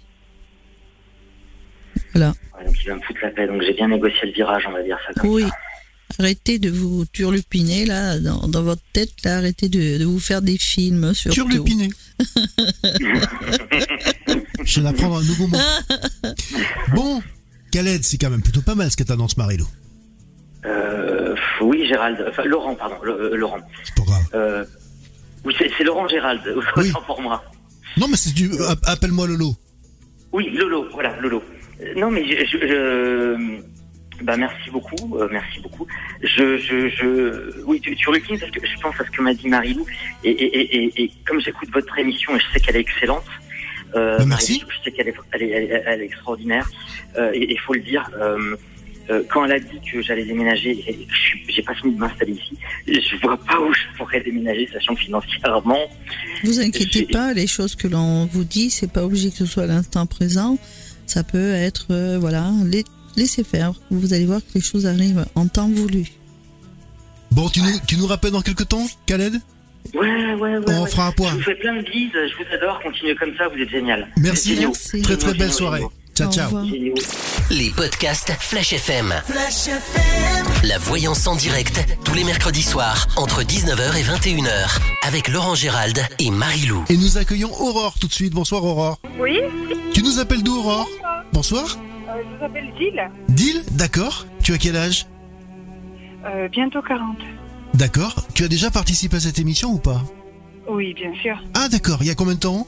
Voilà. 2.13 2.33
Ouais, 2.57 2.65
donc 2.65 2.75
il 2.81 2.87
va 2.87 2.95
me 2.95 3.01
foutre 3.01 3.19
la 3.23 3.29
paix. 3.31 3.47
Donc 3.47 3.61
j'ai 3.61 3.73
bien 3.73 3.89
négocié 3.89 4.19
le 4.23 4.31
virage, 4.31 4.63
on 4.67 4.71
va 4.71 4.83
dire 4.83 4.97
ça 5.05 5.13
comme 5.19 5.29
Oui. 5.31 5.43
ça. 5.43 5.51
Arrêtez 6.19 6.57
de 6.59 6.69
vous 6.69 7.05
turlupiner 7.11 7.85
là 7.85 8.17
dans, 8.19 8.47
dans 8.47 8.63
votre 8.63 8.81
tête 8.93 9.11
là, 9.25 9.37
arrêtez 9.39 9.67
de, 9.67 9.97
de 9.97 10.05
vous 10.05 10.21
faire 10.21 10.41
des 10.41 10.57
films 10.57 11.13
surtout. 11.13 11.35
Turlupiné. 11.49 11.89
Je 14.63 14.79
viens 14.79 14.83
d'apprendre 14.83 15.17
un 15.17 15.23
nouveau 15.23 15.47
mot. 15.47 15.57
Bon, 16.95 17.21
Khaled, 17.77 18.03
c'est 18.03 18.17
quand 18.17 18.31
même 18.31 18.41
plutôt 18.41 18.61
pas 18.61 18.73
mal 18.73 18.89
ce 18.89 18.97
que 18.97 19.03
t'annonces, 19.03 19.37
Marilou. 19.37 19.67
Euh, 20.65 21.35
oui, 21.61 21.85
Gérald. 21.87 22.25
Enfin, 22.27 22.43
Laurent, 22.45 22.73
pardon. 22.75 22.95
le- 23.03 23.33
euh, 23.33 23.35
Laurent. 23.37 23.59
C'est 23.83 23.93
pas 23.95 24.03
grave. 24.03 24.23
Euh, 24.33 24.65
oui, 25.45 25.55
c'est, 25.59 25.83
Laurent 25.83 26.07
Gérald. 26.07 26.41
Oui. 26.77 26.91
Pour 27.05 27.21
moi. 27.21 27.43
Non, 27.97 28.07
mais 28.07 28.17
c'est 28.17 28.33
du. 28.33 28.49
app- 28.67 28.79
Appelle-moi 28.85 29.27
Lolo. 29.27 29.55
Oui, 30.33 30.49
Lolo, 30.49 30.87
voilà, 30.91 31.15
Lolo. 31.21 31.43
Euh, 31.81 31.93
Non, 31.97 32.09
mais 32.09 32.25
je, 32.25 32.45
je, 32.45 32.57
je- 32.67 33.61
bah 34.23 34.35
merci 34.35 34.71
beaucoup, 34.71 35.15
euh, 35.17 35.27
merci 35.31 35.59
beaucoup. 35.59 35.85
Je, 36.23 36.57
je, 36.57 36.89
je, 36.89 37.61
oui, 37.65 37.79
tu, 37.79 37.95
tu 37.95 38.05
parce 38.09 38.51
que 38.51 38.65
je 38.67 38.79
pense 38.81 38.99
à 38.99 39.05
ce 39.05 39.11
que 39.11 39.21
m'a 39.21 39.35
dit 39.35 39.47
Marilou 39.47 39.85
et, 40.23 40.31
et, 40.31 40.77
et, 40.85 41.03
et 41.03 41.11
comme 41.27 41.39
j'écoute 41.39 41.69
votre 41.71 41.95
émission 41.99 42.35
et 42.35 42.39
je 42.39 42.45
sais 42.51 42.59
qu'elle 42.59 42.77
est 42.77 42.79
excellente. 42.81 43.23
Euh, 43.95 44.17
Bah, 44.19 44.25
merci. 44.25 44.63
Je 44.67 44.83
sais 44.83 44.91
qu'elle 44.91 45.07
est, 45.07 45.15
elle 45.31 45.41
est, 45.43 45.49
elle 45.49 45.63
est- 45.71 45.83
elle 45.85 46.01
est 46.01 46.05
extraordinaire. 46.05 46.69
Euh, 47.17 47.31
et 47.33 47.51
il 47.51 47.59
faut 47.59 47.73
le 47.73 47.81
dire. 47.81 48.09
Euh, 48.19 48.55
euh, 49.09 49.23
quand 49.29 49.45
elle 49.45 49.53
a 49.53 49.59
dit 49.59 49.79
que 49.89 50.01
j'allais 50.01 50.25
déménager 50.25 50.71
et 50.71 50.93
que 51.05 51.51
j'ai 51.53 51.61
pas 51.61 51.73
fini 51.75 51.93
de 51.95 51.99
m'installer 51.99 52.33
ici, 52.33 52.57
je 52.87 53.15
vois 53.21 53.37
pas 53.37 53.57
où 53.61 53.73
je 53.73 53.97
pourrais 53.97 54.19
déménager, 54.21 54.67
sachant 54.73 54.95
que 54.95 54.99
financièrement, 55.01 55.79
Vous 56.43 56.59
inquiétez 56.59 56.89
J'ai- 56.99 57.05
pas, 57.05 57.33
les 57.33 57.47
choses 57.47 57.75
que 57.75 57.87
l'on 57.87 58.25
vous 58.25 58.43
dit, 58.43 58.69
c'est 58.69 58.91
pas 58.91 59.03
obligé 59.05 59.31
que 59.31 59.37
ce 59.37 59.45
soit 59.45 59.63
à 59.63 59.67
l'instant 59.67 60.05
présent. 60.05 60.57
Ça 61.05 61.23
peut 61.23 61.51
être, 61.53 61.87
euh, 61.91 62.17
voilà, 62.19 62.51
les- 62.65 62.83
laissez 63.15 63.45
faire. 63.45 63.71
Vous 63.89 64.13
allez 64.13 64.25
voir 64.25 64.41
que 64.41 64.51
les 64.55 64.61
choses 64.61 64.85
arrivent 64.85 65.25
en 65.35 65.47
temps 65.47 65.69
voulu. 65.69 66.03
Bon, 67.31 67.47
tu 67.49 67.61
nous, 67.61 67.79
tu 67.87 67.95
nous 67.97 68.07
rappelles 68.07 68.31
dans 68.31 68.41
quelques 68.41 68.67
temps, 68.67 68.85
Khaled? 69.05 69.39
Ouais, 69.93 70.33
ouais, 70.35 70.57
ouais. 70.57 70.63
On 70.67 70.83
ouais. 70.83 70.89
fera 70.89 71.07
un 71.07 71.11
point. 71.11 71.31
Je 71.31 71.35
vous 71.37 71.41
fais 71.43 71.55
plein 71.55 71.75
de 71.75 71.81
bises, 71.81 72.11
je 72.13 72.35
vous 72.37 72.53
adore, 72.53 72.79
continuez 72.81 73.15
comme 73.15 73.35
ça, 73.37 73.47
vous 73.47 73.59
êtes 73.61 73.69
génial. 73.69 74.07
Merci. 74.17 74.57
Très 75.03 75.17
très 75.17 75.33
belle 75.33 75.51
soirée. 75.53 75.83
Ciao, 76.15 76.31
ciao. 76.31 76.49
Les 77.51 77.69
podcasts 77.69 78.31
Flash 78.39 78.73
FM. 78.73 79.13
La 80.63 80.77
voyance 80.79 81.27
en 81.27 81.35
direct, 81.35 81.85
tous 82.03 82.15
les 82.15 82.23
mercredis 82.23 82.63
soirs, 82.63 83.07
entre 83.17 83.43
19h 83.43 83.95
et 83.97 84.03
21h, 84.03 84.79
avec 85.07 85.27
Laurent 85.27 85.53
Gérald 85.53 85.99
et 86.19 86.31
Marie-Lou. 86.31 86.83
Et 86.89 86.97
nous 86.97 87.17
accueillons 87.19 87.51
Aurore 87.61 87.93
tout 87.99 88.07
de 88.07 88.13
suite. 88.13 88.33
Bonsoir 88.33 88.63
Aurore. 88.63 88.99
Oui, 89.19 89.39
Tu 89.93 90.01
nous 90.01 90.17
appelles 90.19 90.41
d'où 90.43 90.57
Aurore? 90.57 90.87
Bonsoir. 91.33 91.77
euh, 92.09 92.13
je 92.23 92.37
vous 92.39 92.43
appelle 92.45 92.71
Gilles, 92.79 93.09
Dil, 93.29 93.61
d'accord. 93.73 94.25
Tu 94.43 94.53
as 94.53 94.57
quel 94.57 94.75
âge? 94.75 95.05
Euh, 96.25 96.47
bientôt 96.49 96.81
40. 96.81 97.17
D'accord. 97.77 98.15
Tu 98.33 98.43
as 98.43 98.47
déjà 98.47 98.71
participé 98.71 99.17
à 99.17 99.19
cette 99.19 99.39
émission 99.39 99.71
ou 99.71 99.77
pas? 99.77 100.01
Oui, 100.67 100.93
bien 100.93 101.13
sûr. 101.21 101.37
Ah 101.53 101.69
d'accord, 101.69 101.99
il 102.01 102.07
y 102.07 102.09
a 102.09 102.15
combien 102.15 102.33
de 102.35 102.39
temps? 102.39 102.67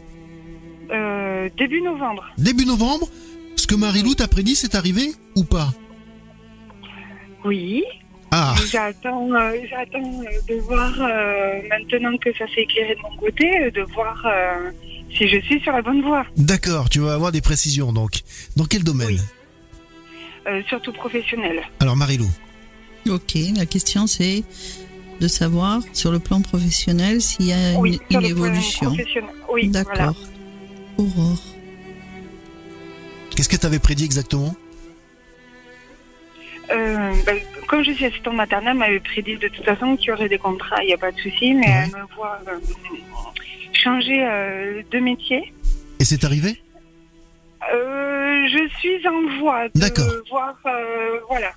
Euh, 0.91 1.49
début 1.57 1.81
novembre. 1.81 2.23
Début 2.37 2.65
novembre? 2.65 3.07
Ce 3.55 3.67
que 3.67 3.75
Marie-Lou 3.75 4.15
t'a 4.15 4.27
prédit, 4.27 4.55
c'est 4.55 4.75
arrivé 4.75 5.11
ou 5.35 5.43
pas? 5.43 5.73
Oui, 7.45 7.83
Ah, 8.31 8.53
j'attends 8.69 9.33
euh, 9.33 9.51
j'attends 9.69 10.21
euh, 10.21 10.53
de 10.53 10.59
voir, 10.61 10.93
euh, 11.01 11.61
maintenant 11.69 12.15
que 12.17 12.31
ça 12.37 12.45
s'est 12.53 12.61
éclairé 12.61 12.95
de 12.95 13.01
mon 13.01 13.15
côté, 13.17 13.71
de 13.71 13.81
voir 13.93 14.21
euh, 14.25 14.71
si 15.17 15.27
je 15.27 15.39
suis 15.41 15.59
sur 15.61 15.71
la 15.71 15.81
bonne 15.81 16.01
voie, 16.01 16.25
d'accord, 16.37 16.89
tu 16.89 16.99
vas 16.99 17.13
avoir 17.13 17.31
des 17.31 17.41
précisions 17.41 17.91
donc. 17.93 18.21
Dans 18.57 18.65
quel 18.65 18.83
domaine? 18.83 19.07
Oui. 19.07 19.19
euh, 20.47 20.61
surtout 20.67 20.91
professionnelle. 20.93 21.61
Alors 21.79 21.95
Marie-Lou, 21.95 22.29
Ok, 23.09 23.35
la 23.55 23.65
question 23.65 24.05
c'est 24.05 24.43
de 25.19 25.27
savoir 25.27 25.81
sur 25.93 26.11
le 26.11 26.19
plan 26.19 26.41
professionnel 26.41 27.21
s'il 27.21 27.47
y 27.47 27.53
a 27.53 27.71
une, 27.73 27.77
Oui, 27.77 27.99
sur 28.09 28.19
une 28.21 28.27
le 28.27 28.33
plan 28.35 28.45
évolution. 28.45 28.87
professionnel. 28.93 29.29
Oui, 29.51 29.67
D'accord. 29.69 29.95
voilà. 29.95 30.13
Aurore. 30.97 31.39
qu'est-ce 33.35 33.49
que 33.49 33.55
tu 33.57 33.65
avais 33.65 33.79
prédit 33.79 34.03
exactement? 34.05 34.55
Euh, 36.71 37.11
ben, 37.25 37.37
comme 37.67 37.83
je 37.83 37.91
suis 37.93 38.05
assistante 38.05 38.35
maternelle, 38.35 38.73
elle 38.73 38.77
m'avait 38.77 38.99
prédit 38.99 39.37
de 39.37 39.47
toute 39.47 39.65
façon 39.65 39.95
qu'il 39.97 40.09
y 40.09 40.11
aurait 40.11 40.29
des 40.29 40.37
contrats, 40.37 40.83
il 40.83 40.87
n'y 40.87 40.93
a 40.93 40.97
pas 40.97 41.11
de 41.11 41.17
souci, 41.19 41.53
mais 41.53 41.65
Ouais. 41.67 41.83
elle 41.85 42.01
me 42.01 42.15
voit 42.15 42.39
euh, 42.47 42.59
changer 43.73 44.23
euh, 44.23 44.81
de 44.91 44.99
métier. 44.99 45.51
Et 45.99 46.05
c'est 46.05 46.23
arrivé? 46.23 46.61
Euh, 47.73 48.47
je 48.47 48.69
suis 48.79 49.07
en 49.07 49.39
voie 49.41 49.67
de 49.69 49.79
D'accord. 49.79 50.11
voir, 50.29 50.55
euh, 50.65 51.19
voilà. 51.27 51.49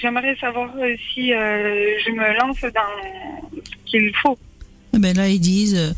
J'aimerais 0.00 0.36
savoir 0.36 0.70
euh, 0.76 0.94
si 1.12 1.32
euh, 1.32 1.98
je 2.04 2.10
me 2.12 2.38
lance 2.38 2.60
dans 2.60 3.60
ce 3.64 3.90
qu'il 3.90 4.12
faut. 4.22 4.38
Eh 4.94 4.98
ben 4.98 5.16
là, 5.16 5.28
ils 5.28 5.40
disent 5.40 5.76
euh, 5.76 5.90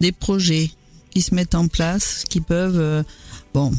des 0.00 0.12
projets 0.12 0.70
qui 1.10 1.22
se 1.22 1.34
mettent 1.34 1.54
en 1.54 1.68
place, 1.68 2.24
qui 2.28 2.40
peuvent, 2.40 2.78
euh, 2.78 3.02
bon, 3.54 3.72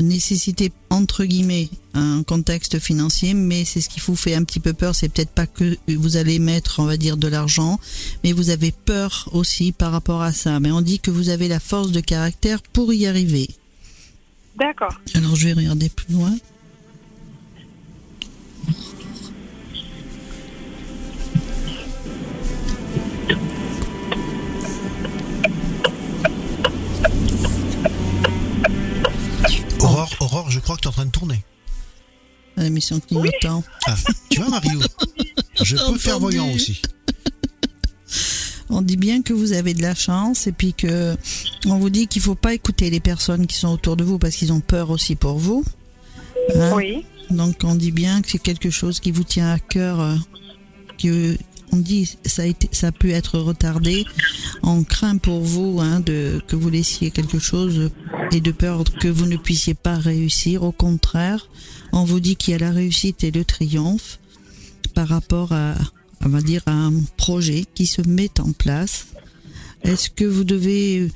nécessiter 0.00 0.72
entre 0.88 1.24
guillemets 1.26 1.68
un 1.92 2.22
contexte 2.22 2.78
financier, 2.78 3.34
mais 3.34 3.66
c'est 3.66 3.82
ce 3.82 3.90
qui 3.90 4.00
vous 4.00 4.16
fait 4.16 4.34
un 4.34 4.42
petit 4.42 4.60
peu 4.60 4.72
peur. 4.72 4.94
C'est 4.94 5.10
peut-être 5.10 5.32
pas 5.32 5.46
que 5.46 5.76
vous 5.88 6.16
allez 6.16 6.38
mettre, 6.38 6.80
on 6.80 6.86
va 6.86 6.96
dire, 6.96 7.18
de 7.18 7.28
l'argent, 7.28 7.78
mais 8.24 8.32
vous 8.32 8.48
avez 8.48 8.72
peur 8.72 9.28
aussi 9.32 9.72
par 9.72 9.92
rapport 9.92 10.22
à 10.22 10.32
ça. 10.32 10.58
Mais 10.58 10.70
on 10.70 10.80
dit 10.80 11.00
que 11.00 11.10
vous 11.10 11.28
avez 11.28 11.48
la 11.48 11.60
force 11.60 11.92
de 11.92 12.00
caractère 12.00 12.62
pour 12.62 12.94
y 12.94 13.06
arriver. 13.06 13.48
D'accord. 14.56 14.98
Alors 15.14 15.36
je 15.36 15.48
vais 15.48 15.52
regarder 15.52 15.90
plus 15.90 16.14
loin. 16.14 16.34
Je 30.58 30.62
crois 30.62 30.76
que 30.76 30.82
tu 30.82 30.88
es 30.88 30.90
en 30.90 30.92
train 30.92 31.06
de 31.06 31.10
tourner. 31.10 31.44
à 32.56 32.62
La 32.64 32.70
mission 32.70 33.00
clignotant. 33.00 33.62
Ah, 33.86 33.94
tu 34.30 34.40
vois 34.40 34.48
Marie-Lou 34.50 34.80
Je 35.62 35.76
peux 35.76 35.82
Entendu. 35.82 35.98
faire 35.98 36.18
voyant 36.20 36.50
aussi. 36.52 36.82
On 38.70 38.82
dit 38.82 38.96
bien 38.98 39.22
que 39.22 39.32
vous 39.32 39.52
avez 39.54 39.72
de 39.72 39.80
la 39.82 39.94
chance 39.94 40.46
et 40.46 40.52
puis 40.52 40.74
que 40.74 41.16
on 41.66 41.78
vous 41.78 41.88
dit 41.90 42.06
qu'il 42.06 42.20
faut 42.20 42.34
pas 42.34 42.52
écouter 42.54 42.90
les 42.90 43.00
personnes 43.00 43.46
qui 43.46 43.56
sont 43.56 43.68
autour 43.68 43.96
de 43.96 44.04
vous 44.04 44.18
parce 44.18 44.36
qu'ils 44.36 44.52
ont 44.52 44.60
peur 44.60 44.90
aussi 44.90 45.14
pour 45.16 45.38
vous. 45.38 45.64
Hein 46.54 46.72
Oui. 46.74 47.06
Donc 47.30 47.56
on 47.64 47.74
dit 47.74 47.92
bien 47.92 48.20
que 48.20 48.30
c'est 48.30 48.38
quelque 48.38 48.68
chose 48.70 49.00
qui 49.00 49.10
vous 49.10 49.24
tient 49.24 49.50
à 49.52 49.58
cœur, 49.58 50.00
euh, 50.00 50.16
que 51.02 51.36
on 51.72 51.76
dit 51.76 52.16
ça 52.24 52.42
a 52.42 52.46
été, 52.46 52.68
ça 52.72 52.92
peut 52.92 53.10
être 53.10 53.38
retardé. 53.38 54.04
On 54.62 54.84
craint 54.84 55.18
pour 55.18 55.40
vous 55.40 55.78
hein, 55.80 56.00
de 56.00 56.40
que 56.46 56.56
vous 56.56 56.70
laissiez 56.70 57.10
quelque 57.10 57.38
chose 57.38 57.90
et 58.32 58.40
de 58.40 58.52
peur 58.52 58.84
que 58.84 59.08
vous 59.08 59.26
ne 59.26 59.36
puissiez 59.36 59.74
pas 59.74 59.96
réussir. 59.96 60.62
Au 60.62 60.72
contraire, 60.72 61.48
on 61.92 62.04
vous 62.04 62.20
dit 62.20 62.36
qu'il 62.36 62.52
y 62.52 62.54
a 62.54 62.58
la 62.58 62.70
réussite 62.70 63.24
et 63.24 63.30
le 63.30 63.44
triomphe 63.44 64.18
par 64.94 65.08
rapport 65.08 65.52
à, 65.52 65.74
on 66.24 66.28
va 66.28 66.40
dire, 66.40 66.62
à 66.66 66.72
un 66.72 66.92
projet 67.16 67.64
qui 67.74 67.86
se 67.86 68.02
met 68.02 68.30
en 68.40 68.52
place. 68.52 69.06
Est-ce 69.82 70.10
que 70.10 70.24
vous 70.24 70.44
devez 70.44 71.10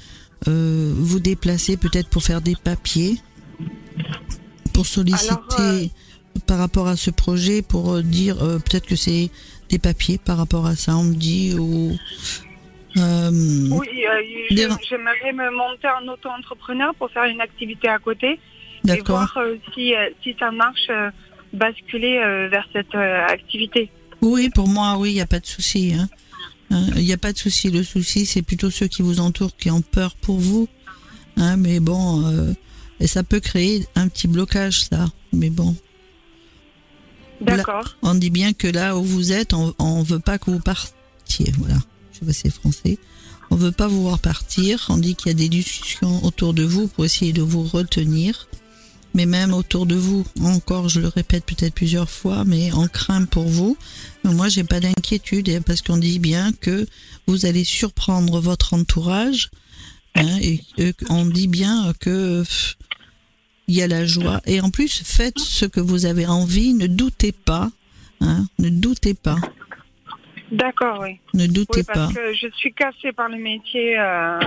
euh, 0.49 0.93
vous 0.97 1.19
déplacer 1.19 1.77
peut-être 1.77 2.09
pour 2.09 2.23
faire 2.23 2.41
des 2.41 2.57
papiers, 2.57 3.19
pour 4.73 4.87
solliciter 4.87 5.31
Alors, 5.31 5.61
euh, 5.61 5.87
par 6.47 6.59
rapport 6.59 6.89
à 6.89 6.97
ce 6.97 7.11
projet, 7.11 7.63
pour 7.63 7.93
euh, 7.93 8.03
dire 8.03 8.43
euh, 8.43 8.59
peut-être 8.59 8.87
que 8.87 8.97
c'est 8.97 9.31
des 9.73 9.79
papiers 9.79 10.19
par 10.19 10.37
rapport 10.37 10.67
à 10.67 10.77
ça, 10.77 10.95
on 10.97 11.05
me 11.05 11.15
dit, 11.15 11.55
ou... 11.59 11.97
euh, 12.99 13.31
Oui, 13.71 13.89
euh, 14.07 14.55
Des- 14.55 14.69
j'aimerais 14.89 15.33
me 15.33 15.51
monter 15.57 15.89
en 15.89 16.07
auto-entrepreneur 16.13 16.95
pour 16.97 17.11
faire 17.11 17.25
une 17.25 17.41
activité 17.41 17.89
à 17.89 17.99
côté 17.99 18.33
et 18.33 18.39
D'accord. 18.85 19.17
voir 19.17 19.35
euh, 19.39 19.57
si, 19.75 19.95
si 20.23 20.37
ça 20.39 20.51
marche, 20.51 20.91
basculer 21.55 22.19
vers 22.51 22.67
cette 22.73 22.95
activité. 22.95 23.91
Oui, 24.21 24.51
pour 24.55 24.69
moi, 24.69 24.97
oui, 24.99 25.11
il 25.11 25.15
n'y 25.15 25.21
a 25.21 25.27
pas 25.27 25.41
de 25.41 25.47
souci. 25.47 25.95
hein. 25.99 26.09
Hein, 26.71 26.87
Il 26.97 27.03
n'y 27.05 27.13
a 27.13 27.19
pas 27.19 27.33
de 27.33 27.39
souci. 27.39 27.71
Le 27.71 27.83
souci, 27.83 28.25
c'est 28.27 28.43
plutôt 28.43 28.71
ceux 28.71 28.87
qui 28.89 29.03
vous 29.03 29.21
entourent 29.21 29.57
qui 29.57 29.71
ont 29.71 29.83
peur 29.83 30.15
pour 30.17 30.39
vous. 30.39 30.69
Hein, 31.39 31.57
mais 31.57 31.81
bon, 31.81 32.25
euh, 32.27 32.53
et 33.01 33.07
ça 33.07 33.23
peut 33.23 33.41
créer 33.41 33.87
un 33.95 34.09
petit 34.09 34.29
blocage, 34.29 34.83
ça. 34.85 35.07
Mais 35.33 35.51
bon, 35.51 35.75
D'accord. 37.43 37.97
on 38.03 38.15
dit 38.15 38.31
bien 38.31 38.53
que 38.53 38.67
là 38.69 38.97
où 38.97 39.03
vous 39.05 39.33
êtes, 39.33 39.53
on 39.55 39.75
ne 39.79 40.05
veut 40.05 40.19
pas 40.21 40.39
que 40.39 40.51
vous 40.51 40.61
partiez. 40.61 41.53
Voilà, 41.59 41.77
je 42.13 42.19
sais 42.21 42.25
pas 42.27 42.33
si 42.33 42.41
c'est 42.43 42.51
français. 42.55 42.99
On 43.51 43.57
veut 43.57 43.73
pas 43.73 43.87
vous 43.89 44.03
voir 44.03 44.19
partir. 44.19 44.87
On 44.89 44.97
dit 44.97 45.15
qu'il 45.15 45.29
y 45.29 45.31
a 45.31 45.35
des 45.35 45.49
discussions 45.51 46.25
autour 46.25 46.55
de 46.55 46.63
vous 46.63 46.89
pour 46.89 47.05
essayer 47.05 47.33
de 47.33 47.43
vous 47.43 47.65
retenir. 47.65 48.49
Mais 49.15 49.27
même 49.27 49.53
autour 49.53 49.85
de 49.85 49.95
vous, 49.95 50.25
encore, 50.43 50.89
je 50.89 50.99
le 51.01 51.09
répète 51.09 51.45
peut-être 51.45 51.75
plusieurs 51.75 52.09
fois, 52.09 52.45
mais 52.47 52.73
on 52.73 52.89
craint 52.89 53.27
pour 53.27 53.47
vous. 53.47 53.77
Mais 54.25 54.33
moi, 54.33 54.49
j'ai 54.49 54.65
pas 54.65 54.81
d'inquiétude 54.81 55.51
hein, 55.51 55.61
parce 55.61 55.83
qu'on 55.83 55.99
dit 55.99 56.19
bien 56.19 56.53
que 56.53 56.87
vous 57.27 57.45
allez 57.45 57.65
surprendre 57.65 58.41
votre 58.41 58.73
entourage. 58.73 59.51
hein, 60.15 60.39
et 60.41 60.63
on 61.11 61.27
dit 61.27 61.47
bien 61.49 61.93
que 62.01 62.43
il 63.69 63.75
y 63.77 63.83
a 63.83 63.87
la 63.89 64.05
joie. 64.05 64.41
Et 64.47 64.61
en 64.61 64.71
plus, 64.71 65.03
faites 65.05 65.39
ce 65.39 65.65
que 65.67 65.81
vous 65.81 66.07
avez 66.07 66.27
envie. 66.27 66.75
Ne 66.75 66.87
doutez 66.87 67.33
pas. 67.33 67.69
hein, 68.21 68.45
ne 68.59 68.69
doutez 68.69 69.15
pas. 69.15 69.37
D'accord, 70.51 70.99
oui. 71.03 71.19
Ne 71.35 71.47
doutez 71.47 71.79
Oui, 71.79 71.83
pas. 71.85 71.93
parce 71.95 72.13
que 72.15 72.35
je 72.35 72.47
suis 72.57 72.73
cassée 72.75 73.13
par 73.13 73.29
le 73.29 73.39
métier. 73.39 73.99
euh, 73.99 74.39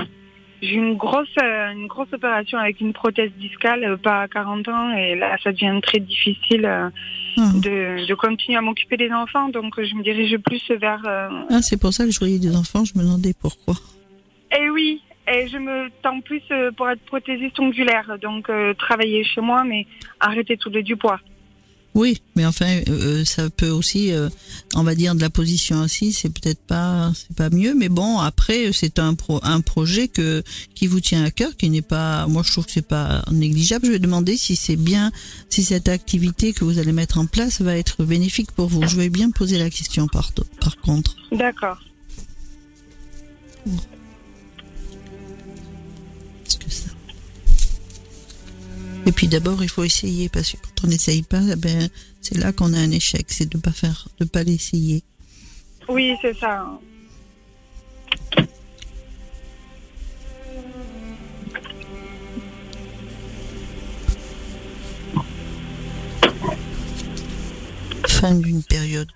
J'ai 0.61 0.75
une 0.75 0.95
grosse, 0.95 1.27
euh, 1.41 1.71
une 1.71 1.87
grosse 1.87 2.11
opération 2.13 2.57
avec 2.59 2.79
une 2.79 2.93
prothèse 2.93 3.31
discale, 3.39 3.83
euh, 3.83 3.97
pas 3.97 4.21
à 4.21 4.27
40 4.27 4.67
ans, 4.67 4.91
et 4.95 5.15
là, 5.15 5.35
ça 5.43 5.51
devient 5.51 5.79
très 5.81 5.99
difficile 5.99 6.65
Ah. 7.37 7.51
de, 7.55 8.05
de 8.07 8.13
continuer 8.13 8.57
à 8.57 8.61
m'occuper 8.61 8.95
des 8.97 9.11
enfants, 9.11 9.49
donc 9.49 9.73
je 9.83 9.93
me 9.95 10.03
dirige 10.03 10.37
plus 10.37 10.61
vers. 10.79 11.01
Ah, 11.05 11.61
c'est 11.61 11.75
pour 11.77 11.91
ça 11.93 12.05
que 12.05 12.11
je 12.11 12.19
voyais 12.19 12.39
des 12.39 12.55
enfants. 12.55 12.85
Je 12.85 12.93
me 12.97 13.03
demandais 13.03 13.33
pourquoi. 13.39 13.73
Et 14.57 14.69
oui, 14.69 15.01
et 15.27 15.47
je 15.47 15.57
me 15.57 15.89
tends 16.01 16.21
plus 16.21 16.41
euh, 16.51 16.71
pour 16.71 16.89
être 16.89 17.01
prothésiste 17.01 17.59
ongulaire, 17.59 18.17
donc 18.21 18.49
euh, 18.49 18.73
travailler 18.73 19.23
chez 19.23 19.41
moi, 19.41 19.63
mais 19.63 19.87
arrêter 20.19 20.57
tous 20.57 20.69
les 20.69 20.83
du 20.83 20.95
poids. 20.95 21.19
Oui, 21.95 22.21
mais 22.35 22.45
enfin, 22.45 22.81
euh, 22.89 23.23
ça 23.23 23.49
peut 23.49 23.69
aussi, 23.69 24.11
euh, 24.11 24.27
on 24.75 24.83
va 24.83 24.95
dire, 24.95 25.15
de 25.15 25.21
la 25.21 25.29
position 25.29 25.79
assise, 25.79 26.17
c'est 26.17 26.29
peut-être 26.29 26.59
pas, 26.59 27.13
c'est 27.15 27.33
pas 27.37 27.49
mieux, 27.49 27.73
mais 27.73 27.87
bon, 27.87 28.19
après, 28.19 28.73
c'est 28.73 28.99
un 28.99 29.15
pro, 29.15 29.39
un 29.43 29.61
projet 29.61 30.09
que 30.09 30.43
qui 30.75 30.87
vous 30.87 30.99
tient 30.99 31.23
à 31.23 31.31
cœur, 31.31 31.55
qui 31.55 31.69
n'est 31.69 31.81
pas, 31.81 32.27
moi, 32.27 32.43
je 32.45 32.51
trouve 32.51 32.65
que 32.65 32.73
c'est 32.73 32.85
pas 32.85 33.23
négligeable. 33.31 33.85
Je 33.85 33.91
vais 33.91 33.99
demander 33.99 34.35
si 34.35 34.57
c'est 34.57 34.75
bien, 34.75 35.13
si 35.49 35.63
cette 35.63 35.87
activité 35.87 36.51
que 36.51 36.65
vous 36.65 36.79
allez 36.79 36.91
mettre 36.91 37.17
en 37.17 37.27
place 37.27 37.61
va 37.61 37.77
être 37.77 38.03
bénéfique 38.03 38.51
pour 38.51 38.67
vous. 38.67 38.85
Je 38.85 38.97
vais 38.97 39.09
bien 39.09 39.31
poser 39.31 39.57
la 39.57 39.69
question 39.69 40.07
par 40.07 40.33
par 40.59 40.75
contre. 40.81 41.15
D'accord. 41.31 41.79
Que 46.45 46.71
ça 46.71 46.89
Et 49.05 49.11
puis 49.11 49.27
d'abord, 49.27 49.63
il 49.63 49.69
faut 49.69 49.83
essayer 49.83 50.29
parce 50.29 50.51
que 50.51 50.57
quand 50.57 50.85
on 50.85 50.87
n'essaye 50.87 51.23
pas, 51.23 51.41
eh 51.51 51.55
ben, 51.55 51.89
c'est 52.21 52.37
là 52.37 52.53
qu'on 52.53 52.73
a 52.73 52.77
un 52.77 52.91
échec, 52.91 53.25
c'est 53.29 53.49
de 53.49 53.57
pas 53.57 53.71
faire, 53.71 54.07
de 54.19 54.25
pas 54.25 54.43
l'essayer. 54.43 55.03
Oui, 55.89 56.15
c'est 56.21 56.37
ça. 56.37 56.79
fin 68.07 68.35
d'une 68.35 68.63
période 68.63 69.11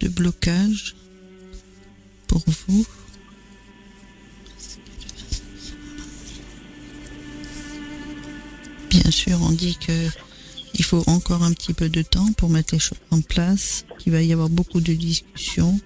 de 0.00 0.08
blocage 0.08 0.94
pour 2.28 2.42
vous. 2.46 2.86
Bien 8.90 9.10
sûr, 9.10 9.38
on 9.42 9.50
dit 9.50 9.76
que 9.76 10.08
il 10.78 10.84
faut 10.84 11.02
encore 11.06 11.42
un 11.42 11.52
petit 11.52 11.72
peu 11.72 11.88
de 11.88 12.02
temps 12.02 12.32
pour 12.36 12.50
mettre 12.50 12.74
les 12.74 12.78
choses 12.80 12.98
en 13.10 13.20
place, 13.20 13.86
qu'il 13.98 14.12
va 14.12 14.22
y 14.22 14.32
avoir 14.32 14.50
beaucoup 14.50 14.80
de 14.80 14.92
discussions. 14.92 15.80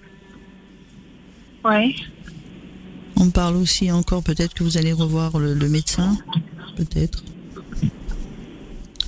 Oui. 1.63 1.95
On 3.15 3.29
parle 3.29 3.55
aussi 3.55 3.91
encore 3.91 4.23
peut-être 4.23 4.53
que 4.53 4.63
vous 4.63 4.77
allez 4.77 4.91
revoir 4.91 5.39
le, 5.39 5.53
le 5.53 5.69
médecin, 5.69 6.17
peut-être. 6.75 7.23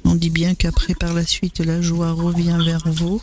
On 0.06 0.16
dit 0.16 0.30
bien 0.30 0.54
qu'après 0.54 0.94
par 0.94 1.14
la 1.14 1.26
suite 1.26 1.60
la 1.60 1.82
joie 1.82 2.12
revient 2.12 2.60
vers 2.64 2.84
vous. 2.86 3.22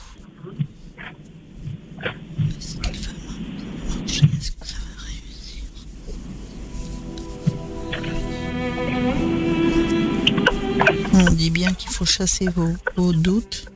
Faut 12.01 12.07
chasser 12.07 12.47
vos, 12.49 12.73
vos 12.97 13.13
doutes. 13.13 13.67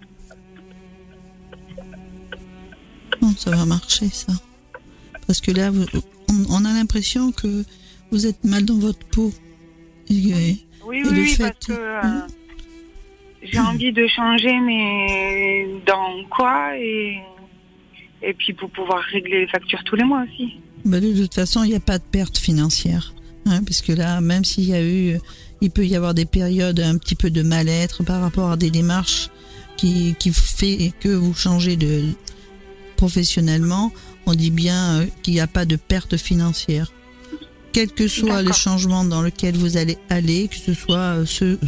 Non, 3.21 3.35
ça 3.37 3.51
va 3.51 3.67
marcher 3.67 4.09
ça. 4.09 4.33
Parce 5.27 5.43
que 5.43 5.51
là, 5.51 5.71
vous- 5.71 5.85
on, 6.31 6.45
on 6.49 6.65
a 6.65 6.73
l'impression 6.73 7.33
que 7.33 7.65
vous 8.11 8.27
êtes 8.27 8.43
mal 8.45 8.65
dans 8.65 8.79
votre 8.79 9.07
peau. 9.09 9.31
Et- 10.09 10.15
Oui, 10.87 10.99
Et 10.99 11.03
oui, 11.03 11.03
oui, 11.13 11.27
fait- 11.35 11.43
parce 11.43 11.67
que 11.67 11.73
euh, 11.73 12.21
j'ai 13.43 13.59
envie 13.59 13.93
de 13.93 14.07
changer, 14.07 14.59
mais 14.61 15.67
dans 15.87 16.25
quoi 16.31 16.79
et, 16.79 17.19
et 18.23 18.33
puis 18.33 18.55
pour 18.55 18.71
pouvoir 18.71 19.01
régler 19.03 19.41
les 19.41 19.49
factures 19.49 19.83
tous 19.85 19.97
les 19.97 20.05
mois 20.05 20.25
aussi. 20.25 20.55
Bah, 20.87 20.99
de 21.01 21.13
toute 21.15 21.35
façon, 21.35 21.63
il 21.63 21.71
n'y 21.71 21.77
a 21.77 21.81
pas 21.81 21.99
de 21.99 22.05
perte 22.05 22.39
financière. 22.39 23.13
Hein, 23.47 23.63
puisque 23.63 23.89
là, 23.89 24.21
même 24.21 24.45
s'il 24.45 24.65
y 24.65 24.75
a 24.75 24.83
eu, 24.83 25.19
il 25.61 25.71
peut 25.71 25.87
y 25.87 25.97
avoir 25.97 26.15
des 26.15 26.25
périodes 26.25 26.81
un 26.81 26.97
petit 26.97 27.15
peu 27.15 27.31
de 27.31 27.43
mal-être 27.43 28.03
par 28.03 28.21
rapport 28.21 28.51
à 28.51 28.57
des 28.57 28.71
démarches 28.71 29.29
qui, 29.77 30.15
qui 30.19 30.33
fait 30.33 30.93
que 31.01 31.09
vous 31.09 31.35
changez 31.35 31.77
de 31.77 32.05
professionnellement, 32.97 33.93
on 34.27 34.35
dit 34.35 34.51
bien 34.51 35.01
euh, 35.01 35.07
qu'il 35.23 35.35
n'y 35.35 35.41
a 35.41 35.47
pas 35.47 35.67
de 35.67 35.77
perte 35.77 36.17
financière. 36.17 36.93
Quel 37.73 37.91
que 37.91 38.07
soit 38.07 38.43
le 38.43 38.53
changement 38.53 39.05
dans 39.05 39.21
lequel 39.21 39.57
vous 39.57 39.77
allez 39.77 39.99
aller, 40.09 40.49
que 40.49 40.57
ce 40.57 40.73
soit 40.73 41.19
euh, 41.19 41.27
ce, 41.27 41.59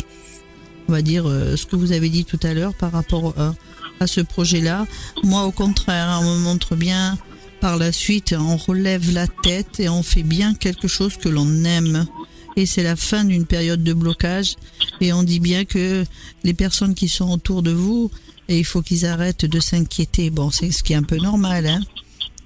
on 0.89 0.93
va 0.93 1.03
dire, 1.03 1.27
euh, 1.27 1.57
ce 1.57 1.67
que 1.67 1.77
vous 1.77 1.93
avez 1.93 2.09
dit 2.09 2.25
tout 2.25 2.39
à 2.43 2.55
l'heure 2.55 2.75
par 2.75 2.93
rapport 2.93 3.35
euh, 3.39 3.51
à 4.01 4.07
ce 4.07 4.21
projet-là, 4.21 4.87
moi 5.25 5.45
au 5.45 5.51
contraire, 5.51 6.09
hein, 6.09 6.21
on 6.23 6.37
me 6.37 6.45
montre 6.45 6.77
bien 6.77 7.19
par 7.61 7.77
la 7.77 7.93
suite, 7.93 8.35
on 8.39 8.57
relève 8.57 9.13
la 9.13 9.27
tête 9.27 9.81
et 9.81 9.89
on 9.89 10.03
fait 10.03 10.23
bien 10.23 10.55
quelque 10.55 10.89
chose 10.89 11.17
que 11.17 11.29
l'on 11.29 11.65
aime. 11.65 12.07
Et 12.57 12.65
c'est 12.67 12.83
la 12.83 12.97
fin 12.97 13.25
d'une 13.25 13.45
période 13.47 13.83
de 13.85 13.93
blocage. 13.93 14.55
Et 15.01 15.13
on 15.13 15.23
dit 15.23 15.41
bien 15.41 15.65
que 15.65 16.05
les 16.45 16.55
personnes 16.55 16.95
qui 16.95 17.09
sont 17.09 17.31
autour 17.31 17.63
de 17.63 17.71
vous, 17.73 18.11
et 18.49 18.59
il 18.59 18.65
faut 18.65 18.81
qu'ils 18.83 19.05
arrêtent 19.05 19.45
de 19.45 19.61
s'inquiéter. 19.61 20.31
Bon, 20.31 20.51
c'est 20.51 20.71
ce 20.71 20.83
qui 20.83 20.93
est 20.93 20.97
un 20.97 21.03
peu 21.03 21.19
normal, 21.19 21.67
hein. 21.67 21.81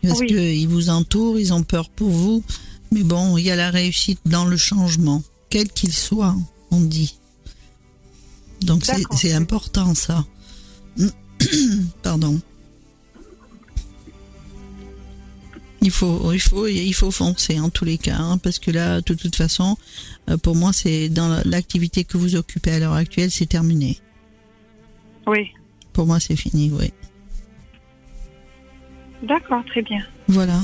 Parce 0.03 0.19
Oui. 0.21 0.27
qu'ils 0.29 0.69
vous 0.69 0.89
entourent, 0.89 1.39
ils 1.39 1.53
ont 1.53 1.63
peur 1.63 1.91
pour 1.91 2.11
vous. 2.11 2.43
Mais 2.91 3.03
bon, 3.03 3.37
il 3.37 3.45
y 3.45 3.51
a 3.51 3.57
la 3.57 3.71
réussite 3.71 4.21
dans 4.25 4.47
le 4.47 4.57
changement, 4.57 5.23
quel 5.51 5.69
qu'il 5.69 5.93
soit, 5.93 6.35
on 6.71 6.81
dit. 6.81 7.17
Donc 8.63 8.85
c'est 9.17 9.33
important 9.33 9.95
ça. 9.95 10.27
Pardon. 12.03 12.41
Il 15.83 15.91
faut, 15.91 16.33
il 16.33 16.41
faut, 16.41 16.67
il 16.67 16.93
faut 16.93 17.11
foncer 17.11 17.59
en 17.59 17.71
tous 17.71 17.87
les 17.87 17.97
cas, 17.97 18.17
hein, 18.19 18.37
parce 18.39 18.59
que 18.59 18.71
là, 18.71 19.01
de 19.01 19.15
toute 19.15 19.35
façon, 19.37 19.79
euh, 20.29 20.37
pour 20.37 20.55
moi, 20.55 20.73
c'est 20.75 21.09
dans 21.09 21.29
la- 21.29 21.43
l'activité 21.45 22.05
que 22.05 22.19
vous 22.19 22.37
occupez 22.37 22.73
à 22.73 22.79
l'heure 22.79 22.93
actuelle, 22.93 23.31
c'est 23.31 23.47
terminé. 23.47 23.99
Oui. 25.27 25.49
Pour 25.95 26.07
moi, 26.07 26.21
c'est 26.21 26.37
fini, 26.37 26.71
oui. 26.79 26.93
D'accord, 29.23 29.65
très 29.67 29.83
bien. 29.83 30.03
Voilà. 30.29 30.61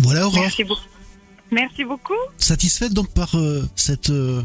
Voilà, 0.00 0.26
Aurore. 0.26 0.40
Merci 0.40 0.64
beaucoup. 0.64 0.80
Merci 1.50 1.84
beaucoup. 1.84 2.14
Satisfaite 2.38 2.92
donc 2.94 3.12
par 3.12 3.34
euh, 3.36 3.66
cette 3.76 4.10
euh, 4.10 4.42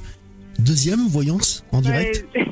deuxième 0.59 1.07
voyance 1.07 1.63
en 1.71 1.81
direct 1.81 2.25
Ouais. 2.35 2.45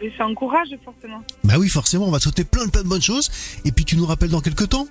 Et 0.00 0.12
ça 0.16 0.26
encourage 0.26 0.68
forcément. 0.84 1.22
Bah 1.42 1.54
oui, 1.58 1.68
forcément, 1.68 2.06
on 2.06 2.10
va 2.10 2.20
sauter 2.20 2.44
plein 2.44 2.66
de 2.66 2.70
plein 2.70 2.82
de 2.82 2.88
bonnes 2.88 3.02
choses. 3.02 3.30
Et 3.64 3.72
puis 3.72 3.84
tu 3.84 3.96
nous 3.96 4.06
rappelles 4.06 4.30
dans 4.30 4.40
quelques 4.40 4.68
temps. 4.68 4.86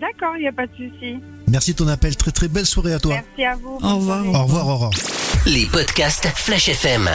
D'accord, 0.00 0.36
il 0.36 0.42
n'y 0.42 0.48
a 0.48 0.52
pas 0.52 0.66
de 0.66 0.72
souci. 0.72 1.18
Merci 1.48 1.72
de 1.72 1.78
ton 1.78 1.88
appel. 1.88 2.16
Très 2.16 2.30
très 2.30 2.48
belle 2.48 2.66
soirée 2.66 2.92
à 2.92 2.98
toi. 2.98 3.14
Merci 3.14 3.44
à 3.44 3.56
vous. 3.56 3.78
Au 3.82 3.96
revoir. 3.96 4.26
Au 4.26 4.42
revoir, 4.44 4.68
Aurore. 4.68 4.90
Les 5.46 5.64
podcasts 5.66 6.26
Flash 6.34 6.68
FM. 6.68 7.08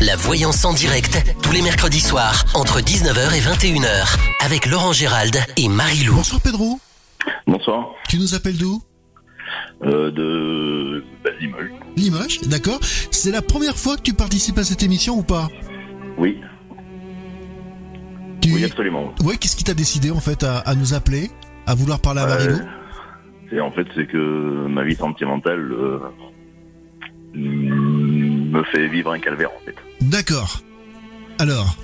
La 0.00 0.16
voyance 0.16 0.64
en 0.64 0.72
direct, 0.72 1.18
tous 1.42 1.52
les 1.52 1.62
mercredis 1.62 2.00
soirs, 2.00 2.44
entre 2.54 2.80
19h 2.80 3.34
et 3.36 3.40
21h, 3.40 4.16
avec 4.44 4.66
Laurent 4.66 4.92
Gérald 4.92 5.36
et 5.56 5.68
Marie-Lou. 5.68 6.14
Bonsoir 6.14 6.40
Pedro. 6.40 6.80
Bonsoir. 7.46 7.90
Tu 8.08 8.18
nous 8.18 8.34
appelles 8.34 8.56
d'où? 8.56 8.82
Euh, 9.84 10.10
de 10.10 11.04
bah, 11.22 11.30
Limoges. 11.40 11.70
Limoges, 11.96 12.40
d'accord. 12.46 12.80
C'est 13.10 13.30
la 13.30 13.42
première 13.42 13.76
fois 13.76 13.96
que 13.96 14.02
tu 14.02 14.14
participes 14.14 14.58
à 14.58 14.64
cette 14.64 14.82
émission 14.82 15.18
ou 15.18 15.22
pas? 15.22 15.48
Oui, 16.16 16.40
tu... 18.40 18.52
oui, 18.52 18.64
absolument. 18.64 19.12
Ouais, 19.22 19.36
qu'est-ce 19.36 19.56
qui 19.56 19.64
t'a 19.64 19.74
décidé 19.74 20.10
en 20.10 20.20
fait 20.20 20.42
à, 20.44 20.58
à 20.58 20.74
nous 20.74 20.94
appeler, 20.94 21.30
à 21.66 21.74
vouloir 21.74 22.00
parler 22.00 22.20
à 22.22 22.26
Marilou 22.26 22.56
Euh, 22.58 22.64
c'est 23.50 23.60
en 23.60 23.72
fait 23.72 23.86
c'est 23.94 24.06
que 24.06 24.66
ma 24.68 24.84
vie 24.84 24.94
sentimentale 24.96 25.72
euh, 25.72 25.98
mm, 27.34 28.50
me 28.50 28.62
fait 28.64 28.88
vivre 28.88 29.12
un 29.12 29.18
calvaire 29.18 29.50
en 29.50 29.64
fait. 29.64 29.74
D'accord. 30.00 30.60
Alors, 31.38 31.76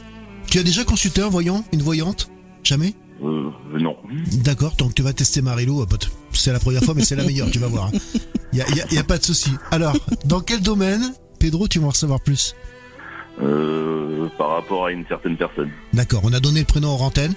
tu 0.46 0.58
as 0.58 0.62
déjà 0.62 0.84
consulté 0.84 1.22
un 1.22 1.28
voyant, 1.28 1.64
une 1.72 1.82
voyante? 1.82 2.30
Jamais? 2.62 2.94
Euh, 3.22 3.50
non. 3.78 3.96
D'accord, 4.42 4.74
donc 4.76 4.94
tu 4.94 5.02
vas 5.02 5.12
tester 5.12 5.40
Marilou, 5.42 5.82
euh, 5.82 5.86
pote. 5.86 6.10
C'est 6.32 6.52
la 6.52 6.58
première 6.58 6.82
fois, 6.82 6.94
mais 6.94 7.04
c'est 7.04 7.16
la 7.16 7.24
meilleure, 7.24 7.50
tu 7.50 7.58
vas 7.58 7.68
voir. 7.68 7.90
Il 8.52 8.58
y 8.58 8.62
a, 8.62 8.68
y 8.70 8.80
a- 8.80 8.94
y 8.94 8.98
a 8.98 9.04
pas 9.04 9.18
de 9.18 9.22
souci. 9.24 9.50
Alors, 9.70 9.96
dans 10.24 10.40
quel 10.40 10.60
domaine, 10.60 11.12
Pedro, 11.38 11.68
tu 11.68 11.78
vas 11.78 11.88
en 11.88 11.92
savoir 11.92 12.20
plus? 12.20 12.54
Euh, 13.42 14.28
par 14.38 14.50
rapport 14.50 14.86
à 14.86 14.92
une 14.92 15.04
certaine 15.06 15.36
personne. 15.36 15.70
D'accord, 15.92 16.20
on 16.24 16.32
a 16.32 16.40
donné 16.40 16.60
le 16.60 16.66
prénom 16.66 16.90
en 16.90 17.00
antenne. 17.06 17.34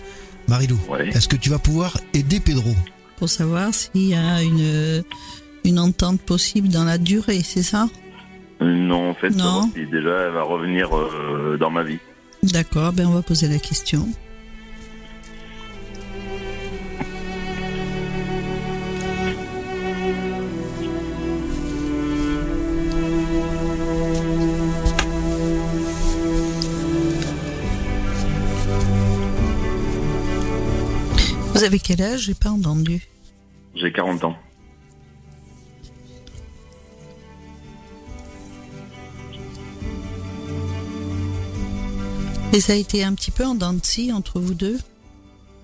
Marilou, 0.48 0.78
Ouais. 0.90 1.10
est-ce 1.10 1.28
que 1.28 1.36
tu 1.36 1.50
vas 1.50 1.60
pouvoir 1.60 1.98
aider 2.14 2.40
Pedro 2.40 2.70
Pour 3.18 3.30
savoir 3.30 3.74
s'il 3.74 4.08
y 4.10 4.16
a 4.16 4.42
une, 4.44 5.04
une 5.66 5.80
entente 5.80 6.22
possible 6.22 6.68
dans 6.70 6.84
la 6.86 6.98
durée, 6.98 7.42
c'est 7.44 7.64
ça? 7.64 7.88
Non, 8.62 9.10
en 9.10 9.14
fait, 9.14 9.32
Non. 9.32 9.70
si 9.76 9.86
déjà 9.88 10.10
elle 10.28 10.32
va 10.34 10.44
revenir 10.44 10.96
euh, 10.96 11.58
dans 11.60 11.70
ma 11.72 11.84
vie. 11.84 12.00
D'accord, 12.44 12.94
ben 12.94 13.08
on 13.08 13.12
va 13.14 13.22
poser 13.24 13.48
la 13.48 13.58
question. 13.60 14.08
Vous 31.58 31.64
avez 31.64 31.80
quel 31.80 32.02
âge? 32.02 32.22
J'ai 32.22 32.34
pas 32.36 32.50
entendu. 32.52 33.02
J'ai 33.76 33.92
40 33.92 34.24
ans. 34.26 34.36
Et 42.54 42.60
ça 42.60 42.74
a 42.74 42.76
été 42.76 43.04
un 43.04 43.14
petit 43.14 43.32
peu 43.32 43.46
en 43.46 43.56
dents 43.56 43.74
de 43.74 43.84
scie 43.86 44.12
entre 44.12 44.40
vous 44.40 44.54
deux? 44.54 44.78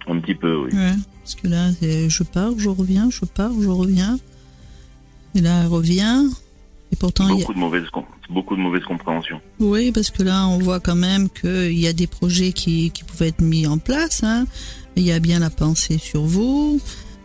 Un 0.07 0.19
petit 0.19 0.35
peu, 0.35 0.57
oui. 0.65 0.69
Ouais, 0.73 0.93
parce 1.23 1.35
que 1.35 1.47
là, 1.47 1.69
je 1.81 2.23
pars, 2.23 2.51
je 2.57 2.69
reviens, 2.69 3.09
je 3.09 3.25
pars, 3.25 3.51
je 3.59 3.69
reviens. 3.69 4.19
Et 5.35 5.41
là, 5.41 5.61
elle 5.61 5.67
revient. 5.67 6.25
Et 6.91 6.95
pourtant, 6.95 7.27
il 7.29 7.31
y 7.31 7.33
a... 7.37 7.39
Beaucoup 7.39 7.53
de 7.53 7.59
mauvaises, 7.59 7.89
com- 7.91 8.03
beaucoup 8.29 8.55
de 8.55 8.61
mauvaises 8.61 8.83
compréhensions. 8.83 9.39
Oui, 9.59 9.91
parce 9.91 10.11
que 10.11 10.21
là, 10.23 10.45
on 10.47 10.59
voit 10.59 10.79
quand 10.81 10.95
même 10.95 11.29
qu'il 11.29 11.79
y 11.79 11.87
a 11.87 11.93
des 11.93 12.05
projets 12.05 12.51
qui, 12.51 12.91
qui 12.91 13.03
pouvaient 13.03 13.29
être 13.29 13.41
mis 13.41 13.65
en 13.65 13.77
place. 13.77 14.21
hein. 14.23 14.45
Il 14.95 15.03
y 15.03 15.11
a 15.11 15.19
bien 15.19 15.39
la 15.39 15.49
pensée 15.49 15.97
sur 15.97 16.23
vous. 16.23 16.79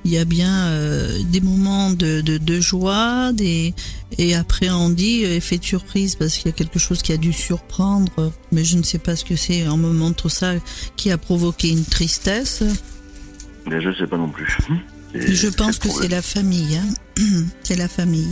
Il 0.05 0.13
y 0.13 0.19
a 0.19 0.25
bien 0.25 0.69
euh, 0.69 1.19
des 1.25 1.41
moments 1.41 1.91
de, 1.91 2.21
de, 2.23 2.39
de 2.39 2.61
joie. 2.61 3.33
Des... 3.35 3.75
Et 4.17 4.35
après, 4.35 4.71
on 4.71 4.89
dit 4.91 5.25
euh, 5.25 5.37
effet 5.37 5.59
de 5.59 5.65
surprise 5.65 6.15
parce 6.17 6.35
qu'il 6.37 6.47
y 6.47 6.49
a 6.49 6.53
quelque 6.53 6.79
chose 6.79 7.03
qui 7.03 7.13
a 7.13 7.17
dû 7.17 7.33
surprendre. 7.33 8.33
Mais 8.53 8.65
je 8.65 8.79
ne 8.79 8.83
sais 8.83 8.99
pas 8.99 9.17
ce 9.17 9.25
que 9.25 9.37
c'est. 9.37 9.69
On 9.69 9.77
me 9.77 9.93
montre 9.93 10.29
ça 10.29 10.55
qui 10.97 11.11
a 11.11 11.19
provoqué 11.19 11.69
une 11.71 11.85
tristesse. 11.85 12.63
Mais 13.67 13.81
je 13.83 13.93
sais 13.99 14.07
pas 14.07 14.17
non 14.17 14.31
plus. 14.31 14.57
Je 15.15 15.49
pense 15.49 15.79
que 15.79 15.89
c'est 15.91 16.09
la 16.09 16.23
famille. 16.23 16.77
hein. 16.77 17.23
c'est 17.63 17.77
la 17.77 17.89
famille. 17.89 18.31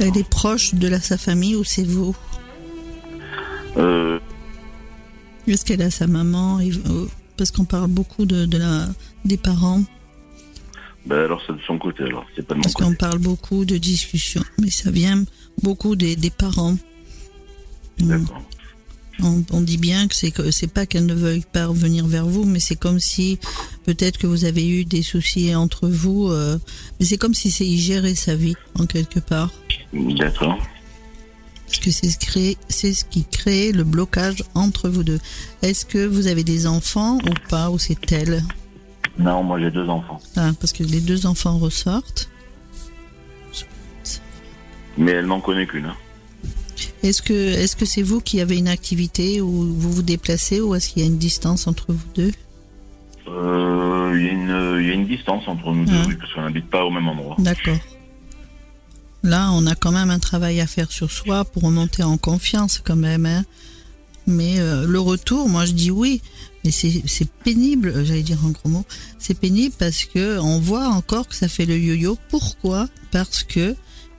Elle 0.00 0.16
est 0.18 0.28
proche 0.28 0.74
de 0.74 0.88
la, 0.88 1.00
sa 1.00 1.16
famille 1.16 1.54
ou 1.54 1.62
c'est 1.62 1.84
vous? 1.86 2.16
Euh, 3.76 4.18
Est-ce 5.46 5.64
qu'elle 5.64 5.82
a 5.82 5.90
sa 5.92 6.08
maman 6.08 6.58
et- 6.60 6.72
Parce 7.36 7.50
qu'on 7.50 7.64
parle 7.64 7.88
beaucoup 7.90 8.24
de, 8.24 8.46
de 8.46 8.58
la, 8.58 8.86
des 9.24 9.36
parents, 9.36 9.82
bah 11.06 11.22
alors 11.22 11.40
c'est 11.46 11.52
de 11.52 11.60
son 11.66 11.78
côté 11.78 12.02
alors, 12.04 12.24
c'est 12.34 12.42
pas 12.46 12.54
de 12.54 12.58
mon 12.58 12.62
parce 12.62 12.74
qu'on 12.74 12.94
parle 12.94 13.18
beaucoup 13.18 13.64
de 13.64 13.76
discussions, 13.78 14.42
mais 14.60 14.70
ça 14.70 14.90
vient 14.90 15.22
beaucoup 15.62 15.94
des, 15.96 16.16
des 16.16 16.30
parents. 16.30 16.76
On, 18.02 18.06
D'accord. 18.06 18.42
on- 19.22 19.44
on 19.52 19.60
dit 19.60 19.78
bien 19.78 20.08
que 20.08 20.14
c'est 20.14 20.30
que 20.30 20.50
c'est 20.50 20.66
pas 20.66 20.84
qu'elle 20.86 21.06
ne 21.06 21.14
veuille 21.14 21.44
pas 21.52 21.66
revenir 21.66 22.06
vers 22.06 22.26
vous, 22.26 22.44
mais 22.44 22.58
c'est 22.60 22.76
comme 22.76 22.98
si 23.00 23.38
peut-être 23.84 24.18
que 24.18 24.26
vous 24.26 24.44
avez 24.44 24.66
eu 24.68 24.84
des 24.84 25.02
soucis 25.02 25.54
entre 25.54 25.88
vous, 25.88 26.28
euh, 26.28 26.58
mais 26.98 27.06
c'est 27.06 27.18
comme 27.18 27.34
si 27.34 27.50
c'est 27.50 27.66
y 27.66 27.78
gérer 27.78 28.14
sa 28.14 28.34
vie 28.34 28.56
en 28.78 28.86
quelque 28.86 29.20
part. 29.20 29.52
D'accord. 29.92 30.58
Parce 31.66 31.78
que 31.80 31.90
c'est 31.90 32.08
ce, 32.10 32.18
crée- 32.18 32.56
c'est 32.68 32.92
ce 32.94 33.04
qui 33.04 33.24
crée 33.24 33.72
le 33.72 33.84
blocage 33.84 34.44
entre 34.54 34.88
vous 34.88 35.02
deux. 35.02 35.18
Est-ce 35.62 35.84
que 35.84 36.06
vous 36.06 36.26
avez 36.28 36.44
des 36.44 36.66
enfants 36.66 37.18
ou 37.18 37.34
pas, 37.50 37.70
ou 37.70 37.78
c'est 37.78 38.12
elle 38.12 38.42
Non, 39.18 39.42
moi 39.42 39.58
j'ai 39.60 39.70
deux 39.70 39.88
enfants. 39.88 40.20
Ah, 40.36 40.52
Parce 40.60 40.72
que 40.72 40.84
les 40.84 41.00
deux 41.00 41.26
enfants 41.26 41.58
ressortent. 41.58 42.28
Mais 44.98 45.12
elle 45.12 45.26
n'en 45.26 45.40
connaît 45.40 45.66
qu'une. 45.66 45.86
hein. 45.86 45.96
Est-ce 47.02 47.20
que 47.22 47.32
est-ce 47.34 47.76
que 47.76 47.84
c'est 47.84 48.02
vous 48.02 48.20
qui 48.20 48.40
avez 48.40 48.56
une 48.56 48.68
activité 48.68 49.40
où 49.40 49.50
vous 49.50 49.92
vous 49.92 50.02
déplacez 50.02 50.60
ou 50.60 50.74
est-ce 50.74 50.88
qu'il 50.88 51.02
y 51.02 51.04
a 51.04 51.08
une 51.08 51.18
distance 51.18 51.66
entre 51.66 51.92
vous 51.92 52.06
deux 52.14 52.32
Euh, 53.28 54.12
Il 54.14 54.24
y, 54.24 54.28
a 54.28 54.32
une- 54.32 54.80
il 54.80 54.86
y 54.86 54.90
a 54.90 54.94
une 54.94 55.06
distance 55.06 55.46
entre 55.48 55.72
nous 55.72 55.84
deux, 55.84 55.92
Ah. 55.94 56.04
oui, 56.08 56.14
parce 56.18 56.32
qu'on 56.32 56.42
n'habite 56.42 56.70
pas 56.70 56.84
au 56.84 56.90
même 56.90 57.06
endroit. 57.08 57.36
D'accord. 57.38 57.76
Là, 59.26 59.50
on 59.52 59.66
a 59.66 59.74
quand 59.74 59.92
même 59.92 60.10
un 60.10 60.18
travail 60.20 60.60
à 60.60 60.66
faire 60.66 60.90
sur 60.92 61.10
soi 61.10 61.44
pour 61.44 61.64
remonter 61.64 62.02
en 62.02 62.16
confiance 62.16 62.80
quand 62.82 62.96
même. 62.96 63.26
hein. 63.26 63.44
Mais 64.28 64.58
euh, 64.60 64.86
le 64.86 64.98
retour, 65.00 65.48
moi 65.48 65.64
je 65.66 65.72
dis 65.72 65.90
oui, 65.90 66.20
mais 66.64 66.70
c'est 66.72 67.30
pénible, 67.44 67.88
euh, 67.88 68.04
j'allais 68.04 68.22
dire 68.22 68.44
en 68.44 68.50
gros 68.50 68.68
mot, 68.68 68.84
c'est 69.18 69.38
pénible 69.38 69.74
parce 69.78 70.04
que 70.04 70.38
on 70.38 70.58
voit 70.60 70.88
encore 70.88 71.28
que 71.28 71.34
ça 71.34 71.46
fait 71.48 71.66
le 71.66 71.76
yo-yo. 71.78 72.18
Pourquoi? 72.28 72.88
Parce 73.12 73.44
que 73.44 73.74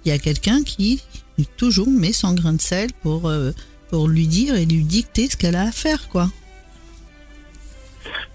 il 0.05 0.09
y 0.09 0.11
a 0.11 0.17
quelqu'un 0.17 0.63
qui 0.63 1.01
toujours 1.57 1.89
met 1.89 2.13
son 2.13 2.33
grain 2.33 2.53
de 2.53 2.61
sel 2.61 2.91
pour 3.03 3.27
euh, 3.29 3.51
pour 3.89 4.07
lui 4.07 4.27
dire 4.27 4.55
et 4.55 4.65
lui 4.65 4.83
dicter 4.83 5.29
ce 5.29 5.35
qu'elle 5.37 5.55
a 5.55 5.63
à 5.63 5.71
faire, 5.71 6.07
quoi. 6.09 6.29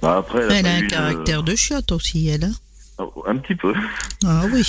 Bah, 0.01 0.17
après, 0.19 0.41
elle 0.43 0.51
a, 0.53 0.57
Elle 0.57 0.63
pas 0.65 0.71
a 0.71 0.77
un 0.77 0.87
caractère 0.89 1.43
de 1.43 1.55
chiotte 1.57 1.93
aussi, 1.93 2.29
elle. 2.29 2.45
hein. 2.45 2.53
Oh, 2.99 3.25
Un 3.27 3.37
petit 3.39 3.55
peu. 3.55 3.73
Ah 4.25 4.45
oui, 4.53 4.63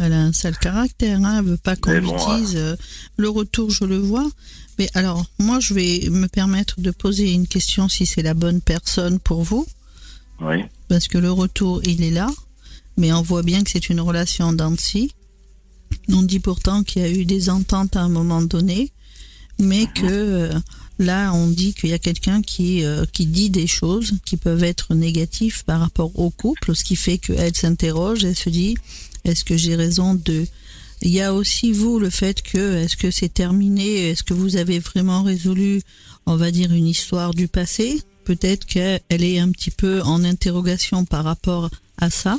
elle 0.00 0.12
a 0.12 0.20
un 0.20 0.32
sale 0.32 0.56
caractère, 0.58 1.18
hein. 1.24 1.38
elle 1.38 1.44
veut 1.44 1.56
pas 1.56 1.76
qu'on 1.76 1.92
lui 1.92 2.06
bon, 2.06 2.36
dise 2.36 2.54
euh, 2.56 2.76
le 3.16 3.28
retour, 3.28 3.70
je 3.70 3.84
le 3.84 3.98
vois. 3.98 4.28
Mais 4.78 4.88
alors, 4.94 5.26
moi, 5.38 5.58
je 5.60 5.74
vais 5.74 6.08
me 6.10 6.28
permettre 6.28 6.80
de 6.80 6.90
poser 6.90 7.32
une 7.32 7.46
question 7.46 7.88
si 7.88 8.06
c'est 8.06 8.22
la 8.22 8.34
bonne 8.34 8.60
personne 8.60 9.18
pour 9.18 9.42
vous, 9.42 9.66
Oui. 10.40 10.64
parce 10.88 11.08
que 11.08 11.18
le 11.18 11.32
retour, 11.32 11.80
il 11.84 12.02
est 12.04 12.10
là, 12.10 12.30
mais 12.96 13.12
on 13.12 13.22
voit 13.22 13.42
bien 13.42 13.62
que 13.64 13.70
c'est 13.70 13.88
une 13.88 14.00
relation 14.00 14.54
scie. 14.78 15.12
On 16.08 16.22
dit 16.22 16.40
pourtant 16.40 16.82
qu'il 16.84 17.02
y 17.02 17.04
a 17.04 17.10
eu 17.10 17.24
des 17.24 17.50
ententes 17.50 17.96
à 17.96 18.02
un 18.02 18.08
moment 18.08 18.42
donné, 18.42 18.92
mais 19.58 19.86
que 19.86 20.06
euh, 20.06 20.52
là, 20.98 21.32
on 21.32 21.48
dit 21.48 21.74
qu'il 21.74 21.90
y 21.90 21.94
a 21.94 21.98
quelqu'un 21.98 22.42
qui, 22.42 22.84
euh, 22.84 23.04
qui 23.12 23.26
dit 23.26 23.50
des 23.50 23.66
choses 23.66 24.12
qui 24.24 24.36
peuvent 24.36 24.62
être 24.64 24.94
négatives 24.94 25.64
par 25.64 25.80
rapport 25.80 26.16
au 26.18 26.30
couple, 26.30 26.76
ce 26.76 26.84
qui 26.84 26.96
fait 26.96 27.18
qu'elle 27.18 27.56
s'interroge, 27.56 28.24
elle 28.24 28.36
se 28.36 28.50
dit, 28.50 28.76
est-ce 29.28 29.44
que 29.44 29.56
j'ai 29.56 29.74
raison 29.76 30.14
de... 30.14 30.44
Il 31.02 31.10
y 31.12 31.20
a 31.20 31.32
aussi 31.32 31.70
vous 31.72 32.00
le 32.00 32.10
fait 32.10 32.42
que 32.42 32.76
est-ce 32.78 32.96
que 32.96 33.10
c'est 33.12 33.32
terminé, 33.32 34.10
est-ce 34.10 34.24
que 34.24 34.34
vous 34.34 34.56
avez 34.56 34.80
vraiment 34.80 35.22
résolu, 35.22 35.80
on 36.26 36.34
va 36.36 36.50
dire, 36.50 36.72
une 36.72 36.88
histoire 36.88 37.32
du 37.34 37.46
passé? 37.46 38.02
Peut-être 38.24 38.66
qu'elle 38.66 39.00
est 39.08 39.38
un 39.38 39.50
petit 39.52 39.70
peu 39.70 40.02
en 40.02 40.24
interrogation 40.24 41.04
par 41.04 41.22
rapport 41.24 41.70
à 42.00 42.10
ça. 42.10 42.36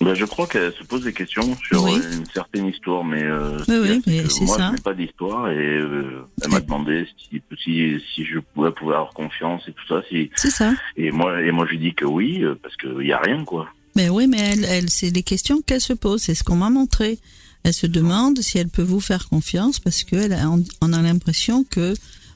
Ben, 0.00 0.14
je 0.14 0.24
crois 0.26 0.46
qu'elle 0.46 0.72
se 0.74 0.84
pose 0.84 1.02
des 1.02 1.12
questions 1.12 1.56
sur 1.66 1.82
Oui. 1.82 1.94
une 2.12 2.24
certaine 2.32 2.66
histoire, 2.66 3.02
mais, 3.04 3.22
euh, 3.22 3.58
Oui, 3.66 4.00
mais 4.06 4.22
moi, 4.42 4.56
ça. 4.56 4.68
je 4.68 4.76
n'ai 4.76 4.80
pas 4.82 4.94
d'histoire 4.94 5.50
et 5.50 5.56
euh, 5.56 6.24
elle 6.44 6.50
m'a 6.50 6.60
demandé 6.60 7.04
si, 7.30 7.40
si, 7.64 7.96
si 8.14 8.24
je 8.24 8.38
pouvais 8.54 8.70
pouvoir 8.70 8.98
avoir 8.98 9.12
confiance 9.14 9.62
et 9.66 9.72
tout 9.72 9.86
ça. 9.88 10.02
Si, 10.08 10.30
C'est 10.36 10.50
ça. 10.50 10.72
et 10.96 11.10
moi, 11.10 11.42
et 11.42 11.50
moi, 11.50 11.64
je 11.66 11.70
lui 11.72 11.78
dis 11.80 11.94
que 11.94 12.04
oui, 12.04 12.44
euh, 12.44 12.54
parce 12.62 12.76
qu'il 12.76 12.98
n'y 12.98 13.12
a 13.12 13.18
rien, 13.18 13.44
quoi. 13.44 13.66
Mais 13.98 14.08
oui, 14.08 14.28
mais 14.28 14.38
elle, 14.38 14.64
elle 14.64 14.90
c'est 14.90 15.10
les 15.10 15.24
questions 15.24 15.60
qu'elle 15.60 15.80
se 15.80 15.92
pose, 15.92 16.22
c'est 16.22 16.36
ce 16.36 16.44
qu'on 16.44 16.54
m'a 16.54 16.70
montré. 16.70 17.18
Elle 17.64 17.72
se 17.74 17.88
demande 17.88 18.38
si 18.40 18.56
elle 18.58 18.68
peut 18.68 18.82
vous 18.84 19.00
faire 19.00 19.28
confiance 19.28 19.80
parce 19.80 20.04
qu'elle 20.04 20.32
a, 20.32 20.48
on 20.80 20.92
a 20.92 21.02
l'impression 21.02 21.64
que 21.64 21.94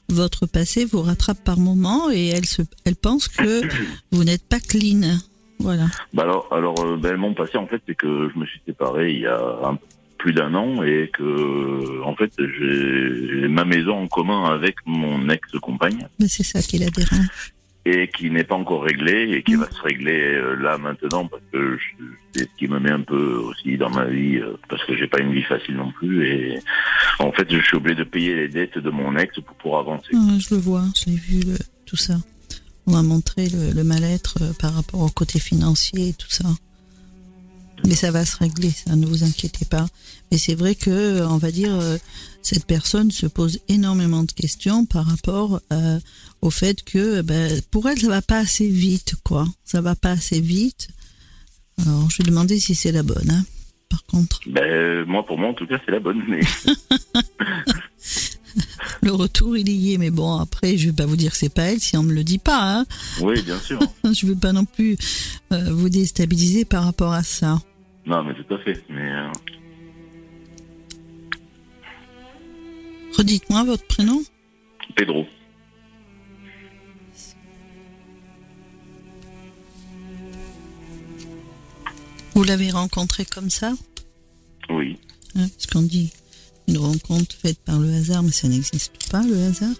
votre 0.09 0.45
passé 0.45 0.83
vous 0.83 1.01
rattrape 1.01 1.41
par 1.41 1.57
moment 1.57 2.11
et 2.11 2.27
elle, 2.27 2.43
se, 2.45 2.63
elle 2.83 2.97
pense 2.97 3.29
que 3.29 3.61
vous 4.11 4.25
n'êtes 4.25 4.43
pas 4.43 4.59
clean. 4.59 5.03
Voilà. 5.59 5.85
Bah 6.13 6.23
alors, 6.23 6.49
alors 6.51 6.77
euh, 6.83 6.97
ben, 6.97 7.15
mon 7.15 7.33
passé, 7.33 7.55
en 7.57 7.65
fait, 7.67 7.81
c'est 7.87 7.95
que 7.95 8.29
je 8.33 8.37
me 8.37 8.45
suis 8.45 8.59
séparé 8.65 9.13
il 9.13 9.21
y 9.21 9.25
a 9.27 9.39
un- 9.63 9.79
plus 10.17 10.33
d'un 10.33 10.53
an 10.55 10.83
et 10.83 11.09
que, 11.13 12.01
en 12.03 12.15
fait, 12.15 12.31
j'ai 12.37 13.41
j'ai 13.41 13.47
ma 13.47 13.63
maison 13.65 14.03
en 14.03 14.07
commun 14.07 14.45
avec 14.53 14.75
mon 14.85 15.29
ex-compagne 15.29 16.07
Mais 16.19 16.27
c'est 16.27 16.43
ça 16.43 16.61
qui 16.61 16.77
la 16.77 16.89
dérange. 16.89 17.27
Et 17.85 18.07
qui 18.07 18.29
n'est 18.31 18.45
pas 18.45 18.55
encore 18.55 18.83
réglée 18.83 19.29
et 19.33 19.43
qui 19.43 19.55
va 19.55 19.69
se 19.69 19.81
régler 19.81 20.21
euh, 20.35 20.55
là 20.55 20.77
maintenant 20.77 21.27
parce 21.27 21.43
que 21.51 21.77
c'est 22.33 22.43
ce 22.43 22.55
qui 22.57 22.67
me 22.69 22.79
met 22.79 22.91
un 22.91 23.01
peu 23.01 23.35
aussi 23.35 23.77
dans 23.77 23.89
ma 23.89 24.05
vie 24.05 24.37
euh, 24.37 24.53
parce 24.69 24.83
que 24.85 24.95
j'ai 24.95 25.07
pas 25.07 25.19
une 25.19 25.33
vie 25.33 25.43
facile 25.43 25.75
non 25.75 25.91
plus 25.91 26.25
et 26.27 26.59
en 27.19 27.31
fait, 27.33 27.45
je 27.51 27.59
suis 27.61 27.75
obligé 27.77 27.95
de 27.95 28.03
payer 28.05 28.35
les 28.35 28.47
dettes 28.47 28.77
de 28.77 28.89
mon 28.89 29.15
ex 29.17 29.35
pour 29.41 29.55
pouvoir 29.57 29.81
avancer. 29.81 30.11
Je 30.39 30.55
le 30.55 30.61
vois, 30.61 30.83
je 30.95 31.11
l'ai 31.11 31.17
vu, 31.17 31.41
le- 31.41 31.57
tout 31.85 31.97
ça. 31.97 32.15
On 32.85 32.91
m'a 32.93 33.03
montré 33.03 33.47
le, 33.49 33.71
le 33.73 33.83
mal-être 33.83 34.37
euh, 34.41 34.51
par 34.59 34.73
rapport 34.73 35.01
au 35.01 35.09
côté 35.09 35.39
financier 35.39 36.09
et 36.09 36.13
tout 36.13 36.29
ça. 36.29 36.45
Mais 37.85 37.95
ça 37.95 38.11
va 38.11 38.25
se 38.25 38.37
régler, 38.37 38.71
ça, 38.71 38.95
ne 38.95 39.05
vous 39.05 39.23
inquiétez 39.23 39.65
pas. 39.65 39.85
Mais 40.31 40.37
c'est 40.37 40.55
vrai 40.55 40.75
que, 40.75 41.21
on 41.25 41.37
va 41.37 41.51
dire, 41.51 41.73
euh, 41.73 41.97
cette 42.41 42.65
personne 42.65 43.11
se 43.11 43.25
pose 43.25 43.59
énormément 43.67 44.23
de 44.23 44.31
questions 44.31 44.85
par 44.85 45.05
rapport 45.05 45.59
euh, 45.71 45.99
au 46.41 46.49
fait 46.49 46.83
que, 46.83 47.21
ben, 47.21 47.61
pour 47.71 47.89
elle, 47.89 47.99
ça 47.99 48.07
va 48.07 48.21
pas 48.21 48.39
assez 48.39 48.67
vite, 48.67 49.15
quoi. 49.23 49.45
Ça 49.65 49.81
va 49.81 49.95
pas 49.95 50.11
assez 50.11 50.39
vite. 50.39 50.89
Alors, 51.81 52.09
je 52.09 52.17
vais 52.17 52.29
demander 52.29 52.59
si 52.59 52.75
c'est 52.75 52.91
la 52.91 53.03
bonne, 53.03 53.29
hein, 53.29 53.43
par 53.89 54.03
contre. 54.05 54.39
Ben, 54.47 55.05
moi, 55.05 55.25
pour 55.25 55.37
moi, 55.37 55.49
en 55.49 55.53
tout 55.53 55.67
cas, 55.67 55.79
c'est 55.85 55.91
la 55.91 55.99
bonne. 55.99 56.23
Mais 56.27 56.41
Le 59.01 59.11
retour, 59.11 59.57
il 59.57 59.67
y 59.69 59.93
est, 59.93 59.97
mais 59.97 60.09
bon, 60.11 60.37
après, 60.37 60.77
je 60.77 60.87
vais 60.89 60.95
pas 60.95 61.05
vous 61.05 61.15
dire 61.15 61.31
que 61.31 61.37
c'est 61.37 61.53
pas 61.53 61.63
elle 61.71 61.79
si 61.79 61.97
on 61.97 62.03
me 62.03 62.13
le 62.13 62.23
dit 62.23 62.37
pas, 62.39 62.79
hein. 62.79 62.85
oui, 63.21 63.41
bien 63.41 63.59
sûr. 63.59 63.79
Je 64.13 64.25
veux 64.25 64.35
pas 64.35 64.51
non 64.53 64.65
plus 64.65 64.95
euh, 65.51 65.71
vous 65.73 65.89
déstabiliser 65.89 66.63
par 66.65 66.83
rapport 66.85 67.11
à 67.13 67.23
ça. 67.23 67.59
Non, 68.05 68.23
mais 68.23 68.33
tout 68.35 68.53
à 68.53 68.57
fait. 68.59 68.83
Mais 68.89 69.11
euh, 69.11 69.31
Redites-moi 73.17 73.63
votre 73.63 73.85
prénom. 73.87 74.21
Pedro. 74.95 75.25
Vous 82.35 82.43
l'avez 82.43 82.71
rencontré 82.71 83.25
comme 83.25 83.49
ça 83.49 83.73
Oui. 84.69 84.97
hein, 85.35 85.47
Parce 85.49 85.67
qu'on 85.67 85.81
dit 85.83 86.11
une 86.67 86.77
rencontre 86.77 87.35
faite 87.35 87.59
par 87.65 87.79
le 87.79 87.93
hasard, 87.93 88.23
mais 88.23 88.31
ça 88.31 88.47
n'existe 88.47 89.09
pas, 89.11 89.21
le 89.23 89.35
hasard. 89.45 89.75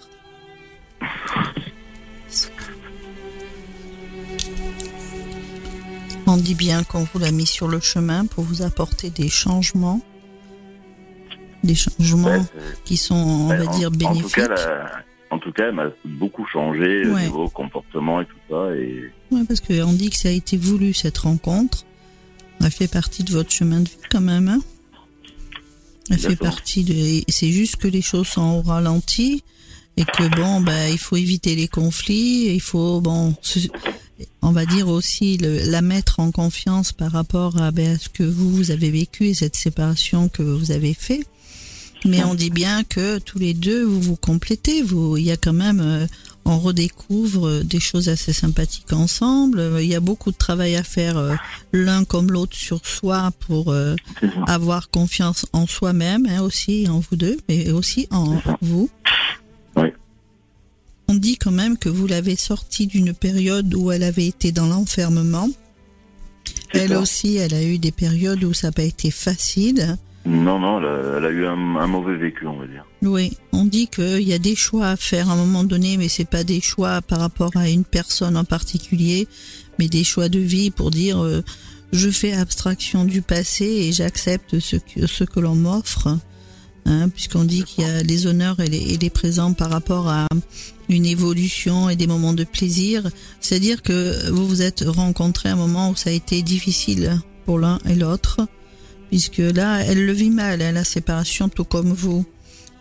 On 6.25 6.37
dit 6.37 6.55
bien 6.55 6.83
qu'on 6.83 7.03
vous 7.03 7.19
l'a 7.19 7.31
mis 7.31 7.45
sur 7.45 7.67
le 7.67 7.79
chemin 7.79 8.25
pour 8.25 8.43
vous 8.43 8.61
apporter 8.61 9.09
des 9.09 9.29
changements. 9.29 10.01
Des 11.63 11.75
changements 11.75 12.29
Ouais, 12.29 12.41
qui 12.85 12.97
sont, 12.97 13.15
on 13.15 13.49
Ouais, 13.49 13.57
va 13.57 13.65
en- 13.71 13.77
dire, 13.77 13.87
En 13.89 13.91
tout 13.91 13.97
bénéfiques. 13.97 14.35
cas, 14.35 14.47
la- 14.47 14.91
en 15.31 15.39
tout 15.39 15.51
cas, 15.51 15.67
elle 15.67 15.75
m'a 15.75 15.89
beaucoup 16.05 16.45
changé 16.45 17.05
au 17.07 17.13
Ouais. 17.13 17.23
niveau 17.25 17.47
comportement 17.49 18.21
et 18.21 18.25
tout 18.25 18.35
ça. 18.49 18.75
Et 18.75 19.11
Ouais, 19.31 19.41
parce 19.47 19.59
qu'on 19.61 19.93
dit 19.93 20.09
que 20.09 20.17
ça 20.17 20.29
a 20.29 20.31
été 20.31 20.57
voulu 20.57 20.93
cette 20.93 21.17
rencontre. 21.19 21.85
Elle 22.61 22.71
fait 22.71 22.87
partie 22.91 23.23
de 23.23 23.31
votre 23.31 23.51
chemin 23.51 23.81
de 23.81 23.89
vie 23.89 23.97
quand 24.09 24.21
même. 24.21 24.47
Hein 24.47 24.61
Elle 26.09 26.19
fait 26.19 26.35
partie 26.35 26.83
de. 26.83 27.23
C'est 27.29 27.51
juste 27.51 27.77
que 27.77 27.87
les 27.87 28.01
choses 28.01 28.27
sont 28.27 28.41
au 28.41 28.61
ralenti 28.61 29.43
et 29.95 30.03
que 30.05 30.35
bon, 30.35 30.59
bah, 30.61 30.89
il 30.89 30.97
faut 30.97 31.15
éviter 31.15 31.55
les 31.55 31.67
conflits. 31.67 32.53
Il 32.53 32.59
faut 32.61 32.99
bon, 32.99 33.35
on 34.41 34.51
va 34.51 34.65
dire 34.65 34.89
aussi 34.89 35.37
le- 35.37 35.69
la 35.69 35.81
mettre 35.81 36.19
en 36.19 36.31
confiance 36.31 36.91
par 36.91 37.11
rapport 37.11 37.57
à, 37.61 37.71
ben, 37.71 37.95
à 37.95 37.97
ce 37.99 38.09
que 38.09 38.23
vous, 38.23 38.49
vous 38.51 38.71
avez 38.71 38.91
vécu 38.91 39.27
et 39.27 39.33
cette 39.33 39.55
séparation 39.55 40.29
que 40.29 40.43
vous 40.43 40.71
avez 40.71 40.93
fait. 40.93 41.25
Mais 42.05 42.21
on 42.25 42.33
dit 42.35 42.49
bien 42.49 42.83
que 42.83 43.17
tous 43.19 43.39
les 43.39 43.53
deux, 43.53 43.85
vous 43.85 44.01
vous 44.01 44.17
complétez. 44.17 44.81
Vous, 44.81 45.15
il 45.15 45.23
y 45.23 45.31
a 45.31 45.37
quand 45.37 45.53
même, 45.53 45.79
euh, 45.79 46.05
on 46.45 46.59
redécouvre 46.59 47.63
des 47.63 47.79
choses 47.79 48.09
assez 48.09 48.33
sympathiques 48.33 48.93
ensemble. 48.93 49.77
Il 49.79 49.87
y 49.87 49.95
a 49.95 49.99
beaucoup 49.99 50.31
de 50.31 50.37
travail 50.37 50.75
à 50.75 50.83
faire 50.83 51.17
euh, 51.17 51.35
l'un 51.71 52.03
comme 52.03 52.31
l'autre 52.31 52.55
sur 52.55 52.85
soi 52.85 53.31
pour 53.39 53.71
euh, 53.71 53.95
avoir 54.47 54.89
confiance 54.89 55.45
en 55.53 55.67
soi-même 55.67 56.25
hein, 56.25 56.41
aussi, 56.41 56.87
en 56.89 56.99
vous 56.99 57.15
deux, 57.15 57.37
mais 57.47 57.71
aussi 57.71 58.07
en 58.11 58.41
vous. 58.61 58.89
Oui. 59.75 59.87
On 61.07 61.15
dit 61.15 61.37
quand 61.37 61.51
même 61.51 61.77
que 61.77 61.89
vous 61.89 62.07
l'avez 62.07 62.35
sortie 62.35 62.87
d'une 62.87 63.13
période 63.13 63.73
où 63.73 63.91
elle 63.91 64.03
avait 64.03 64.27
été 64.27 64.51
dans 64.51 64.67
l'enfermement. 64.67 65.49
Elle 66.71 66.89
ça. 66.89 66.99
aussi, 66.99 67.37
elle 67.37 67.53
a 67.53 67.63
eu 67.63 67.77
des 67.77 67.91
périodes 67.91 68.43
où 68.43 68.53
ça 68.53 68.67
n'a 68.67 68.71
pas 68.71 68.83
été 68.83 69.11
facile. 69.11 69.97
Non, 70.25 70.57
non, 70.57 70.79
elle 70.79 71.25
a, 71.25 71.29
eu 71.29 71.45
un, 71.45 71.55
mauvais 71.55 72.15
vécu, 72.15 72.47
on 72.47 72.57
va 72.57 72.65
dire. 72.65 72.85
Oui, 73.01 73.37
on 73.51 73.65
dit 73.65 73.87
qu'il 73.87 74.21
y 74.21 74.33
a 74.33 74.39
des 74.39 74.55
choix 74.55 74.87
à 74.87 74.95
faire 74.95 75.29
à 75.29 75.33
un 75.33 75.35
moment 75.35 75.65
donné, 75.65 75.97
mais 75.97 76.07
c'est 76.07 76.29
pas 76.29 76.45
des 76.45 76.61
choix 76.61 77.01
par 77.01 77.19
rapport 77.19 77.51
à 77.55 77.69
une 77.69 77.83
personne 77.83 78.37
en 78.37 78.45
particulier, 78.45 79.27
mais 79.79 79.89
des 79.89 80.05
choix 80.05 80.29
de 80.29 80.39
vie 80.39 80.71
pour 80.71 80.91
dire 80.91 81.21
euh, 81.21 81.43
je 81.91 82.09
fais 82.09 82.31
abstraction 82.33 83.03
du 83.03 83.21
passé 83.21 83.65
et 83.65 83.91
j'accepte 83.91 84.59
ce 84.59 84.77
que, 84.77 85.07
ce 85.07 85.25
que 85.25 85.39
l'on 85.41 85.55
m'offre. 85.55 86.17
Hein, 86.85 87.07
puisqu'on 87.07 87.45
dit 87.45 87.63
qu'il 87.63 87.85
y 87.85 87.87
a 87.87 88.03
les 88.03 88.27
honneurs 88.27 88.59
et 88.59 88.67
les, 88.67 88.93
et 88.93 88.97
les 88.97 89.09
présents 89.09 89.53
par 89.53 89.69
rapport 89.69 90.09
à 90.09 90.27
une 90.89 91.05
évolution 91.05 91.89
et 91.89 91.95
des 91.95 92.07
moments 92.07 92.33
de 92.33 92.43
plaisir. 92.43 93.03
C'est-à-dire 93.39 93.81
que 93.81 94.29
vous 94.31 94.45
vous 94.45 94.61
êtes 94.61 94.83
rencontrés 94.85 95.49
à 95.49 95.53
un 95.53 95.57
moment 95.57 95.89
où 95.89 95.95
ça 95.95 96.09
a 96.09 96.13
été 96.13 96.41
difficile 96.41 97.21
pour 97.45 97.57
l'un 97.57 97.79
et 97.87 97.95
l'autre, 97.95 98.41
puisque 99.13 99.37
là, 99.55 99.81
elle 99.85 100.07
le 100.07 100.11
vit 100.11 100.31
mal, 100.31 100.59
hein, 100.59 100.71
la 100.71 100.83
séparation, 100.83 101.47
tout 101.47 101.65
comme 101.65 101.93
vous. 101.93 102.25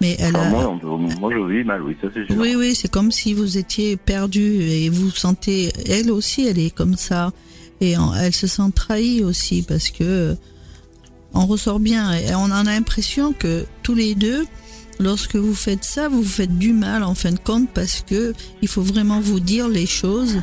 Mais 0.01 0.16
elle 0.18 0.35
Ah, 0.35 0.47
a... 0.47 0.49
moi, 0.49 0.81
moi, 1.21 1.31
je 1.31 1.53
vis 1.59 1.62
mal, 1.62 1.83
oui, 1.83 1.95
ça 2.01 2.09
c'est 2.14 2.25
sûr. 2.25 2.37
Oui, 2.38 2.55
oui, 2.57 2.75
c'est 2.75 2.90
comme 2.90 3.12
si 3.12 3.35
vous 3.35 3.59
étiez 3.59 3.99
perdu 3.99 4.62
et 4.62 4.88
vous 4.88 5.11
sentez, 5.11 5.71
elle 5.87 6.11
aussi, 6.11 6.47
elle 6.47 6.59
est 6.59 6.75
comme 6.75 6.97
ça. 6.97 7.33
Et 7.83 7.97
elle 8.18 8.33
se 8.35 8.47
sent 8.47 8.71
trahie 8.75 9.23
aussi 9.23 9.61
parce 9.62 9.90
que 9.90 10.35
on 11.35 11.45
ressort 11.45 11.81
bien 11.81 12.14
et 12.14 12.35
on 12.35 12.51
a 12.51 12.62
l'impression 12.64 13.35
que 13.35 13.66
tous 13.83 13.95
les 13.95 14.14
deux, 14.14 14.47
lorsque 15.01 15.37
vous 15.37 15.55
faites 15.55 15.85
ça, 15.85 16.09
vous 16.09 16.23
vous 16.23 16.29
faites 16.40 16.57
du 16.57 16.73
mal 16.73 17.03
en 17.03 17.14
fin 17.14 17.33
de 17.33 17.38
compte 17.38 17.68
parce 17.75 18.01
que 18.09 18.33
il 18.62 18.68
faut 18.68 18.83
vraiment 18.83 19.21
vous 19.21 19.38
dire 19.40 19.68
les 19.68 19.87
choses 19.87 20.40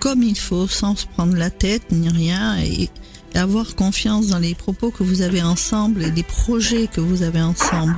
comme 0.00 0.24
il 0.24 0.36
faut 0.38 0.66
sans 0.66 0.96
se 0.96 1.06
prendre 1.06 1.36
la 1.36 1.50
tête 1.50 1.82
ni 1.92 2.08
rien 2.08 2.58
et 2.58 2.88
avoir 3.34 3.74
confiance 3.74 4.28
dans 4.28 4.38
les 4.38 4.54
propos 4.54 4.90
que 4.90 5.02
vous 5.02 5.22
avez 5.22 5.42
ensemble 5.42 6.02
et 6.02 6.10
les 6.10 6.22
projets 6.22 6.86
que 6.88 7.00
vous 7.00 7.22
avez 7.22 7.40
ensemble. 7.40 7.96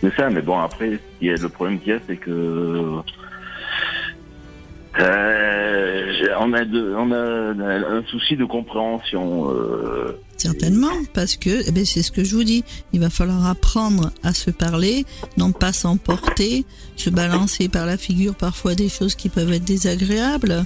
C'est 0.00 0.14
ça, 0.16 0.28
mais 0.30 0.42
bon, 0.42 0.58
après, 0.58 0.98
le 1.20 1.48
problème 1.48 1.78
qu'il 1.80 1.88
y 1.92 1.96
a, 1.96 1.98
c'est 2.06 2.16
que. 2.16 3.00
Euh, 4.98 6.12
j'ai- 6.18 6.32
on, 6.40 6.52
a 6.54 6.64
de, 6.64 6.94
on 6.96 7.12
a 7.12 7.96
un 7.98 8.02
souci 8.04 8.36
de 8.36 8.44
compréhension. 8.46 9.50
Euh, 9.52 10.18
Certainement, 10.38 10.92
parce 11.12 11.36
que 11.36 11.62
eh 11.66 11.70
ben, 11.72 11.84
c'est 11.84 12.02
ce 12.02 12.10
que 12.12 12.24
je 12.24 12.34
vous 12.34 12.44
dis. 12.44 12.64
Il 12.92 13.00
va 13.00 13.10
falloir 13.10 13.46
apprendre 13.46 14.10
à 14.22 14.32
se 14.32 14.50
parler, 14.50 15.04
non 15.36 15.52
pas 15.52 15.72
s'emporter, 15.72 16.64
se 16.96 17.10
balancer 17.10 17.68
par 17.68 17.84
la 17.84 17.96
figure 17.98 18.34
parfois 18.34 18.74
des 18.74 18.88
choses 18.88 19.14
qui 19.14 19.28
peuvent 19.28 19.52
être 19.52 19.64
désagréables. 19.64 20.64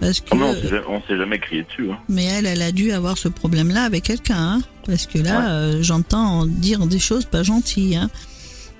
Parce 0.00 0.20
que, 0.20 0.26
Ah 0.32 0.36
non, 0.36 0.54
on 0.88 1.00
s'est 1.08 1.16
jamais- 1.16 1.38
crié 1.38 1.62
dessus. 1.64 1.90
Hein. 1.90 1.98
mais 2.08 2.24
elle, 2.24 2.44
elle 2.46 2.60
a 2.62 2.70
dû 2.72 2.92
avoir 2.92 3.16
ce 3.16 3.28
problème-là 3.28 3.84
avec 3.84 4.04
quelqu'un, 4.04 4.36
hein, 4.36 4.62
parce 4.84 5.06
que 5.06 5.18
là, 5.18 5.40
Ouais. 5.40 5.46
euh, 5.48 5.82
j'entends 5.82 6.44
dire 6.46 6.86
des 6.86 6.98
choses 6.98 7.24
pas 7.24 7.42
gentilles. 7.42 7.96
Hein. 7.96 8.10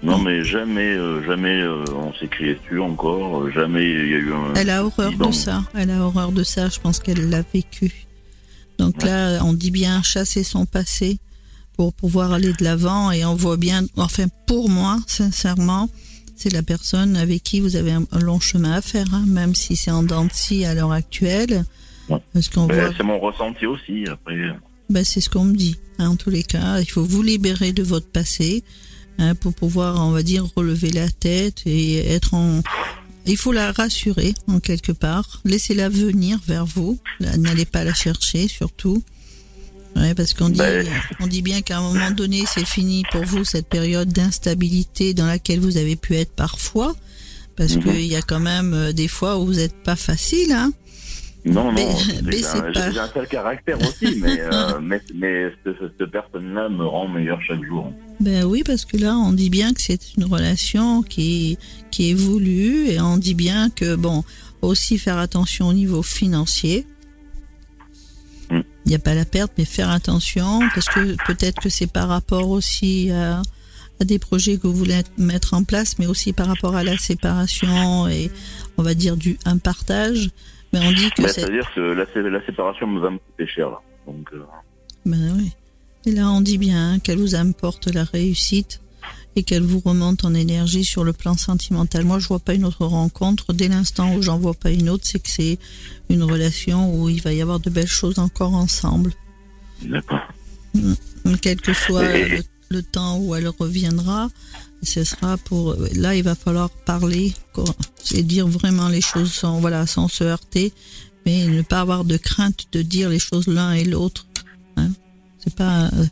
Non, 0.02 0.18
mais 0.18 0.44
jamais, 0.44 0.92
euh, 0.94 1.24
jamais 1.26 1.58
euh, 1.62 1.82
on 1.94 2.12
s'est 2.20 2.28
crié 2.28 2.54
dessus 2.62 2.80
encore. 2.80 3.50
Jamais 3.50 3.84
il 3.84 4.08
y 4.10 4.14
a 4.14 4.18
eu 4.18 4.32
un. 4.32 4.54
Elle 4.54 4.68
a 4.68 4.84
horreur 4.84 5.12
de 5.16 5.32
ça. 5.32 5.64
Elle 5.74 5.90
a 5.90 6.00
horreur 6.04 6.32
de 6.32 6.44
ça. 6.44 6.68
Je 6.68 6.78
pense 6.80 6.98
qu'elle 6.98 7.30
l'a 7.30 7.42
vécu. 7.52 7.90
Donc 8.78 8.94
Ouais. 9.02 9.08
là, 9.08 9.40
on 9.42 9.54
dit 9.54 9.70
bien 9.70 10.02
chasser 10.02 10.44
son 10.44 10.66
passé 10.66 11.18
pour 11.78 11.94
pouvoir 11.94 12.32
aller 12.34 12.52
de 12.52 12.62
l'avant 12.62 13.10
et 13.10 13.24
on 13.24 13.34
voit 13.34 13.56
bien, 13.56 13.84
enfin 13.96 14.26
pour 14.46 14.68
moi, 14.68 14.98
sincèrement, 15.06 15.88
c'est 16.36 16.52
la 16.52 16.62
personne 16.62 17.16
avec 17.16 17.42
qui 17.42 17.60
vous 17.60 17.76
avez 17.76 17.92
un, 17.92 18.06
long 18.20 18.40
chemin 18.40 18.72
à 18.72 18.82
faire, 18.82 19.06
hein, 19.12 19.24
même 19.26 19.54
si 19.54 19.74
c'est 19.74 19.90
en 19.90 20.02
dents 20.02 20.28
à 20.64 20.74
l'heure 20.74 20.92
actuelle. 20.92 21.64
Ouais. 22.08 22.18
Parce 22.32 22.48
qu'on 22.48 22.66
voit, 22.66 22.92
c'est 22.96 23.02
mon 23.02 23.18
ressenti 23.18 23.66
aussi. 23.66 24.04
Après, 24.08 24.34
Ben, 24.90 25.04
c'est 25.04 25.20
ce 25.20 25.28
qu'on 25.28 25.44
me 25.44 25.54
dit. 25.54 25.76
Hein, 25.98 26.10
en 26.10 26.16
tous 26.16 26.30
les 26.30 26.42
cas, 26.42 26.80
il 26.80 26.86
faut 26.86 27.04
vous 27.04 27.22
libérer 27.22 27.72
de 27.72 27.82
votre 27.82 28.08
passé 28.08 28.62
hein, 29.18 29.34
pour 29.34 29.54
pouvoir, 29.54 30.06
on 30.06 30.10
va 30.10 30.22
dire, 30.22 30.46
relever 30.54 30.90
la 30.90 31.08
tête 31.08 31.62
et 31.66 32.06
être 32.12 32.34
en. 32.34 32.62
Il 33.28 33.36
faut 33.36 33.50
la 33.50 33.72
rassurer 33.72 34.34
en 34.46 34.60
quelque 34.60 34.92
part. 34.92 35.40
Laissez-la 35.44 35.88
venir 35.88 36.38
vers 36.46 36.64
vous. 36.64 37.00
N'allez 37.18 37.64
pas 37.64 37.82
la 37.82 37.92
chercher, 37.92 38.46
surtout. 38.46 39.02
Ouais, 39.96 40.14
parce 40.14 40.34
qu'on 40.34 40.50
dit, 40.50 40.58
Ben. 40.58 40.86
on 41.20 41.26
dit 41.26 41.42
bien 41.42 41.62
qu'à 41.62 41.78
un 41.78 41.82
moment 41.82 42.10
donné, 42.10 42.44
c'est 42.46 42.66
fini 42.66 43.02
pour 43.10 43.24
vous 43.24 43.44
cette 43.44 43.66
période 43.68 44.12
d'instabilité 44.12 45.14
dans 45.14 45.26
laquelle 45.26 45.58
vous 45.60 45.76
avez 45.78 45.96
pu 45.96 46.14
être 46.16 46.32
parfois, 46.32 46.94
parce 47.56 47.76
Mhm. 47.76 47.82
qu'il 47.84 48.06
y 48.06 48.14
a 48.16 48.22
quand 48.22 48.40
même 48.40 48.74
euh, 48.74 48.92
des 48.92 49.08
fois 49.08 49.38
où 49.38 49.46
vous 49.46 49.54
n'êtes 49.54 49.82
pas 49.82 49.96
facile, 49.96 50.52
hein. 50.52 50.72
Non, 51.46 51.70
Mais- 51.72 51.84
non, 51.84 51.96
mais 52.24 52.32
j'ai 52.32 52.42
c'est 52.42 52.58
un, 52.58 52.72
pas- 52.72 52.90
j'ai 52.92 52.98
un 52.98 53.08
sale 53.08 53.28
caractère 53.28 53.78
aussi, 53.80 54.16
mais, 54.20 54.40
euh, 54.40 54.80
mais, 54.82 55.00
mais 55.14 55.52
cette, 55.64 55.76
cette 55.98 56.10
personne-là 56.10 56.68
me 56.68 56.84
rend 56.84 57.08
meilleur 57.08 57.40
chaque 57.40 57.64
jour. 57.64 57.92
Ben 58.20 58.44
oui, 58.44 58.62
parce 58.66 58.84
que 58.84 58.96
là, 58.96 59.16
on 59.16 59.32
dit 59.32 59.48
bien 59.48 59.72
que 59.72 59.80
c'est 59.80 60.00
une 60.16 60.24
relation 60.24 61.02
qui, 61.02 61.56
qui 61.92 62.08
évolue 62.10 62.88
et 62.88 63.00
on 63.00 63.16
dit 63.16 63.34
bien 63.34 63.70
que, 63.70 63.94
bon, 63.94 64.24
aussi 64.60 64.98
faire 64.98 65.18
attention 65.18 65.68
au 65.68 65.72
niveau 65.72 66.02
financier. 66.02 66.84
Il 68.86 68.90
n'y 68.90 68.94
a 68.94 68.98
pas 69.00 69.14
la 69.14 69.24
perte, 69.24 69.52
mais 69.58 69.64
faire 69.64 69.90
attention 69.90 70.60
parce 70.74 70.86
que 70.88 71.16
peut-être 71.26 71.60
que 71.60 71.68
c'est 71.68 71.88
par 71.88 72.08
rapport 72.08 72.48
aussi 72.48 73.10
à, 73.10 73.42
à 74.00 74.04
des 74.04 74.18
projets 74.20 74.58
que 74.58 74.66
vous 74.68 74.74
voulez 74.74 75.02
mettre 75.18 75.54
en 75.54 75.64
place, 75.64 75.98
mais 75.98 76.06
aussi 76.06 76.32
par 76.32 76.46
rapport 76.46 76.76
à 76.76 76.84
la 76.84 76.96
séparation 76.96 78.06
et 78.08 78.30
on 78.78 78.82
va 78.82 78.94
dire 78.94 79.16
du 79.16 79.38
un 79.44 79.58
partage. 79.58 80.30
Mais 80.72 80.80
on 80.86 80.92
dit 80.92 81.10
que 81.16 81.22
Bah, 81.22 81.28
c'est 81.28 81.40
C'est-à-dire 81.40 81.68
que 81.74 81.80
la, 81.80 82.06
sé- 82.06 82.22
la 82.30 82.44
séparation 82.46 82.86
va 83.00 83.10
me 83.10 83.18
coûter 83.18 83.46
cher. 83.48 83.70
Là. 83.70 83.80
Donc, 84.06 84.28
euh, 84.32 84.42
Ben 85.04 85.34
oui. 85.36 85.52
Et 86.06 86.12
là, 86.12 86.30
on 86.30 86.40
dit 86.40 86.58
bien 86.58 87.00
qu'elle 87.00 87.18
vous 87.18 87.34
apporte 87.34 87.92
la 87.92 88.04
réussite 88.04 88.80
et 89.36 89.42
qu'elle 89.42 89.62
vous 89.62 89.80
remonte 89.80 90.24
en 90.24 90.34
énergie 90.34 90.84
sur 90.84 91.04
le 91.04 91.12
plan 91.12 91.36
sentimental. 91.36 92.04
Moi, 92.04 92.18
je 92.18 92.26
vois 92.26 92.38
pas 92.38 92.54
une 92.54 92.64
autre 92.64 92.86
rencontre. 92.86 93.52
Dès 93.52 93.68
l'instant 93.68 94.14
où 94.14 94.22
j'en 94.22 94.38
vois 94.38 94.54
pas 94.54 94.70
une 94.70 94.88
autre, 94.88 95.04
c'est 95.06 95.18
que 95.18 95.30
c'est 95.30 95.58
une 96.08 96.22
relation 96.22 96.94
où 96.94 97.08
il 97.08 97.22
va 97.22 97.32
y 97.32 97.42
avoir 97.42 97.60
de 97.60 97.70
belles 97.70 97.86
choses 97.86 98.18
encore 98.18 98.54
ensemble. 98.54 99.12
D'accord. 99.82 100.20
Quel 101.42 101.60
que 101.60 101.74
soit 101.74 102.16
le, 102.16 102.42
le 102.70 102.82
temps 102.82 103.18
où 103.18 103.34
elle 103.34 103.48
reviendra, 103.48 104.28
ce 104.82 105.04
sera 105.04 105.36
pour. 105.36 105.76
Là, 105.94 106.14
il 106.14 106.22
va 106.22 106.34
falloir 106.34 106.70
parler 106.70 107.34
et 108.14 108.22
dire 108.22 108.46
vraiment 108.46 108.88
les 108.88 109.00
choses 109.00 109.32
sans, 109.32 109.60
voilà, 109.60 109.86
sans 109.86 110.08
se 110.08 110.24
heurter, 110.24 110.72
mais 111.24 111.46
ne 111.46 111.62
pas 111.62 111.80
avoir 111.80 112.04
de 112.04 112.16
crainte 112.16 112.66
de 112.72 112.82
dire 112.82 113.08
les 113.08 113.18
choses 113.18 113.46
l'un 113.46 113.72
et 113.72 113.84
l'autre. 113.84 114.26
Hein. 114.76 114.90
C'est 115.46 115.56
pas. 115.56 115.84
euh, 115.86 116.04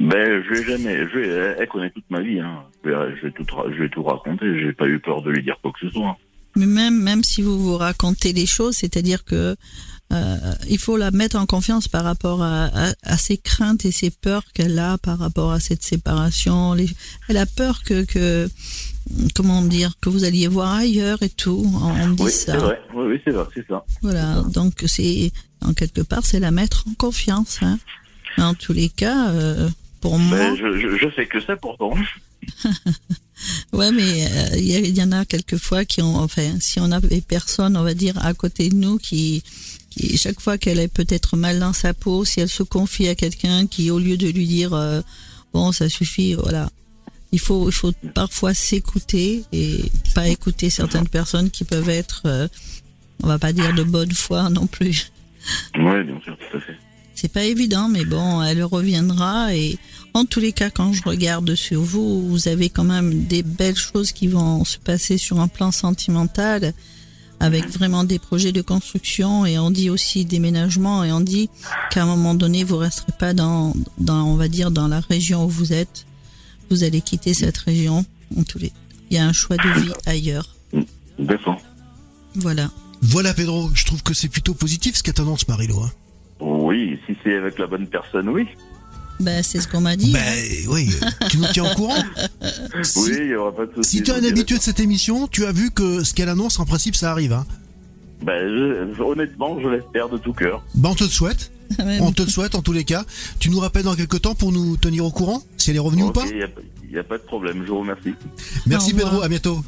Ben, 0.00 0.42
je 0.44 0.54
vais 0.54 0.64
jamais. 0.64 0.96
Je 1.12 1.18
vais, 1.18 1.56
elle, 1.58 1.68
connaît 1.68 1.90
toute 1.90 2.08
ma 2.10 2.20
vie. 2.20 2.40
Hein. 2.40 2.64
Je, 2.84 2.90
vais, 2.90 2.96
je, 3.16 3.26
vais 3.26 3.32
tout, 3.32 3.44
je 3.74 3.82
vais 3.82 3.88
tout 3.88 4.02
raconter. 4.02 4.58
J'ai 4.60 4.72
pas 4.72 4.86
eu 4.86 4.98
peur 4.98 5.22
de 5.22 5.30
lui 5.30 5.42
dire 5.42 5.56
quoi 5.62 5.72
que 5.72 5.86
ce 5.86 5.92
soit. 5.92 6.16
Mais 6.56 6.66
même, 6.66 7.00
même 7.02 7.24
si 7.24 7.40
vous 7.40 7.58
vous 7.58 7.76
racontez 7.78 8.34
les 8.34 8.44
choses, 8.44 8.76
c'est-à-dire 8.76 9.24
que 9.24 9.56
euh, 10.12 10.36
il 10.68 10.76
faut 10.78 10.98
la 10.98 11.10
mettre 11.10 11.36
en 11.36 11.46
confiance 11.46 11.88
par 11.88 12.04
rapport 12.04 12.42
à, 12.42 12.64
à, 12.66 12.92
à 13.04 13.16
ses 13.16 13.38
craintes 13.38 13.86
et 13.86 13.92
ses 13.92 14.10
peurs 14.10 14.44
qu'elle 14.52 14.78
a 14.78 14.98
par 14.98 15.18
rapport 15.18 15.52
à 15.52 15.60
cette 15.60 15.82
séparation. 15.82 16.74
Les- 16.74 16.90
elle 17.30 17.38
a 17.38 17.46
peur 17.46 17.82
que, 17.82 18.04
que, 18.04 18.50
comment 19.34 19.62
dire, 19.62 19.94
que 20.02 20.10
vous 20.10 20.24
alliez 20.24 20.46
voir 20.48 20.74
ailleurs 20.74 21.22
et 21.22 21.30
tout. 21.30 21.64
On, 21.74 22.10
dit 22.10 22.22
Oui, 22.24 22.30
ça. 22.30 22.52
c'est 22.52 22.58
vrai. 22.58 22.80
Oui, 22.94 23.04
oui, 23.12 23.20
c'est 23.24 23.32
vrai, 23.32 23.46
c'est 23.54 23.66
ça. 23.66 23.82
Voilà. 24.02 24.42
Donc 24.52 24.82
c'est, 24.84 25.32
en 25.62 25.72
quelque 25.72 26.02
part, 26.02 26.26
c'est 26.26 26.40
la 26.40 26.50
mettre 26.50 26.84
en 26.86 26.92
confiance. 26.98 27.60
Hein. 27.62 27.78
Mais 28.38 28.44
En 28.44 28.54
tous 28.54 28.72
les 28.72 28.88
cas, 28.88 29.30
euh, 29.30 29.68
pour 30.00 30.18
moi. 30.18 30.38
Ben, 30.38 30.56
je, 30.56 30.78
je, 30.78 30.96
je 30.96 31.08
fais 31.10 31.26
que 31.26 31.40
ça 31.40 31.56
pourtant. 31.56 31.94
Ouais, 33.72 33.90
mais 33.90 34.24
euh, 34.26 34.56
il 34.56 34.64
y, 34.66 34.76
a- 34.76 34.78
il 34.78 34.96
y 34.96 35.02
en 35.02 35.10
a 35.10 35.24
quelquefois 35.24 35.84
qui 35.84 36.00
ont, 36.00 36.16
enfin, 36.16 36.54
si 36.60 36.78
on 36.78 36.92
avait 36.92 37.20
personne, 37.20 37.76
on 37.76 37.82
va 37.82 37.94
dire, 37.94 38.14
à 38.24 38.34
côté 38.34 38.68
de 38.68 38.76
nous, 38.76 38.98
qui, 38.98 39.42
qui 39.90 40.16
chaque 40.16 40.40
fois 40.40 40.58
qu'elle 40.58 40.78
est 40.78 40.86
peut-être 40.92 41.36
mal 41.36 41.58
dans 41.58 41.72
sa 41.72 41.92
peau, 41.92 42.24
si 42.24 42.38
elle 42.40 42.48
se 42.48 42.62
confie 42.62 43.08
à 43.08 43.16
quelqu'un 43.16 43.66
qui, 43.66 43.90
au 43.90 43.98
lieu 43.98 44.16
de 44.16 44.28
lui 44.28 44.46
dire, 44.46 44.74
euh, 44.74 45.00
bon, 45.52 45.72
ça 45.72 45.88
suffit, 45.88 46.34
voilà. 46.34 46.70
Il 47.32 47.40
faut, 47.40 47.68
il 47.68 47.72
faut 47.72 47.92
parfois 48.14 48.54
s'écouter 48.54 49.42
et 49.52 49.80
pas 50.14 50.28
écouter 50.28 50.70
certaines 50.70 51.08
personnes 51.08 51.50
qui 51.50 51.64
peuvent 51.64 51.88
être, 51.88 52.22
euh, 52.26 52.46
on 53.24 53.26
va 53.26 53.38
pas 53.40 53.52
dire 53.52 53.74
de 53.74 53.82
bonne 53.82 54.12
foi 54.12 54.50
non 54.50 54.66
plus. 54.68 55.10
Oui, 55.74 56.04
bien 56.04 56.20
sûr, 56.22 56.36
tout 56.38 56.56
à 56.58 56.60
fait. 56.60 56.76
C'est 57.22 57.28
pas 57.28 57.44
évident, 57.44 57.88
mais 57.88 58.04
bon, 58.04 58.42
elle 58.42 58.64
reviendra 58.64 59.54
et 59.54 59.78
en 60.12 60.24
tous 60.24 60.40
les 60.40 60.50
cas, 60.50 60.70
quand 60.70 60.92
je 60.92 61.04
regarde 61.04 61.54
sur 61.54 61.80
vous, 61.80 62.28
vous 62.28 62.48
avez 62.48 62.68
quand 62.68 62.82
même 62.82 63.26
des 63.26 63.44
belles 63.44 63.76
choses 63.76 64.10
qui 64.10 64.26
vont 64.26 64.64
se 64.64 64.76
passer 64.76 65.18
sur 65.18 65.38
un 65.38 65.46
plan 65.46 65.70
sentimental 65.70 66.74
avec 67.38 67.68
vraiment 67.68 68.02
des 68.02 68.18
projets 68.18 68.50
de 68.50 68.60
construction 68.60 69.46
et 69.46 69.56
on 69.56 69.70
dit 69.70 69.88
aussi 69.88 70.24
déménagement 70.24 71.04
et 71.04 71.12
on 71.12 71.20
dit 71.20 71.48
qu'à 71.92 72.02
un 72.02 72.06
moment 72.06 72.34
donné, 72.34 72.64
vous 72.64 72.78
resterez 72.78 73.12
pas 73.16 73.34
dans, 73.34 73.72
dans, 73.98 74.24
on 74.24 74.34
va 74.34 74.48
dire, 74.48 74.72
dans 74.72 74.88
la 74.88 74.98
région 74.98 75.44
où 75.44 75.48
vous 75.48 75.72
êtes. 75.72 76.06
Vous 76.70 76.82
allez 76.82 77.02
quitter 77.02 77.34
cette 77.34 77.58
région. 77.58 78.04
En 78.36 78.42
tous 78.42 78.58
les, 78.58 78.72
il 79.12 79.16
y 79.16 79.20
a 79.20 79.24
un 79.24 79.32
choix 79.32 79.56
de 79.58 79.80
vie 79.80 79.92
ailleurs. 80.06 80.56
D'accord. 81.20 81.62
Voilà. 82.34 82.68
Voilà 83.00 83.32
Pedro, 83.32 83.70
je 83.74 83.84
trouve 83.84 84.02
que 84.02 84.12
c'est 84.12 84.28
plutôt 84.28 84.54
positif 84.54 84.96
ce 84.96 85.04
qu'elle 85.04 85.14
t'annonce 85.14 85.46
Marilo. 85.46 85.80
Hein. 85.82 85.92
C'est 87.24 87.34
avec 87.36 87.58
la 87.58 87.66
bonne 87.66 87.86
personne, 87.86 88.28
oui. 88.28 88.46
Ben, 89.20 89.42
c'est 89.42 89.60
ce 89.60 89.68
qu'on 89.68 89.80
m'a 89.80 89.94
dit. 89.94 90.12
Ben 90.12 90.20
oui, 90.68 90.90
tu 91.30 91.38
nous 91.38 91.46
tiens 91.52 91.70
au 91.70 91.74
courant. 91.74 92.02
Si, 92.82 92.98
Oui, 93.02 93.10
il 93.18 93.26
n'y 93.28 93.34
aura 93.34 93.54
pas 93.54 93.66
de 93.66 93.72
souci. 93.74 93.98
si 93.98 94.02
tu 94.02 94.10
es 94.10 94.14
un 94.14 94.24
habitué 94.24 94.56
de 94.56 94.62
cette 94.62 94.80
émission, 94.80 95.28
tu 95.28 95.44
as 95.46 95.52
vu 95.52 95.70
que 95.70 96.02
ce 96.02 96.12
qu'elle 96.14 96.28
annonce, 96.28 96.58
en 96.58 96.64
principe, 96.64 96.96
ça 96.96 97.12
arrive. 97.12 97.32
Hein. 97.32 97.46
Ben, 98.22 98.48
je- 98.48 99.02
honnêtement, 99.02 99.60
je 99.60 99.68
l'espère 99.68 100.08
de 100.08 100.18
tout 100.18 100.32
cœur. 100.32 100.64
Ben, 100.74 100.90
on 100.90 100.94
te 100.94 101.04
le 101.04 101.10
souhaite. 101.10 101.50
Ouais, 101.78 101.98
On 102.02 102.12
te 102.12 102.20
le 102.22 102.28
souhaite 102.28 102.54
en 102.54 102.60
tous 102.60 102.72
les 102.72 102.84
cas. 102.84 103.04
Tu 103.38 103.48
nous 103.48 103.58
rappelles 103.58 103.84
dans 103.84 103.94
quelques 103.94 104.20
temps 104.20 104.34
pour 104.34 104.52
nous 104.52 104.76
tenir 104.76 105.06
au 105.06 105.10
courant 105.10 105.42
si 105.56 105.70
elle 105.70 105.76
est 105.76 105.78
revenue 105.78 106.02
ou 106.02 106.10
pas 106.12 106.24
il 106.30 106.36
n'y 106.36 106.98
a, 106.98 107.00
a 107.00 107.02
pas 107.04 107.16
de 107.16 107.22
problème, 107.22 107.62
je 107.64 107.70
vous 107.72 107.78
remercie. 107.80 108.12
Merci. 108.66 108.92
Pedro, 108.92 109.22
à 109.22 109.28
bientôt. 109.28 109.62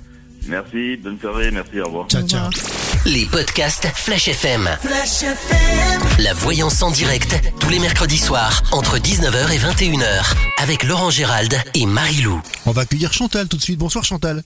Merci, 0.46 0.98
bonne 0.98 1.18
soirée, 1.18 1.50
merci, 1.50 1.80
au 1.80 1.86
revoir. 1.86 2.08
Ciao, 2.08 2.22
Au 2.22 2.26
ciao. 2.28 2.50
Les 3.06 3.26
podcasts 3.26 3.86
Flash 3.94 4.28
FM. 4.28 4.68
La 6.18 6.32
voyance 6.34 6.82
en 6.82 6.90
direct, 6.90 7.40
tous 7.60 7.68
les 7.68 7.78
mercredis 7.78 8.18
soirs, 8.18 8.62
entre 8.72 8.98
19h 8.98 9.52
et 9.52 9.58
21h, 9.58 10.34
avec 10.62 10.84
Laurent 10.84 11.10
Gérald 11.10 11.54
et 11.74 11.86
Marie-Lou. 11.86 12.40
On 12.66 12.72
va 12.72 12.82
accueillir 12.82 13.12
Chantal 13.12 13.48
tout 13.48 13.56
de 13.56 13.62
suite. 13.62 13.78
Bonsoir 13.78 14.04
Chantal. 14.04 14.42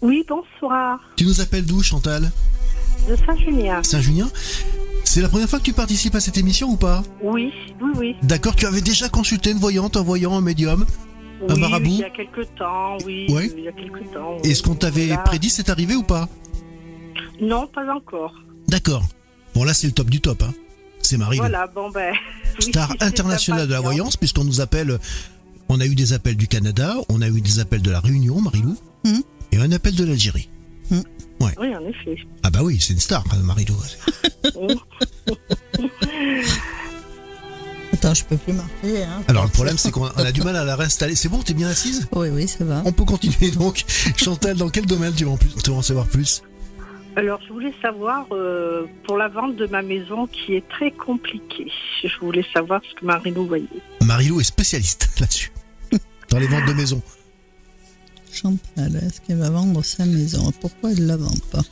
Oui, 0.00 0.24
bonsoir. 0.28 1.00
Tu 1.16 1.24
nous 1.24 1.40
appelles 1.40 1.66
d'où 1.66 1.82
Chantal 1.82 2.30
De 3.08 3.16
Saint-Julien. 3.16 3.82
Saint-Junien 3.82 4.28
C'est 5.04 5.20
la 5.20 5.28
première 5.28 5.48
fois 5.48 5.58
que 5.58 5.64
tu 5.64 5.72
participes 5.72 6.14
à 6.14 6.20
cette 6.20 6.38
émission 6.38 6.68
ou 6.68 6.76
pas? 6.76 7.02
Oui, 7.22 7.52
oui, 7.80 7.90
oui. 7.96 8.16
D'accord, 8.22 8.54
tu 8.54 8.66
avais 8.66 8.80
déjà 8.82 9.08
consulté 9.08 9.50
une 9.50 9.58
voyante, 9.58 9.96
un 9.96 10.02
voyant, 10.02 10.36
un 10.36 10.40
médium 10.40 10.86
Un 11.48 11.54
oui, 11.54 11.60
marabout 11.60 11.86
Il 11.90 11.98
y 11.98 12.04
a 12.04 12.10
quelque 12.10 12.42
temps, 12.56 12.96
oui. 13.04 13.26
Ouais. 13.30 13.50
Il 13.56 13.64
y 13.64 13.68
a 13.68 13.72
quelque 13.72 14.04
temps. 14.14 14.36
oui. 14.42 14.50
Et 14.50 14.54
ce 14.54 14.62
qu'on 14.62 14.74
t'avait 14.76 15.08
prédit, 15.24 15.50
c'est 15.50 15.68
arrivé 15.70 15.96
ou 15.96 16.02
pas? 16.04 16.28
Non, 17.40 17.66
pas 17.66 17.84
encore. 17.94 18.34
D'accord. 18.68 19.04
Bon 19.54 19.64
là 19.64 19.74
c'est 19.74 19.86
le 19.86 19.92
top 19.92 20.08
du 20.10 20.20
top. 20.20 20.42
Hein. 20.42 20.52
C'est 21.02 21.16
Marie, 21.18 21.36
Voilà, 21.36 21.66
bon 21.66 21.90
ben. 21.90 22.14
star 22.60 22.94
internationale 23.00 23.66
de 23.68 23.72
la 23.72 23.80
voyance, 23.80 24.16
puisqu'on 24.16 24.44
nous 24.44 24.60
appelle. 24.60 24.98
On 25.68 25.80
a 25.80 25.86
eu 25.86 25.94
des 25.94 26.12
appels 26.12 26.36
du 26.36 26.46
Canada, 26.48 26.94
on 27.08 27.20
a 27.22 27.28
eu 27.28 27.40
des 27.40 27.58
appels 27.58 27.82
de 27.82 27.90
la 27.90 28.00
Réunion, 28.00 28.40
Marilou, 28.40 28.76
Mhm. 29.04 29.22
et 29.52 29.56
un 29.58 29.72
appel 29.72 29.94
de 29.94 30.04
l'Algérie. 30.04 30.48
Oui, 31.40 31.74
en 31.76 31.86
effet. 31.86 32.16
Ah 32.42 32.50
bah 32.50 32.60
oui, 32.62 32.78
c'est 32.80 32.92
une 32.94 33.00
star, 33.00 33.24
Marilou. 33.42 33.74
Attends, 37.92 38.14
je 38.14 38.24
peux 38.24 38.36
plus 38.36 38.52
marcher. 38.52 39.02
Hein. 39.04 39.22
Alors 39.28 39.44
le 39.44 39.50
problème 39.50 39.78
c'est 39.78 39.90
qu'on 39.90 40.06
a 40.06 40.32
du 40.32 40.42
mal 40.42 40.56
à 40.56 40.64
la 40.64 40.74
réinstaller. 40.76 41.14
C'est 41.14 41.28
bon, 41.28 41.42
t'es 41.42 41.54
bien 41.54 41.68
assise? 41.68 42.08
Oui, 42.12 42.28
oui, 42.30 42.48
ça 42.48 42.64
va. 42.64 42.82
On 42.84 42.92
peut 42.92 43.04
continuer 43.04 43.50
donc. 43.52 43.84
Chantal, 44.16 44.56
dans 44.56 44.68
quel 44.68 44.86
domaine 44.86 45.12
tu 45.14 45.24
veux 45.24 45.30
en, 45.30 45.36
plus, 45.36 45.50
tu 45.62 45.70
veux 45.70 45.76
en 45.76 45.82
savoir 45.82 46.06
plus? 46.06 46.42
Alors, 47.16 47.40
je 47.46 47.52
voulais 47.52 47.72
savoir, 47.80 48.26
euh, 48.32 48.86
pour 49.06 49.16
la 49.16 49.28
vente 49.28 49.54
de 49.54 49.66
ma 49.66 49.82
maison 49.82 50.26
qui 50.26 50.54
est 50.54 50.68
très 50.68 50.90
compliquée, 50.90 51.70
je 52.02 52.18
voulais 52.20 52.44
savoir 52.52 52.80
ce 52.88 52.94
que 52.94 53.04
Marino 53.04 53.44
voyait. 53.44 53.68
Marilou 54.02 54.40
est 54.40 54.44
spécialiste 54.44 55.08
là-dessus. 55.20 55.52
Dans 56.30 56.38
les 56.38 56.48
ventes 56.48 56.66
de 56.66 56.72
maison. 56.72 57.00
Chantal, 58.32 58.96
est-ce 58.96 59.20
qu'elle 59.20 59.38
va 59.38 59.50
vendre 59.50 59.84
sa 59.84 60.04
maison? 60.04 60.50
Pourquoi 60.60 60.90
elle 60.90 61.02
ne 61.02 61.06
la 61.06 61.16
vend 61.16 61.36
pas? 61.52 61.62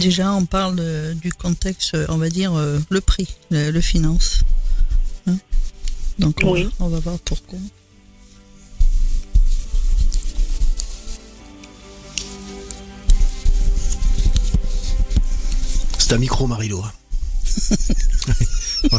Déjà, 0.00 0.32
on 0.32 0.44
parle 0.44 1.14
du 1.14 1.32
contexte, 1.32 1.96
on 2.08 2.18
va 2.18 2.28
dire 2.28 2.54
euh, 2.54 2.78
le 2.90 3.00
prix, 3.00 3.28
le, 3.50 3.80
finance. 3.80 4.40
Hein. 5.26 5.36
Donc, 6.18 6.40
on, 6.42 6.52
oui. 6.52 6.68
on, 6.80 6.88
va 6.88 7.00
voir 7.00 7.18
pourquoi. 7.20 7.58
C'est 15.98 16.12
un 16.12 16.18
micro, 16.18 16.46
Marilo. 16.46 16.84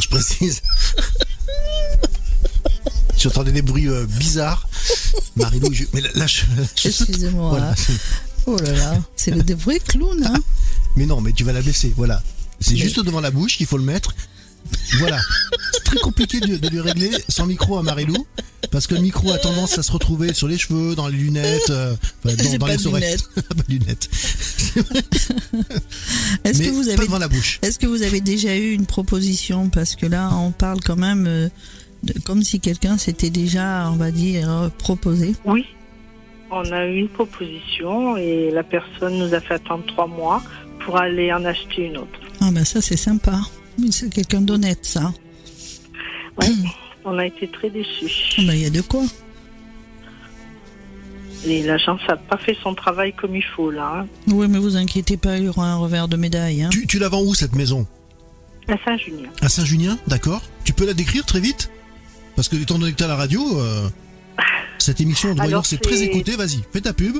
je 0.00 0.08
précise. 0.08 0.62
J'entendais 3.16 3.52
des 3.52 3.62
bruits 3.62 3.88
euh, 3.88 4.04
bizarres. 4.06 4.68
Marilo, 5.36 5.72
je... 5.72 5.84
mais 5.92 6.02
lâche. 6.14 6.46
Excusez-moi. 6.84 7.74
Oh 8.46 8.56
là 8.56 8.72
là, 8.72 8.98
c'est 9.16 9.30
le 9.30 9.54
vrai 9.54 9.78
clown. 9.78 10.24
Hein 10.24 10.40
mais 10.96 11.06
non, 11.06 11.20
mais 11.20 11.32
tu 11.32 11.44
vas 11.44 11.52
la 11.52 11.62
baisser, 11.62 11.92
voilà. 11.96 12.22
C'est 12.60 12.72
Mais- 12.72 12.78
juste 12.78 13.00
devant 13.04 13.20
la 13.20 13.30
bouche 13.30 13.56
qu'il 13.56 13.66
faut 13.66 13.78
le 13.78 13.84
mettre. 13.84 14.14
Voilà. 14.98 15.18
C'est 15.72 15.84
très 15.84 15.98
compliqué 15.98 16.40
de, 16.40 16.56
de 16.56 16.68
lui 16.68 16.80
régler 16.80 17.10
sans 17.28 17.46
micro 17.46 17.78
à 17.78 17.82
Marilou. 17.82 18.26
Parce 18.72 18.86
que 18.86 18.94
le 18.96 19.00
micro 19.00 19.30
a 19.32 19.38
tendance 19.38 19.78
à 19.78 19.82
se 19.82 19.90
retrouver 19.92 20.34
sur 20.34 20.46
les 20.48 20.58
cheveux, 20.58 20.94
dans 20.94 21.06
les 21.08 21.16
lunettes, 21.16 21.70
euh, 21.70 21.94
dans, 22.24 22.30
pas 22.58 22.68
les 22.72 22.76
de 22.76 22.86
oreilles. 22.88 23.02
lunettes. 23.04 23.28
pas 23.48 23.62
de 23.66 23.72
lunettes. 23.72 24.08
Est-ce 26.44 26.58
Mais 26.58 26.66
que 26.66 26.70
vous 26.72 26.84
pas 26.84 26.92
avez 26.92 27.06
devant 27.06 27.18
la 27.18 27.28
bouche. 27.28 27.58
Est-ce 27.62 27.78
que 27.78 27.86
vous 27.86 28.02
avez 28.02 28.20
déjà 28.20 28.56
eu 28.56 28.72
une 28.72 28.84
proposition? 28.86 29.68
Parce 29.70 29.96
que 29.96 30.06
là, 30.06 30.30
on 30.34 30.50
parle 30.50 30.80
quand 30.80 30.96
même 30.96 31.26
euh, 31.26 31.48
de- 32.02 32.18
comme 32.20 32.42
si 32.42 32.60
quelqu'un 32.60 32.98
s'était 32.98 33.30
déjà, 33.30 33.88
on 33.90 33.96
va 33.96 34.10
dire, 34.10 34.50
euh, 34.50 34.68
proposé. 34.76 35.34
Oui, 35.44 35.64
on 36.50 36.70
a 36.72 36.86
eu 36.86 36.96
une 37.00 37.08
proposition 37.08 38.16
et 38.16 38.50
la 38.50 38.64
personne 38.64 39.18
nous 39.18 39.32
a 39.34 39.40
fait 39.40 39.54
attendre 39.54 39.84
trois 39.86 40.06
mois 40.08 40.42
pour 40.88 40.96
aller 40.98 41.30
en 41.34 41.44
acheter 41.44 41.84
une 41.84 41.98
autre. 41.98 42.18
Ah 42.40 42.50
ben 42.50 42.64
ça, 42.64 42.80
c'est 42.80 42.96
sympa. 42.96 43.38
Mais 43.78 43.90
C'est 43.90 44.08
quelqu'un 44.08 44.40
d'honnête, 44.40 44.86
ça. 44.86 45.12
Ouais. 46.40 46.48
On 47.04 47.18
a 47.18 47.26
été 47.26 47.46
très 47.46 47.68
déçus. 47.68 48.10
Ah 48.38 48.42
ben, 48.46 48.54
il 48.54 48.62
y 48.62 48.64
a 48.64 48.70
de 48.70 48.80
quoi. 48.80 49.02
Et 51.44 51.62
l'agence 51.62 52.00
n'a 52.08 52.16
pas 52.16 52.38
fait 52.38 52.56
son 52.62 52.74
travail 52.74 53.12
comme 53.12 53.36
il 53.36 53.44
faut 53.44 53.70
là. 53.70 53.98
hein. 54.00 54.06
Oui, 54.28 54.46
mais 54.48 54.56
vous 54.58 54.76
inquiétez 54.76 55.18
pas, 55.18 55.36
il 55.36 55.44
y 55.44 55.48
aura 55.48 55.70
un 55.70 55.76
revers 55.76 56.08
de 56.08 56.16
médaille. 56.16 56.62
Hein. 56.62 56.70
Tu, 56.70 56.86
tu 56.86 56.98
la 56.98 57.10
vends 57.10 57.22
où 57.22 57.34
cette 57.34 57.54
maison? 57.54 57.86
À 58.66 58.76
Saint-Junien. 58.82 59.28
À 59.42 59.50
Saint-Junien, 59.50 59.98
d'accord 60.06 60.40
Tu 60.64 60.72
peux 60.72 60.86
la 60.86 60.94
décrire 60.94 61.26
très 61.26 61.40
vite? 61.40 61.70
Parce 62.34 62.48
que 62.48 62.56
étant 62.56 62.78
donné 62.78 62.92
que 62.92 62.96
tu 62.96 63.04
à 63.04 63.08
la 63.08 63.16
radio, 63.16 63.42
euh, 63.60 63.90
cette 64.78 65.02
émission 65.02 65.36
c'est 65.64 65.82
très 65.82 66.00
écoutée. 66.02 66.34
Vas-y, 66.36 66.60
fais 66.72 66.80
ta 66.80 66.94
pub. 66.94 67.18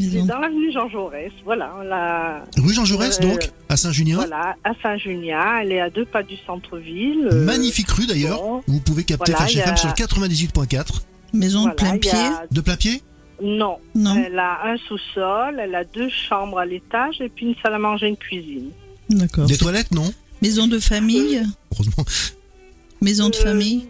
C'est 0.00 0.22
dans 0.26 0.38
l'avenue 0.38 0.72
Jean 0.72 0.88
Jaurès. 0.88 1.32
Voilà, 1.44 1.72
la, 1.84 2.44
Rue 2.62 2.72
Jean 2.74 2.84
Jaurès, 2.84 3.18
Euh, 3.18 3.22
donc, 3.22 3.50
à 3.68 3.76
Saint-Junien. 3.76 4.16
voilà 4.16 4.54
à 4.64 4.72
Saint-Junien. 4.82 5.58
Elle 5.62 5.72
est 5.72 5.80
à 5.80 5.90
deux 5.90 6.04
pas 6.04 6.22
du 6.22 6.36
centre-ville. 6.46 7.28
Euh, 7.32 7.44
Magnifique 7.44 7.90
rue 7.90 8.06
d'ailleurs. 8.06 8.40
bon. 8.42 8.62
Vous 8.66 8.80
pouvez 8.80 9.04
capter 9.04 9.32
Voilà, 9.32 9.46
Flash 9.46 9.54
il 9.54 9.58
y 9.58 9.60
a- 9.60 9.64
FM 9.64 9.76
sur 9.76 9.88
le 9.88 9.94
98.4. 9.94 11.02
Maison 11.32 11.60
voilà, 11.60 11.74
de 11.74 11.76
plein 11.80 11.98
pied 11.98 12.10
a- 12.12 12.44
De 12.50 12.60
plein 12.60 12.76
pied? 12.76 13.02
Non, 13.42 13.78
Non, 13.94 14.16
elle 14.26 14.38
a 14.38 14.66
un 14.66 14.76
sous-sol, 14.88 15.60
elle 15.60 15.74
a 15.74 15.84
deux 15.84 16.08
chambres 16.08 16.58
à 16.58 16.64
l'étage 16.64 17.20
et 17.20 17.28
puis 17.28 17.46
une 17.46 17.54
salle 17.62 17.74
à 17.74 17.78
manger, 17.78 18.06
une 18.08 18.16
cuisine. 18.16 18.70
d'accord. 19.10 19.46
Des 19.46 19.58
toilettes, 19.58 19.90
non? 19.92 20.10
Maison 20.42 20.66
de 20.66 20.78
famille? 20.78 21.42
Heureusement. 21.72 22.04
Maison 23.02 23.28
de 23.28 23.36
Euh, 23.36 23.42
famille? 23.42 23.86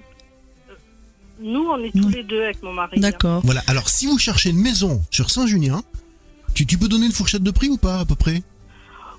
Nous, 1.40 1.68
on 1.68 1.78
est 1.78 1.92
tous 1.92 2.08
les 2.08 2.22
deux 2.22 2.42
avec 2.42 2.62
mon 2.62 2.72
mari. 2.72 2.98
D'accord. 3.00 3.42
Voilà, 3.44 3.62
alors 3.66 3.88
si 3.88 4.06
vous 4.06 4.18
cherchez 4.18 4.50
une 4.50 4.60
maison 4.60 5.02
sur 5.10 5.30
Saint-Junien, 5.30 5.82
tu, 6.54 6.66
tu 6.66 6.78
peux 6.78 6.88
donner 6.88 7.06
une 7.06 7.12
fourchette 7.12 7.42
de 7.42 7.50
prix 7.50 7.68
ou 7.68 7.76
pas 7.76 8.00
à 8.00 8.04
peu 8.04 8.14
près? 8.14 8.42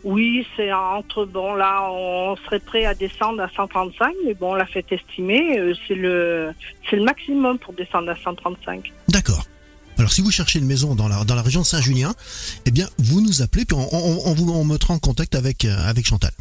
Oui, 0.03 0.45
c'est 0.55 0.72
entre, 0.72 1.26
bon, 1.26 1.55
là, 1.55 1.89
on 1.91 2.36
serait 2.45 2.59
prêt 2.59 2.86
à 2.86 2.93
descendre 2.93 3.41
à 3.41 3.49
135, 3.49 4.13
mais 4.26 4.34
bon, 4.34 4.53
la 4.53 4.65
fête 4.65 4.91
estimée, 4.91 5.59
euh, 5.59 5.74
c'est 5.88 5.95
le, 5.95 6.53
c'est 6.89 6.95
le 6.95 7.03
maximum 7.03 7.59
pour 7.59 7.74
descendre 7.74 8.09
à 8.09 8.15
135. 8.15 8.91
D'accord. 9.09 9.45
Alors 9.97 10.11
si 10.11 10.22
vous 10.22 10.32
cherchez 10.32 10.59
une 10.59 10.65
maison 10.68 10.93
dans 10.93 11.07
la, 11.07 11.24
dans 11.24 11.36
la 11.36 11.41
région 11.41 11.61
de 11.61 11.65
Saint-Junien, 11.65 12.13
eh 12.65 12.72
bien 12.72 12.88
vous 12.99 13.20
nous 13.20 13.41
appelez 13.41 13.65
puis 13.65 13.76
on, 13.76 13.88
on, 13.91 14.30
on 14.30 14.34
vous 14.36 14.51
on 14.51 14.63
mettra 14.63 14.93
en 14.93 14.99
contact 14.99 15.34
avec, 15.34 15.65
euh, 15.65 15.76
avec 15.86 16.05
Chantal. 16.05 16.32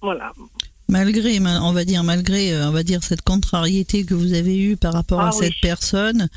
Voilà. 0.00 0.32
Malgré, 0.98 1.40
ma- 1.40 1.60
on 1.62 1.72
va 1.72 1.84
dire, 1.84 2.04
malgré, 2.04 2.52
euh, 2.52 2.68
on 2.68 2.70
va 2.70 2.84
dire 2.84 3.02
cette 3.02 3.22
contrariété 3.22 4.04
que 4.04 4.14
vous 4.14 4.32
avez 4.32 4.56
eue 4.56 4.76
par 4.76 4.92
rapport 4.92 5.20
Ah 5.20 5.30
à 5.30 5.34
oui. 5.34 5.38
cette 5.46 5.60
personne, 5.60 6.28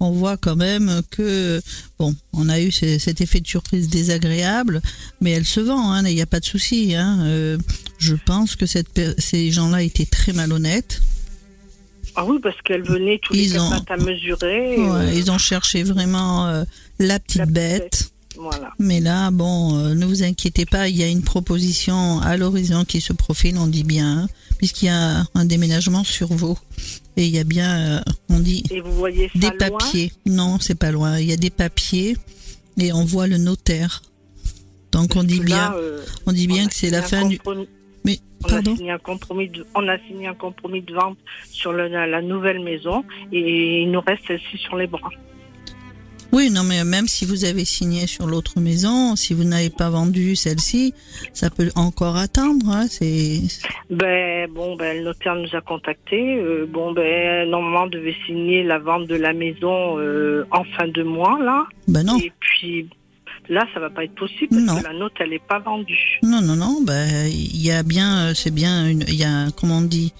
on 0.00 0.10
voit 0.10 0.38
quand 0.38 0.56
même 0.56 1.02
que, 1.10 1.60
bon, 1.98 2.14
on 2.32 2.48
a 2.48 2.58
eu 2.58 2.72
ce- 2.72 2.98
cet 2.98 3.20
effet 3.20 3.40
de 3.40 3.46
surprise 3.46 3.90
désagréable, 3.90 4.80
mais 5.20 5.32
elle 5.32 5.44
se 5.44 5.60
vend, 5.60 5.92
hein, 5.92 6.02
il 6.08 6.14
n'y 6.14 6.22
a 6.22 6.26
pas 6.26 6.40
de 6.40 6.46
souci. 6.46 6.94
Hein, 6.94 7.18
euh, 7.24 7.58
je 7.98 8.14
pense 8.14 8.56
que 8.56 8.64
cette, 8.64 9.20
ces 9.20 9.50
gens-là 9.52 9.82
étaient 9.82 10.06
très 10.06 10.32
malhonnêtes. 10.32 11.02
Ah 12.14 12.24
oui, 12.24 12.38
parce 12.42 12.56
qu'elle 12.62 12.84
venait 12.84 13.20
tous 13.22 13.34
les 13.34 13.42
Ils 13.52 13.60
ont- 13.60 13.68
quatre 13.68 13.90
à 13.92 13.96
mesurer. 13.98 14.78
Ouais, 14.78 14.88
euh, 14.88 15.12
ils 15.14 15.30
ont 15.30 15.36
cherché 15.36 15.82
vraiment 15.82 16.46
euh, 16.46 16.64
la 16.98 17.18
petite 17.20 17.36
La 17.36 17.44
petite 17.44 17.54
bête. 17.54 18.10
Voilà. 18.38 18.70
Mais 18.78 19.00
là, 19.00 19.30
bon, 19.30 19.76
euh, 19.78 19.94
ne 19.94 20.04
vous 20.06 20.22
inquiétez 20.22 20.66
pas, 20.66 20.88
il 20.88 20.96
y 20.96 21.02
a 21.02 21.08
une 21.08 21.22
proposition 21.22 22.20
à 22.20 22.36
l'horizon 22.36 22.84
qui 22.84 23.00
se 23.00 23.12
profile, 23.12 23.56
on 23.58 23.66
dit 23.66 23.84
bien, 23.84 24.22
hein, 24.22 24.28
puisqu'il 24.58 24.86
y 24.86 24.88
a 24.90 25.24
un 25.34 25.44
déménagement 25.44 26.04
sur 26.04 26.28
vous. 26.28 26.58
Et 27.16 27.24
il 27.24 27.34
y 27.34 27.38
a 27.38 27.44
bien, 27.44 27.96
euh, 27.98 28.00
on 28.28 28.38
dit, 28.40 28.62
Et 28.70 28.80
vous 28.80 28.92
voyez 28.92 29.28
ça 29.32 29.38
des 29.38 29.48
loin 29.48 29.78
papiers. 29.78 30.12
Non, 30.26 30.58
c'est 30.60 30.74
pas 30.74 30.90
loin. 30.92 31.18
Il 31.18 31.26
y 31.28 31.32
a 31.32 31.36
des 31.36 31.50
papiers 31.50 32.16
et 32.78 32.92
on 32.92 33.04
voit 33.04 33.26
le 33.26 33.38
notaire. 33.38 34.02
Donc 34.92 35.16
on 35.16 35.22
dit 35.24 35.40
bien, 35.40 35.74
euh, 35.74 36.02
on 36.26 36.32
dit 36.32 36.46
on 36.50 36.54
bien 36.54 36.66
que 36.66 36.74
c'est 36.74 36.90
la 36.90 37.02
fin 37.02 37.26
du. 37.26 37.38
Mais 38.04 38.18
On 38.44 38.48
pardon? 38.48 38.72
a 38.74 38.76
signé 38.76 38.90
un 38.92 38.98
compromis 38.98 39.48
de, 39.48 39.66
on 39.74 39.88
a 39.88 39.98
signé 40.06 40.26
un 40.28 40.34
compromis 40.34 40.80
de 40.82 40.94
vente 40.94 41.18
sur 41.50 41.72
le- 41.72 41.88
la, 41.88 42.06
la 42.06 42.22
nouvelle 42.22 42.60
maison 42.60 43.02
et 43.32 43.82
il 43.82 43.90
nous 43.90 44.00
reste 44.00 44.22
celle-ci 44.28 44.58
sur 44.58 44.76
les 44.76 44.86
bras. 44.86 45.10
Oui, 46.32 46.50
non, 46.50 46.64
mais 46.64 46.84
même 46.84 47.06
si 47.08 47.24
vous 47.24 47.44
avez 47.44 47.64
signé 47.64 48.06
sur 48.06 48.26
l'autre 48.26 48.60
maison, 48.60 49.16
si 49.16 49.32
vous 49.32 49.44
n'avez 49.44 49.70
pas 49.70 49.88
vendu 49.90 50.36
celle-ci, 50.36 50.92
ça 51.32 51.48
peut 51.50 51.70
encore 51.76 52.16
attendre. 52.16 52.68
Hein, 52.70 52.86
c'est 52.90 53.40
Ben 53.90 54.50
bon, 54.50 54.76
ben 54.76 54.98
le 54.98 55.04
notaire 55.04 55.34
nous 55.36 55.54
a 55.56 55.60
contactés. 55.60 56.36
Euh, 56.36 56.66
bon, 56.68 56.92
ben 56.92 57.48
normalement 57.48 57.84
on 57.84 57.86
devait 57.88 58.16
signer 58.26 58.62
la 58.64 58.78
vente 58.78 59.06
de 59.06 59.14
la 59.14 59.32
maison 59.32 59.98
euh, 59.98 60.44
en 60.50 60.64
fin 60.64 60.88
de 60.88 61.02
mois 61.02 61.38
là. 61.42 61.64
ben 61.88 62.02
non. 62.02 62.18
Et 62.18 62.32
puis 62.40 62.88
là, 63.48 63.64
ça 63.72 63.80
va 63.80 63.88
pas 63.90 64.04
être 64.04 64.14
possible 64.14 64.48
parce 64.50 64.62
Non. 64.62 64.78
que 64.78 64.84
la 64.84 64.92
note 64.92 65.12
elle 65.20 65.32
est 65.32 65.46
pas 65.46 65.60
vendue. 65.60 66.18
Non, 66.22 66.40
non, 66.42 66.56
non, 66.56 66.80
ben, 66.84 67.26
il 67.28 67.62
y 67.64 67.70
a 67.70 67.82
bien, 67.82 68.26
euh, 68.28 68.34
c'est 68.34 68.52
bien, 68.52 68.88
il 68.90 69.14
y 69.14 69.24
a, 69.24 69.46
comment 69.58 69.78
on 69.78 69.82
dit, 69.82 70.12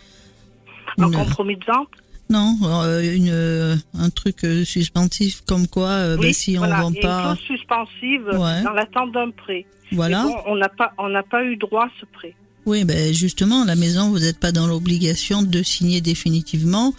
Un 0.98 1.10
compromis 1.10 1.56
de 1.56 1.64
vente. 1.66 1.88
Non, 2.28 2.56
euh, 2.64 3.14
une, 3.14 3.28
euh, 3.30 3.76
un 3.98 4.10
truc 4.10 4.44
euh, 4.44 4.64
suspensif 4.64 5.42
comme 5.46 5.68
quoi, 5.68 5.88
euh, 5.90 6.16
ben, 6.16 6.32
si 6.32 6.56
voilà. 6.56 6.78
on 6.78 6.82
vend 6.82 6.86
a 6.88 6.90
une 6.96 7.00
pas, 7.02 7.22
clause 7.22 7.46
suspensive 7.46 8.22
Ouais. 8.32 8.62
dans 8.62 8.72
l'attente 8.72 9.12
d'un 9.12 9.30
prêt. 9.30 9.64
voilà. 9.92 10.24
Bon, 10.24 10.34
on 10.46 10.56
n'a 10.56 10.68
pas, 10.68 10.92
on 10.98 11.08
n'a 11.08 11.22
pas 11.22 11.44
eu 11.44 11.56
droit 11.56 11.84
à 11.84 11.90
ce 12.00 12.06
prêt. 12.06 12.34
Oui, 12.66 12.84
ben 12.84 13.14
justement, 13.14 13.64
la 13.64 13.76
maison, 13.76 14.10
vous 14.10 14.18
n'êtes 14.18 14.40
pas 14.40 14.50
dans 14.50 14.66
l'obligation 14.66 15.42
de 15.42 15.62
signer 15.62 16.00
définitivement. 16.00 16.92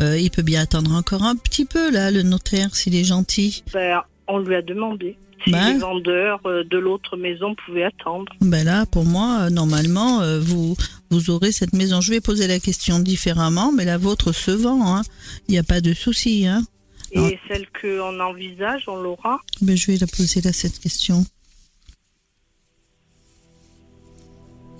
Il 0.00 0.30
peut 0.30 0.42
bien 0.42 0.60
attendre 0.62 0.94
encore 0.94 1.24
un 1.24 1.34
petit 1.34 1.64
peu 1.64 1.90
là, 1.90 2.12
le 2.12 2.22
notaire, 2.22 2.76
s'il 2.76 2.94
est 2.94 3.02
gentil. 3.02 3.64
Ben, 3.72 4.00
on 4.28 4.38
lui 4.38 4.54
a 4.54 4.62
demandé 4.62 5.16
si 5.44 5.50
Ben. 5.50 5.72
les 5.72 5.78
vendeurs 5.80 6.40
de 6.44 6.78
l'autre 6.78 7.16
maison 7.16 7.56
pouvaient 7.66 7.82
attendre. 7.82 8.32
Ben 8.40 8.64
là, 8.64 8.86
pour 8.86 9.04
moi, 9.04 9.50
normalement, 9.50 10.20
vous 10.38 10.76
vous 11.10 11.30
aurez 11.30 11.52
cette 11.52 11.72
maison. 11.72 12.00
Je 12.00 12.10
vais 12.10 12.20
poser 12.20 12.46
la 12.46 12.60
question 12.60 12.98
différemment, 12.98 13.72
mais 13.72 13.84
la 13.84 13.98
vôtre 13.98 14.32
se 14.32 14.50
vend. 14.50 14.96
hein. 14.96 15.02
Il 15.48 15.52
n'y 15.52 15.58
a 15.58 15.62
pas 15.62 15.80
de 15.80 15.94
souci. 15.94 16.46
Hein. 16.46 16.64
Et 17.12 17.38
celle 17.48 17.66
qu'on 17.80 18.20
envisage, 18.20 18.84
on 18.86 18.96
l'aura? 19.00 19.40
Ben, 19.62 19.76
je 19.76 19.86
vais 19.90 19.96
la 19.96 20.06
poser 20.06 20.40
là 20.42 20.52
cette 20.52 20.78
question. 20.78 21.24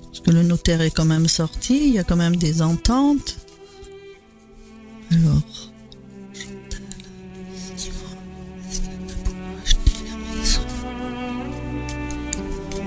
Parce 0.02 0.20
que 0.20 0.30
le 0.30 0.42
notaire 0.42 0.80
est 0.82 0.90
quand 0.90 1.04
même 1.04 1.28
sorti, 1.28 1.88
il 1.88 1.94
y 1.94 1.98
a 1.98 2.04
quand 2.04 2.16
même 2.16 2.36
des 2.36 2.60
ententes. 2.60 3.38
Alors. 5.10 5.42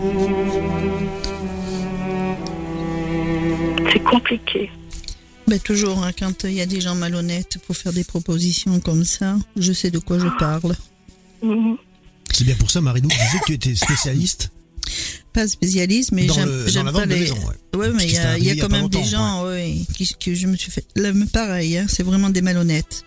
Est-ce 0.03 1.30
C'est 3.91 4.03
compliqué. 4.03 4.69
Ben, 5.47 5.59
toujours, 5.59 6.03
hein, 6.03 6.11
quand 6.17 6.43
il 6.45 6.53
y 6.53 6.61
a 6.61 6.65
des 6.65 6.79
gens 6.81 6.95
malhonnêtes 6.95 7.57
pour 7.65 7.75
faire 7.75 7.91
des 7.91 8.03
propositions 8.03 8.79
comme 8.79 9.03
ça, 9.03 9.35
je 9.57 9.73
sais 9.73 9.91
de 9.91 9.99
quoi 9.99 10.17
je 10.19 10.27
parle. 10.39 10.75
Mhm. 11.41 11.77
C'est 12.31 12.43
bien 12.45 12.55
pour 12.55 12.71
ça, 12.71 12.79
Marilou, 12.79 13.09
tu 13.09 13.17
disais 13.17 13.39
que 13.39 13.45
tu 13.47 13.53
étais 13.53 13.75
spécialiste 13.75 14.51
Pas 15.33 15.47
spécialiste, 15.47 16.11
mais 16.13 16.27
j'aime 16.67 16.91
pas 16.91 17.05
les. 17.05 17.19
maison. 17.19 17.35
ouais. 17.35 17.77
Ouais, 17.77 17.89
mais 17.91 18.05
il 18.05 18.13
y 18.13 18.17
a, 18.17 18.37
y 18.37 18.47
y 18.47 18.57
quand 18.57 18.69
même 18.69 18.87
des 18.87 19.03
gens 19.03 19.45
ouais, 19.45 19.75
qui, 19.93 20.07
que 20.15 20.33
je 20.33 20.47
me 20.47 20.55
suis 20.55 20.71
fait. 20.71 20.85
Là, 20.95 21.11
pareil, 21.33 21.77
hein, 21.77 21.85
c'est 21.89 22.03
vraiment 22.03 22.29
des 22.29 22.41
malhonnêtes. 22.41 23.03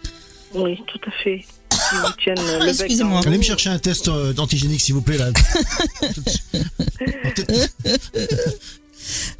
Oui, 0.55 0.79
tout 0.87 1.01
à 1.07 1.11
fait. 1.23 1.45
Excusez-moi. 2.69 3.21
Allez 3.27 3.39
me 3.39 3.43
chercher 3.43 3.71
un 3.71 3.79
test 3.79 4.09
euh, 4.09 4.33
d'antigénique, 4.33 4.81
s'il 4.81 4.95
vous 4.95 5.03
plaît. 5.03 5.19
Là. 5.19 5.31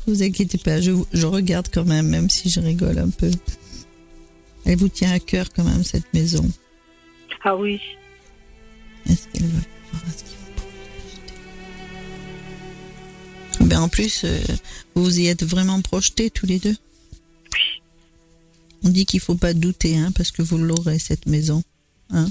Vous 0.07 0.23
inquiétez 0.23 0.59
pas, 0.59 0.81
je, 0.81 0.93
je 1.13 1.27
regarde 1.27 1.69
quand 1.73 1.85
même, 1.85 2.09
même 2.09 2.29
si 2.31 2.51
je 2.51 2.61
rigole 2.61 2.99
un 2.99 3.11
peu. 3.11 3.31
Elle 4.65 4.77
vous 4.79 4.89
tient 4.89 5.13
à 5.13 5.19
cœur 5.21 5.49
quand 5.55 5.65
même, 5.65 5.85
cette 5.85 6.13
maison. 6.15 6.49
Ah 7.45 7.55
oui. 7.57 7.81
Est-ce 9.09 9.29
qu'elle 9.29 9.47
va 9.49 9.61
pouvoir 9.91 10.13
Eh 13.61 13.65
ben, 13.65 13.81
en 13.81 13.89
plus, 13.89 14.23
euh, 14.25 14.41
vous 14.95 15.21
y 15.21 15.27
êtes 15.29 15.45
vraiment 15.45 15.81
projetés 15.81 16.31
tous 16.31 16.47
les 16.47 16.59
deux. 16.59 16.77
On 18.83 18.89
dit 18.91 19.07
qu'il 19.07 19.21
faut 19.21 19.35
pas 19.37 19.55
douter, 19.55 19.97
hein, 19.97 20.13
parce 20.15 20.31
que 20.31 20.43
vous 20.43 20.59
l'aurez 20.59 20.99
cette 20.99 21.27
maison, 21.27 21.63
hein. 22.11 22.29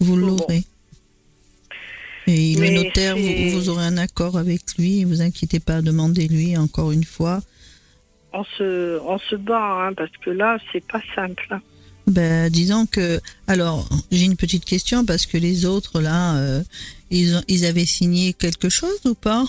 Vous 0.00 0.16
Bon. 0.16 0.26
l'aurez. 0.26 0.64
Et 2.26 2.54
le 2.54 2.60
Mais 2.60 2.70
notaire, 2.70 3.16
vous, 3.16 3.68
aurez 3.68 3.84
un 3.84 3.98
accord 3.98 4.38
avec 4.38 4.60
lui. 4.78 5.04
Vous 5.04 5.20
inquiétez 5.20 5.60
pas, 5.60 5.82
demandez-lui 5.82 6.56
encore 6.56 6.90
une 6.92 7.04
fois. 7.04 7.40
On 8.32 8.44
se, 8.44 8.98
on 9.00 9.18
se 9.18 9.36
bat, 9.36 9.86
hein, 9.88 9.92
parce 9.94 10.10
que 10.24 10.30
là, 10.30 10.58
c'est 10.72 10.84
pas 10.86 11.00
simple. 11.14 11.58
Ben, 12.06 12.50
disons 12.50 12.86
que, 12.86 13.20
alors, 13.46 13.88
j'ai 14.10 14.24
une 14.24 14.36
petite 14.36 14.64
question 14.64 15.04
parce 15.06 15.24
que 15.26 15.38
les 15.38 15.64
autres 15.66 16.00
là, 16.00 16.36
euh, 16.36 16.62
ils, 17.10 17.36
ont, 17.36 17.42
ils 17.48 17.64
avaient 17.64 17.86
signé 17.86 18.32
quelque 18.32 18.68
chose 18.68 19.00
ou 19.06 19.14
pas? 19.14 19.44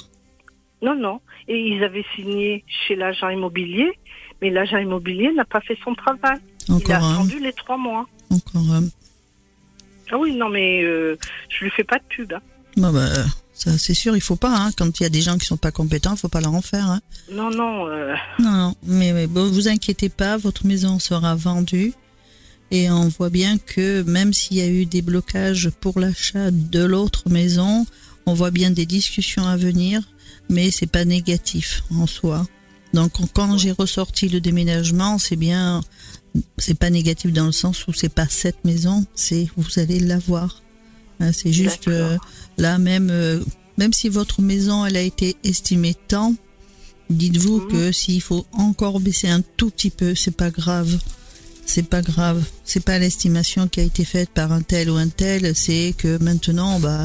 Non, 0.82 0.96
non. 0.96 1.20
Et 1.48 1.60
ils 1.60 1.84
avaient 1.84 2.06
signé 2.16 2.64
chez 2.88 2.96
l'agent 2.96 3.30
immobilier, 3.30 3.92
mais 4.42 4.50
l'agent 4.50 4.78
immobilier 4.78 5.32
n'a 5.34 5.46
pas 5.46 5.62
fait 5.62 5.78
son 5.84 5.96
travail. 5.96 6.38
Il 6.68 6.74
a 6.74 6.76
Encore 6.78 6.96
un, 7.04 7.14
attendu 7.16 7.40
les 7.40 7.54
trois 7.54 7.78
mois. 7.78 8.08
encore 8.30 8.72
un. 8.72 8.84
Ah 10.12 10.18
oui, 10.18 10.36
non, 10.36 10.50
mais 10.50 10.84
euh, 10.84 11.18
je 11.50 11.64
lui 11.66 11.72
fais 11.72 11.84
pas 11.84 11.98
de 11.98 12.04
pub. 12.08 12.34
hein. 12.34 12.42
Ben, 12.78 12.92
ça 13.54 13.78
c'est 13.78 13.94
sûr, 13.94 14.16
il 14.16 14.22
faut 14.22 14.36
pas. 14.36 14.56
Hein, 14.56 14.72
quand 14.78 15.00
il 15.00 15.04
y 15.04 15.06
a 15.06 15.10
des 15.10 15.22
gens 15.22 15.38
qui 15.38 15.46
sont 15.46 15.58
pas 15.58 15.72
compétents, 15.72 16.14
il 16.14 16.18
faut 16.18 16.28
pas 16.30 16.42
leur 16.42 16.54
en 16.54 16.62
faire. 16.62 16.90
Hein. 16.90 17.02
Non, 17.32 17.50
non. 17.50 17.88
euh, 17.88 18.14
Non, 18.40 18.52
non, 18.52 18.76
mais, 18.84 19.14
mais 19.14 19.28
bon, 19.28 19.50
vous 19.50 19.68
inquiétez 19.68 20.10
pas, 20.10 20.38
votre 20.38 20.66
maison 20.66 21.00
sera 21.00 21.36
vendue. 21.36 21.94
Et 22.72 22.90
on 22.90 23.08
voit 23.08 23.30
bien 23.30 23.58
que 23.60 24.02
même 24.04 24.34
s'il 24.34 24.58
y 24.58 24.62
a 24.62 24.68
eu 24.68 24.86
des 24.86 25.02
blocages 25.02 25.70
pour 25.82 26.00
l'achat 26.00 26.50
de 26.52 26.84
l'autre 26.84 27.30
maison, 27.30 27.86
on 28.26 28.34
voit 28.34 28.52
bien 28.52 28.72
des 28.72 28.86
discussions 28.88 29.46
à 29.48 29.56
venir, 29.56 30.02
mais 30.50 30.72
c'est 30.72 30.88
pas 30.88 31.06
négatif 31.06 31.84
en 31.92 32.08
soi. 32.08 32.46
Donc 32.94 33.14
quand 33.34 33.58
j'ai 33.58 33.72
ressorti 33.72 34.30
le 34.30 34.42
déménagement, 34.42 35.20
c'est 35.20 35.36
bien, 35.36 35.82
c'est 36.58 36.78
pas 36.78 36.90
négatif 36.90 37.32
dans 37.32 37.46
le 37.46 37.52
sens 37.52 37.86
où 37.88 37.94
c'est 37.94 38.10
pas 38.14 38.28
cette 38.28 38.66
maison, 38.66 39.06
c'est 39.14 39.48
vous 39.58 39.80
allez 39.80 40.00
l'avoir. 40.00 40.62
Hein, 41.20 41.32
C'est 41.34 41.54
juste 41.54 41.88
euh, 41.88 42.18
là 42.58 42.78
même, 42.78 43.10
euh, 43.12 43.40
même 43.78 43.94
si 43.94 44.10
votre 44.10 44.42
maison 44.42 44.86
elle 44.86 44.98
a 44.98 45.02
été 45.02 45.36
estimée 45.44 45.96
tant, 46.08 46.36
Dites-vous 47.12 47.62
Mhm. 47.62 47.68
que 47.72 47.92
s'il 47.92 48.20
faut 48.20 48.48
encore 48.54 49.00
baisser 49.00 49.28
un 49.28 49.42
tout 49.58 49.70
petit 49.70 49.92
peu, 49.92 50.16
c'est 50.16 50.36
pas 50.36 50.50
grave. 50.50 50.98
C'est 51.64 51.88
pas 51.88 52.02
grave. 52.02 52.44
C'est 52.64 52.84
pas 52.84 52.98
l'estimation 52.98 53.68
qui 53.68 53.80
a 53.80 53.84
été 53.84 54.04
faite 54.06 54.30
par 54.32 54.52
un 54.52 54.64
tel 54.64 54.90
ou 54.90 54.96
un 54.96 55.08
tel. 55.10 55.56
C'est 55.56 55.94
que 55.96 56.18
maintenant, 56.18 56.80
bah, 56.80 57.04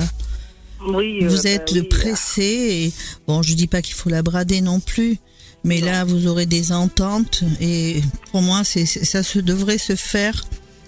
oui. 0.89 1.23
vous 1.27 1.41
euh, 1.47 1.51
êtes 1.51 1.75
bah 1.75 1.81
oui, 1.83 1.89
pressé. 1.89 2.43
Et 2.43 2.93
bon, 3.27 3.43
je 3.43 3.53
dis 3.55 3.67
pas 3.67 3.83
qu'il 3.83 3.95
faut 3.95 4.09
la 4.09 4.23
brader 4.23 4.63
non 4.63 4.81
plus, 4.81 5.19
mais 5.65 5.81
Non. 5.81 5.87
là, 5.89 6.05
vous 6.05 6.27
aurez 6.29 6.47
des 6.47 6.73
ententes. 6.73 7.45
Et 7.61 8.01
pour 8.33 8.41
moi, 8.41 8.65
c'est- 8.65 8.87
ça 8.87 9.23
se 9.23 9.39
devrait 9.39 9.77
se 9.77 9.97
faire 9.97 10.47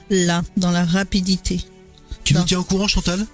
là, 0.08 0.42
dans 0.56 0.70
la 0.70 0.86
rapidité. 0.86 1.60
Tu 2.32 2.38
nous 2.38 2.44
tiens 2.44 2.58
au 2.60 2.64
courant, 2.64 2.88
Chantal? 2.88 3.26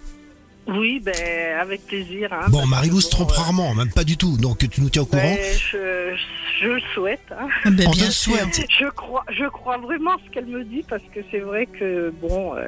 Oui, 0.70 1.01
ben, 1.03 1.14
avec 1.59 1.86
plaisir. 1.86 2.30
hein, 2.30 2.44
Bon, 2.51 2.66
Marilou 2.66 3.01
se 3.01 3.09
trompe 3.09 3.30
euh, 3.30 3.34
rarement, 3.36 3.74
même 3.74 3.90
pas 3.90 4.05
du 4.05 4.18
tout. 4.18 4.36
Donc 4.36 4.68
tu 4.68 4.82
nous 4.82 4.90
tiens 4.90 5.01
au 5.01 5.07
courant. 5.07 5.22
ben, 5.22 5.38
je, 5.72 6.14
je 6.61 6.66
le 6.66 6.80
souhaite. 6.94 7.20
hein. 7.30 7.49
Ah 7.64 7.70
ben, 7.70 7.88
On 7.88 7.92
te 7.92 7.96
bien 7.96 8.07
le 8.07 8.12
sûr. 8.12 8.34
souhaite. 8.34 8.66
Je 8.78 8.84
crois, 8.90 9.24
je 9.34 9.49
crois 9.49 9.78
vraiment 9.78 10.11
ce 10.26 10.30
qu'elle 10.30 10.44
me 10.44 10.64
dit 10.64 10.84
parce 10.86 11.01
que 11.14 11.20
c'est 11.30 11.38
vrai 11.38 11.64
que 11.64 12.12
bon, 12.20 12.55
euh, 12.55 12.66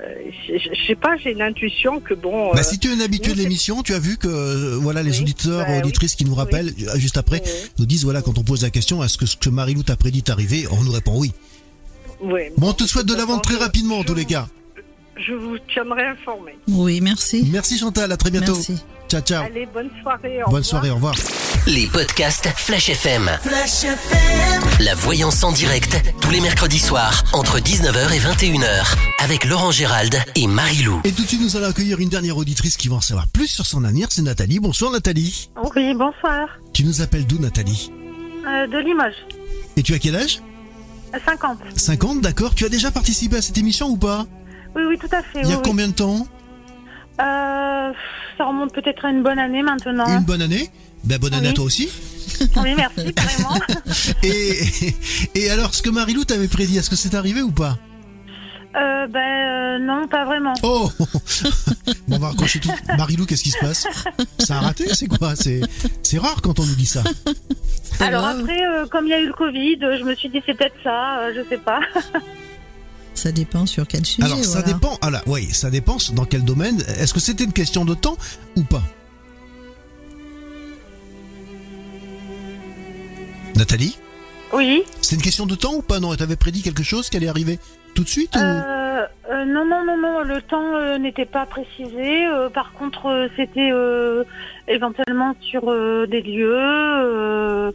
je, 0.49 0.87
sais 0.87 0.95
pas, 0.95 1.18
j'ai 1.18 1.33
une 1.33 1.43
intuition 1.43 2.01
que 2.01 2.14
bon. 2.14 2.55
Bah, 2.55 2.61
euh, 2.61 2.62
si 2.62 2.78
tu 2.78 2.89
es 2.89 2.93
un 2.95 3.01
habitué 3.01 3.35
de 3.35 3.39
l'émission, 3.39 3.83
tu 3.83 3.93
as 3.93 3.99
vu 3.99 4.16
que 4.16 4.28
euh, 4.28 4.78
voilà 4.81 5.03
les 5.03 5.16
Oui, 5.16 5.20
auditeurs, 5.20 5.66
bah 5.66 5.72
oui. 5.72 5.78
auditrices 5.81 6.14
qui 6.14 6.24
nous 6.24 6.35
rappellent 6.35 6.72
juste 6.97 7.18
après 7.18 7.43
oui, 7.45 7.51
nous 7.81 7.85
disent 7.87 8.05
voilà 8.05 8.22
quand 8.22 8.39
on 8.39 8.43
pose 8.45 8.62
la 8.62 8.70
question 8.70 9.05
est-ce 9.05 9.18
que 9.18 9.26
ce 9.26 9.37
que 9.37 9.51
Marilou 9.51 9.83
t'a 9.83 9.97
prédit 9.97 10.18
est 10.26 10.31
arrivé? 10.31 10.66
On 10.70 10.83
nous 10.83 10.93
répond 10.93 11.18
oui. 11.18 11.33
oui. 12.22 12.45
Bon, 12.57 12.70
on 12.70 12.72
te 12.72 12.85
souhaite 12.85 13.05
de 13.07 13.14
la 13.14 13.26
vente 13.26 13.43
très 13.45 13.57
rapidement 13.57 13.99
en 13.99 14.05
tous 14.05 14.14
les 14.14 14.22
vous- 14.22 14.28
cas. 14.28 14.49
Je 15.27 15.35
vous 15.35 15.59
tiendrai 15.73 16.07
informé. 16.07 16.57
Oui, 16.68 17.01
merci. 17.01 17.47
Merci 17.53 17.79
Chantal, 17.79 18.11
à 18.12 18.16
très 18.16 18.31
bientôt. 18.31 18.55
Merci. 18.55 18.77
Ciao 19.09 19.21
ciao. 19.21 19.45
Allez, 19.45 19.66
bonne 19.73 19.91
soirée. 20.03 20.43
au 20.43 20.51
Bonne 20.51 20.62
revoir. 20.62 20.64
soirée, 20.64 20.91
au 20.91 20.95
revoir. 20.95 21.14
Les 21.66 21.87
podcasts 21.89 22.49
Flash 22.57 22.89
FM. 22.89 23.29
La 24.81 24.95
voyance 24.95 25.43
en 25.45 25.53
direct, 25.53 26.01
tous 26.21 26.31
les 26.31 26.41
mercredis 26.41 26.79
soirs, 26.79 27.23
entre 27.33 27.59
19h 27.59 28.12
et 28.14 28.18
21h, 28.18 28.95
avec 29.18 29.45
Laurent 29.45 29.71
Gérald 29.73 30.16
et 30.37 30.47
Marie-Lou. 30.47 31.01
Et 31.05 31.12
tout 31.12 31.23
de 31.23 31.29
suite, 31.29 31.43
nous 31.43 31.57
allons 31.57 31.68
accueillir 31.68 31.99
une 32.01 32.09
dernière 32.09 32.37
auditrice 32.39 32.77
qui 32.77 32.89
va 32.89 32.97
en 32.97 33.01
savoir 33.01 33.27
plus 33.29 33.49
sur 33.49 33.66
son 33.66 33.85
avenir, 33.85 34.09
c'est 34.11 34.23
Nathalie. 34.23 34.59
Bonsoir 34.61 34.91
Nathalie. 34.91 35.51
Oui, 35.77 35.93
bonsoir. 35.95 36.49
Tu 36.73 36.85
nous 36.85 37.03
appelles 37.03 37.27
d'où 37.27 37.39
Nathalie 37.39 37.91
Euh, 38.47 38.66
de 38.68 38.79
Limoges. 38.79 39.27
Et 39.77 39.83
tu 39.83 39.93
as 39.93 39.99
quel 39.99 40.16
âge 40.16 40.41
50. 41.27 41.59
50, 41.77 42.21
d'accord. 42.21 42.55
Tu 42.55 42.64
as 42.64 42.68
déjà 42.68 42.91
participé 42.93 43.37
à 43.39 43.43
cette 43.43 43.59
émission 43.59 43.89
ou 43.89 43.97
pas? 43.97 44.27
Oui, 44.77 44.83
oui, 44.89 44.99
tout 44.99 45.09
à 45.12 45.23
fait. 45.23 45.41
Il 45.43 45.43
y 45.43 45.45
a 45.45 45.49
oui, 45.49 45.55
oui. 45.57 45.62
combien 45.64 45.89
de 45.89 45.93
temps 45.93 46.27
Euh, 47.21 47.93
ça 48.39 48.45
remonte 48.45 48.73
peut-être 48.73 49.05
à 49.05 49.11
une 49.11 49.23
bonne 49.23 49.39
année 49.39 49.62
maintenant. 49.62 50.07
Une 50.07 50.25
bonne 50.25 50.43
année 50.43 50.71
Ben 51.05 51.18
bonne 51.18 51.35
année 51.35 51.49
à 51.49 51.53
toi 51.53 51.64
aussi. 51.64 51.89
Oui, 52.57 52.75
merci, 52.75 53.12
carrément. 53.12 53.55
Et, 54.23 54.95
et 55.35 55.51
alors, 55.51 55.75
ce 55.75 55.83
que 55.83 55.91
Marilou 55.91 56.25
t'avait 56.25 56.49
prédit, 56.49 56.79
est-ce 56.79 56.89
que 56.89 56.97
c'est 56.97 57.14
arrivé 57.14 57.43
ou 57.43 57.51
pas 57.51 57.77
Euh, 58.77 59.07
ben 59.09 59.21
euh, 59.21 59.79
non, 59.79 60.09
pas 60.09 60.25
vraiment. 60.25 60.55
Oh 60.62 60.91
Bon, 62.09 62.16
on 62.16 62.18
va 62.18 62.29
raccrocher 62.29 62.61
tout. 62.61 62.71
Marilou, 62.97 63.27
qu'est-ce 63.27 63.43
qui 63.43 63.51
se 63.51 63.59
passe 63.59 63.87
C'est 64.39 64.53
un 64.55 64.61
raté 64.61 64.87
C'est 64.95 65.07
quoi 65.09 65.37
C'est 65.37 65.61
c'est 66.03 66.18
rare 66.18 66.41
quand 66.41 66.59
on 66.61 66.64
nous 66.64 66.75
dit 66.77 66.87
ça. 66.87 67.03
Alors 68.01 68.23
grave. 68.23 68.41
après, 68.41 68.64
euh, 68.66 68.87
comme 68.87 69.05
il 69.07 69.11
y 69.11 69.14
a 69.14 69.21
eu 69.21 69.27
le 69.27 69.35
Covid, 69.35 69.77
je 69.81 70.05
me 70.05 70.14
suis 70.14 70.31
dit 70.31 70.41
c'est 70.47 70.55
peut-être 70.55 70.77
ça, 70.83 71.18
euh, 71.18 71.33
je 71.37 71.47
sais 71.49 71.59
pas. 71.59 71.81
Ça 73.15 73.33
dépend 73.33 73.67
sur 73.67 73.87
quel 73.87 74.07
sujet. 74.07 74.25
Alors, 74.27 74.43
ça 74.45 74.61
voilà. 74.61 74.73
dépend. 74.73 74.99
Ah 75.03 75.11
là, 75.11 75.23
oui, 75.27 75.47
ça 75.53 75.71
dépend 75.71 75.99
dans 76.15 76.25
quel 76.25 76.45
domaine. 76.45 76.81
Est-ce 76.99 77.13
que 77.13 77.21
c'était 77.21 77.45
une 77.45 77.53
question 77.53 77.85
de 77.85 77.95
temps 77.95 78.17
ou 78.57 78.63
pas 78.63 78.83
Nathalie 83.57 83.99
Oui. 84.53 84.83
C'est 85.03 85.17
une 85.17 85.23
question 85.23 85.47
de 85.47 85.55
temps 85.55 85.75
ou 85.75 85.83
pas 85.83 86.01
Non, 86.01 86.13
elle 86.13 86.19
t'avait 86.19 86.37
prédit 86.37 86.63
quelque 86.63 86.83
chose 86.83 87.11
qui 87.11 87.17
allait 87.17 87.29
arriver 87.29 87.59
tout 87.95 88.05
de 88.05 88.09
suite 88.09 88.35
ou... 88.37 88.39
Euh, 88.39 89.07
euh, 89.31 89.45
non, 89.45 89.65
non, 89.65 89.85
non, 89.85 89.97
non, 89.97 90.23
le 90.23 90.43
temps 90.43 90.75
euh, 90.75 90.99
n'était 90.99 91.25
pas 91.27 91.47
précisé. 91.47 92.27
Euh, 92.27 92.49
par 92.49 92.73
contre, 92.73 93.07
euh, 93.07 93.29
c'était 93.37 93.71
euh, 93.73 94.25
éventuellement 94.69 95.35
sur 95.41 95.71
euh, 95.71 96.07
des 96.07 96.23
lieux, 96.23 97.73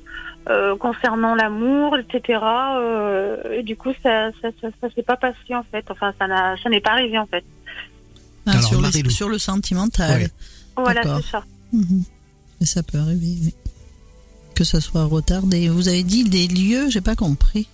euh, 0.50 0.76
concernant 0.78 1.36
l'amour, 1.36 1.98
etc. 1.98 2.40
Euh, 2.44 3.52
et 3.52 3.64
du 3.64 3.76
coup, 3.76 3.92
ça, 4.04 4.32
ça, 4.42 4.50
ça, 4.62 4.68
ça 4.80 4.90
s'est 4.94 5.04
pas 5.04 5.18
passé 5.18 5.56
en 5.56 5.64
fait. 5.64 5.86
Enfin, 5.90 6.14
ça 6.20 6.28
n'a, 6.28 6.56
ça 6.62 6.70
n'est 6.70 6.82
pas 6.82 6.92
arrivé 6.92 7.18
en 7.18 7.26
fait. 7.26 7.44
Ah, 8.46 8.52
Alors, 8.52 8.64
sur, 8.64 8.76
le, 8.76 8.82
Marie-Lou. 8.84 9.10
sur 9.10 9.30
le 9.30 9.40
sentimental. 9.40 10.22
Ouais. 10.22 10.30
Voilà, 10.78 11.02
c'est 11.04 11.32
ça. 11.32 11.44
Mais 11.74 12.66
ça 12.66 12.84
peut 12.84 13.00
arriver, 13.00 13.38
oui. 13.44 13.54
Que 14.54 14.64
ça 14.64 14.80
soit 14.80 15.06
retardé. 15.06 15.68
Vous 15.68 15.90
avez 15.90 16.04
dit 16.04 16.24
des 16.24 16.48
lieux, 16.48 16.90
j'ai 16.90 17.02
pas 17.02 17.16
compris. 17.16 17.68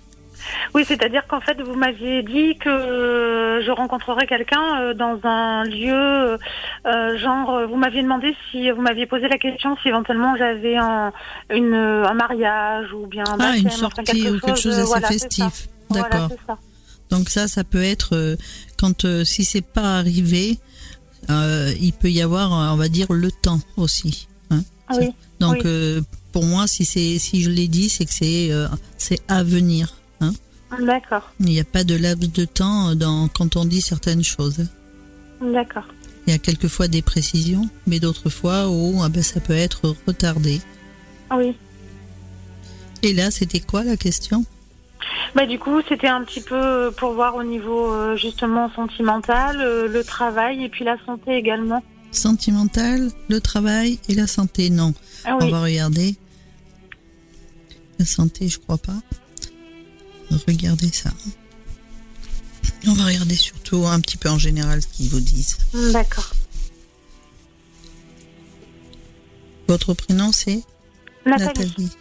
Oui, 0.73 0.83
c'est-à-dire 0.85 1.25
qu'en 1.27 1.41
fait, 1.41 1.61
vous 1.61 1.75
m'aviez 1.75 2.23
dit 2.23 2.57
que 2.57 3.61
je 3.65 3.71
rencontrerais 3.71 4.27
quelqu'un 4.27 4.81
euh, 4.81 4.93
dans 4.93 5.19
un 5.23 5.63
lieu, 5.63 6.37
euh, 6.85 7.17
genre, 7.17 7.55
euh, 7.55 7.65
vous 7.67 7.75
m'aviez 7.75 8.01
demandé 8.03 8.35
si, 8.49 8.69
vous 8.71 8.81
m'aviez 8.81 9.05
posé 9.05 9.27
la 9.27 9.37
question 9.37 9.75
si 9.81 9.89
éventuellement 9.89 10.35
j'avais 10.37 10.77
un, 10.77 11.11
une, 11.49 11.73
un 11.73 12.13
mariage 12.13 12.91
ou 12.93 13.07
bien 13.07 13.23
un 13.25 13.37
Ah, 13.39 13.55
une 13.57 13.67
enfin, 13.67 13.77
sortie 13.89 14.29
ou 14.29 14.39
quelque 14.39 14.59
chose 14.59 14.75
d'assez 14.77 14.87
voilà, 14.87 15.07
festif. 15.07 15.67
D'accord. 15.89 16.29
Donc 17.09 17.29
ça, 17.29 17.47
ça 17.47 17.63
peut 17.63 17.83
être 17.83 18.37
quand 18.77 19.03
euh, 19.05 19.25
si 19.25 19.43
c'est 19.43 19.65
pas 19.65 19.97
arrivé, 19.97 20.57
euh, 21.29 21.71
il 21.79 21.91
peut 21.93 22.09
y 22.09 22.21
avoir, 22.21 22.51
on 22.73 22.77
va 22.77 22.87
dire, 22.87 23.07
le 23.11 23.31
temps 23.31 23.59
aussi. 23.77 24.27
hein. 24.49 24.61
Ah 24.87 24.93
oui, 24.97 25.09
Donc 25.39 25.57
oui. 25.63 26.01
pour 26.31 26.45
moi, 26.45 26.67
si 26.67 26.85
c'est 26.85 27.19
si 27.19 27.41
je 27.41 27.49
l'ai 27.49 27.67
dit, 27.67 27.89
c'est 27.89 28.05
que 28.05 28.13
c'est 28.13 28.49
c'est 28.97 29.19
à 29.27 29.43
venir. 29.43 29.93
D'accord, 30.79 31.31
Il 31.39 31.47
n'y 31.47 31.59
a 31.59 31.65
pas 31.65 31.83
de 31.83 31.95
laps 31.95 32.31
de 32.31 32.45
temps 32.45 32.95
dans 32.95 33.27
quand 33.27 33.55
on 33.55 33.65
dit 33.65 33.81
certaines 33.81 34.23
choses. 34.23 34.65
d'accord. 35.41 35.85
Il 36.27 36.33
y 36.33 36.35
a 36.35 36.39
quelquefois 36.39 36.87
des 36.87 37.01
précisions, 37.01 37.67
mais 37.87 37.99
d'autres 37.99 38.29
fois 38.29 38.65
ah 38.67 39.09
ben, 39.09 39.23
ça 39.23 39.39
peut 39.39 39.55
être 39.55 39.95
retardé. 40.05 40.61
Oui. 41.31 41.55
Et 43.03 43.13
là, 43.13 43.31
c'était 43.31 43.59
quoi 43.59 43.83
la 43.83 43.97
question? 43.97 44.45
Bah 45.35 45.45
du 45.45 45.57
coup, 45.57 45.81
c'était 45.87 46.07
un 46.07 46.23
petit 46.23 46.41
peu 46.41 46.91
pour 46.95 47.13
voir 47.13 47.35
au 47.35 47.43
niveau 47.43 47.91
euh, 47.91 48.15
justement 48.15 48.71
sentimental, 48.73 49.59
euh, 49.59 49.87
le 49.87 50.03
travail 50.03 50.63
et 50.63 50.69
puis 50.69 50.85
la 50.85 50.97
santé 51.05 51.35
également. 51.35 51.83
Sentimental, 52.11 53.09
le 53.29 53.39
travail 53.41 53.99
et 54.09 54.15
la 54.15 54.27
santé 54.27 54.69
Non. 54.69 54.93
Ah 55.25 55.37
On 55.41 55.47
va 55.47 55.61
regarder. 55.63 56.15
La 57.97 58.05
santé, 58.05 58.47
je 58.49 58.59
crois 58.59 58.77
pas. 58.77 58.97
Regardez 60.47 60.91
ça. 60.91 61.11
On 62.87 62.93
va 62.93 63.05
regarder 63.05 63.35
surtout 63.35 63.85
un 63.85 63.99
petit 63.99 64.17
peu 64.17 64.29
en 64.29 64.39
général 64.39 64.81
ce 64.81 64.87
qu'ils 64.87 65.09
vous 65.09 65.19
disent. 65.19 65.57
D'accord. 65.93 66.31
Votre 69.67 69.93
prénom 69.93 70.31
c'est 70.31 70.63
Nathalie. 71.25 71.91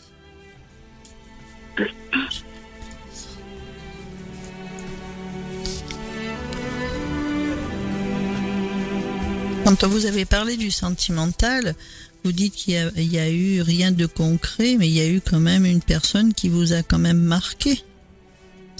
Quand 9.64 9.84
vous 9.84 10.06
avez 10.06 10.24
parlé 10.24 10.56
du 10.56 10.70
sentimental, 10.70 11.76
vous 12.24 12.32
dites 12.32 12.54
qu'il 12.54 12.92
n'y 12.96 13.18
a, 13.18 13.30
eu 13.30 13.62
rien 13.62 13.92
de 13.92 14.06
concret, 14.06 14.76
mais 14.78 14.88
il 14.88 14.94
y 14.94 15.00
a 15.00 15.06
eu 15.06 15.20
quand 15.20 15.38
même 15.38 15.64
une 15.64 15.80
personne 15.80 16.34
qui 16.34 16.48
vous 16.48 16.72
a 16.72 16.82
quand 16.82 16.98
même 16.98 17.20
marqué. 17.20 17.82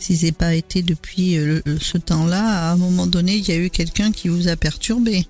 Si 0.01 0.16
c'est 0.16 0.32
pas 0.32 0.55
été 0.55 0.82
depuis 0.82 1.36
euh, 1.36 1.61
ce 1.80 1.98
temps-là, 1.98 2.70
à 2.70 2.72
un 2.72 2.76
moment 2.76 3.07
donné, 3.07 3.36
il 3.36 3.46
y 3.46 3.53
a 3.53 3.57
eu 3.57 3.68
quelqu'un 3.70 4.12
qui 4.12 4.28
vous 4.28 4.48
a 4.48 4.57
perturbé. 4.57 5.26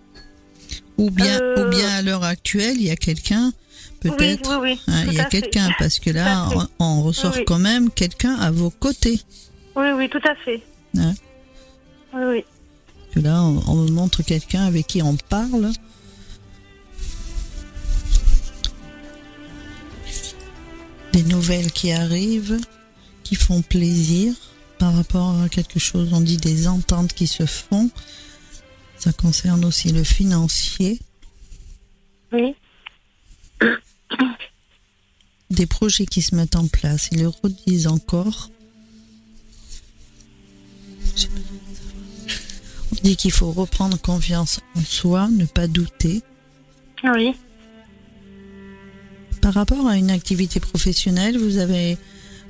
Ou 0.96 1.10
bien, 1.10 1.40
Euh. 1.40 1.66
ou 1.66 1.70
bien 1.70 1.88
à 1.88 2.02
l'heure 2.02 2.22
actuelle, 2.24 2.76
il 2.76 2.84
y 2.84 2.90
a 2.90 2.96
quelqu'un, 2.96 3.52
peut-être. 4.00 4.48
Oui, 4.60 4.70
oui, 4.70 4.78
oui. 4.78 4.80
hein, 4.94 5.02
tout 5.04 5.10
il 5.10 5.16
y 5.16 5.20
a 5.20 5.24
quelqu'un, 5.24 5.68
parce 5.78 5.98
que 5.98 6.10
là, 6.10 6.48
on, 6.78 6.84
on 6.84 7.02
ressort 7.02 7.32
Oui, 7.32 7.38
oui. 7.40 7.44
quand 7.46 7.58
même 7.58 7.90
quelqu'un 7.90 8.34
à 8.36 8.50
vos 8.52 8.70
côtés. 8.70 9.20
Oui, 9.74 9.86
oui, 9.96 10.08
tout 10.08 10.22
à 10.24 10.34
fait. 10.36 10.62
Hein? 10.96 11.14
Oui, 12.14 12.22
oui. 12.28 12.44
Que 13.12 13.18
là, 13.20 13.42
on, 13.42 13.60
on 13.66 13.90
montre 13.90 14.22
quelqu'un 14.22 14.66
avec 14.66 14.86
qui 14.86 15.02
on 15.02 15.16
parle. 15.16 15.72
Des 21.12 21.22
nouvelles 21.24 21.72
qui 21.72 21.90
arrivent, 21.92 22.58
qui 23.24 23.34
font 23.34 23.62
plaisir 23.62 24.32
par 24.80 24.94
rapport 24.94 25.38
à 25.42 25.50
quelque 25.50 25.78
chose. 25.78 26.08
On 26.14 26.22
dit 26.22 26.38
des 26.38 26.66
ententes 26.66 27.12
qui 27.12 27.26
se 27.26 27.44
font. 27.44 27.90
Ça 28.96 29.12
concerne 29.12 29.64
aussi 29.66 29.92
le 29.92 30.02
financier. 30.02 30.98
Oui. 32.32 32.56
Des 35.50 35.66
projets 35.66 36.06
qui 36.06 36.22
se 36.22 36.34
mettent 36.34 36.56
en 36.56 36.66
place. 36.66 37.10
Ils 37.12 37.20
le 37.20 37.28
redisent 37.28 37.88
encore. 37.88 38.50
On 42.92 42.96
dit 43.02 43.16
qu'il 43.16 43.32
faut 43.32 43.52
reprendre 43.52 44.00
confiance 44.00 44.60
en 44.74 44.80
soi, 44.80 45.28
ne 45.28 45.44
pas 45.44 45.66
douter. 45.66 46.22
Oui. 47.04 47.34
Par 49.42 49.52
rapport 49.52 49.86
à 49.86 49.98
une 49.98 50.10
activité 50.10 50.58
professionnelle, 50.58 51.36
vous 51.36 51.58
avez 51.58 51.98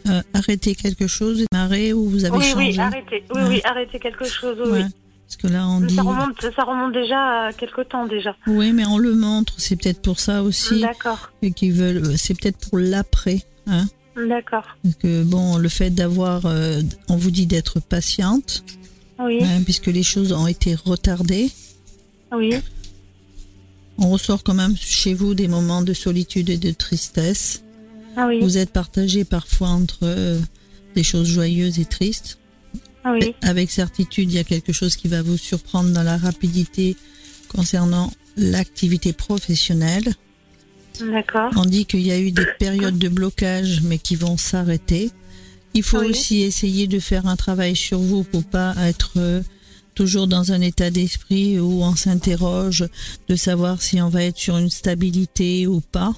euh, 0.08 0.22
arrêté 0.34 0.74
quelque 0.74 1.06
chose, 1.06 1.44
démarré 1.50 1.92
ou 1.92 2.08
vous 2.08 2.24
avez 2.24 2.36
Oui, 2.38 2.44
changé 2.44 2.66
oui, 2.72 2.78
arrêtez. 2.78 3.24
Oui, 3.34 3.40
Ouais. 3.42 3.48
oui, 3.48 3.60
arrêtez 3.64 3.98
quelque 3.98 4.24
chose. 4.24 4.56
Oui, 4.64 4.70
Ouais. 4.70 4.84
Parce 5.26 5.36
que 5.42 5.46
là, 5.46 5.68
on 5.68 5.80
dit. 5.80 5.94
Ça 5.94 6.02
remonte, 6.02 6.40
ça 6.56 6.62
remonte 6.64 6.92
déjà 6.92 7.46
à 7.46 7.52
quelque 7.52 7.82
temps 7.82 8.04
déjà. 8.06 8.34
Oui, 8.48 8.72
mais 8.72 8.84
on 8.86 8.98
le 8.98 9.14
montre. 9.14 9.54
C'est 9.58 9.76
peut-être 9.76 10.02
pour 10.02 10.18
ça 10.18 10.42
aussi 10.42 10.80
D'accord. 10.80 11.30
et 11.42 11.52
qu'ils 11.52 11.72
veulent. 11.72 12.18
C'est 12.18 12.34
peut-être 12.34 12.58
pour 12.68 12.78
l'après. 12.78 13.42
Hein 13.68 13.86
D'accord. 14.16 14.64
Que 15.00 15.22
bon, 15.22 15.56
le 15.56 15.68
fait 15.68 15.90
d'avoir, 15.90 16.46
euh, 16.46 16.80
on 17.08 17.16
vous 17.16 17.30
dit 17.30 17.46
d'être 17.46 17.78
patiente, 17.78 18.64
Oui. 19.20 19.38
hein, 19.42 19.62
puisque 19.64 19.86
les 19.86 20.02
choses 20.02 20.32
ont 20.32 20.48
été 20.48 20.74
retardées. 20.74 21.50
Oui. 22.32 22.56
On 23.98 24.08
ressort 24.10 24.42
quand 24.42 24.54
même 24.54 24.74
chez 24.76 25.14
vous 25.14 25.34
des 25.34 25.46
moments 25.46 25.82
de 25.82 25.92
solitude 25.92 26.50
et 26.50 26.56
de 26.56 26.72
tristesse. 26.72 27.62
Ah 28.16 28.26
oui. 28.26 28.40
Vous 28.40 28.58
êtes 28.58 28.70
partagé 28.72 29.24
parfois 29.24 29.68
entre 29.68 29.98
euh, 30.02 30.38
des 30.94 31.02
choses 31.02 31.28
joyeuses 31.28 31.78
et 31.78 31.84
tristes. 31.84 32.38
Ah 33.04 33.12
oui. 33.12 33.34
Avec 33.42 33.70
certitude, 33.70 34.30
il 34.30 34.36
y 34.36 34.38
a 34.38 34.44
quelque 34.44 34.72
chose 34.72 34.96
qui 34.96 35.08
va 35.08 35.22
vous 35.22 35.38
surprendre 35.38 35.90
dans 35.90 36.02
la 36.02 36.16
rapidité 36.18 36.96
concernant 37.48 38.12
l'activité 38.36 39.12
professionnelle. 39.12 40.12
D'accord. 41.00 41.50
On 41.56 41.64
dit 41.64 41.86
qu'il 41.86 42.02
y 42.02 42.12
a 42.12 42.18
eu 42.18 42.30
des 42.30 42.46
périodes 42.58 42.98
de 42.98 43.08
blocage, 43.08 43.80
mais 43.82 43.98
qui 43.98 44.16
vont 44.16 44.36
s'arrêter. 44.36 45.10
Il 45.72 45.82
faut 45.82 46.00
Oui. 46.00 46.10
aussi 46.10 46.42
essayer 46.42 46.86
de 46.88 46.98
faire 46.98 47.26
un 47.26 47.36
travail 47.36 47.74
sur 47.76 48.00
vous 48.00 48.22
pour 48.24 48.44
pas 48.44 48.74
être 48.78 49.12
euh, 49.16 49.40
toujours 49.94 50.26
dans 50.26 50.52
un 50.52 50.60
état 50.60 50.90
d'esprit 50.90 51.58
où 51.58 51.82
on 51.82 51.94
s'interroge 51.96 52.84
de 53.28 53.36
savoir 53.36 53.80
si 53.80 54.00
on 54.02 54.08
va 54.08 54.24
être 54.24 54.36
sur 54.36 54.58
une 54.58 54.68
stabilité 54.70 55.66
ou 55.66 55.80
pas. 55.80 56.12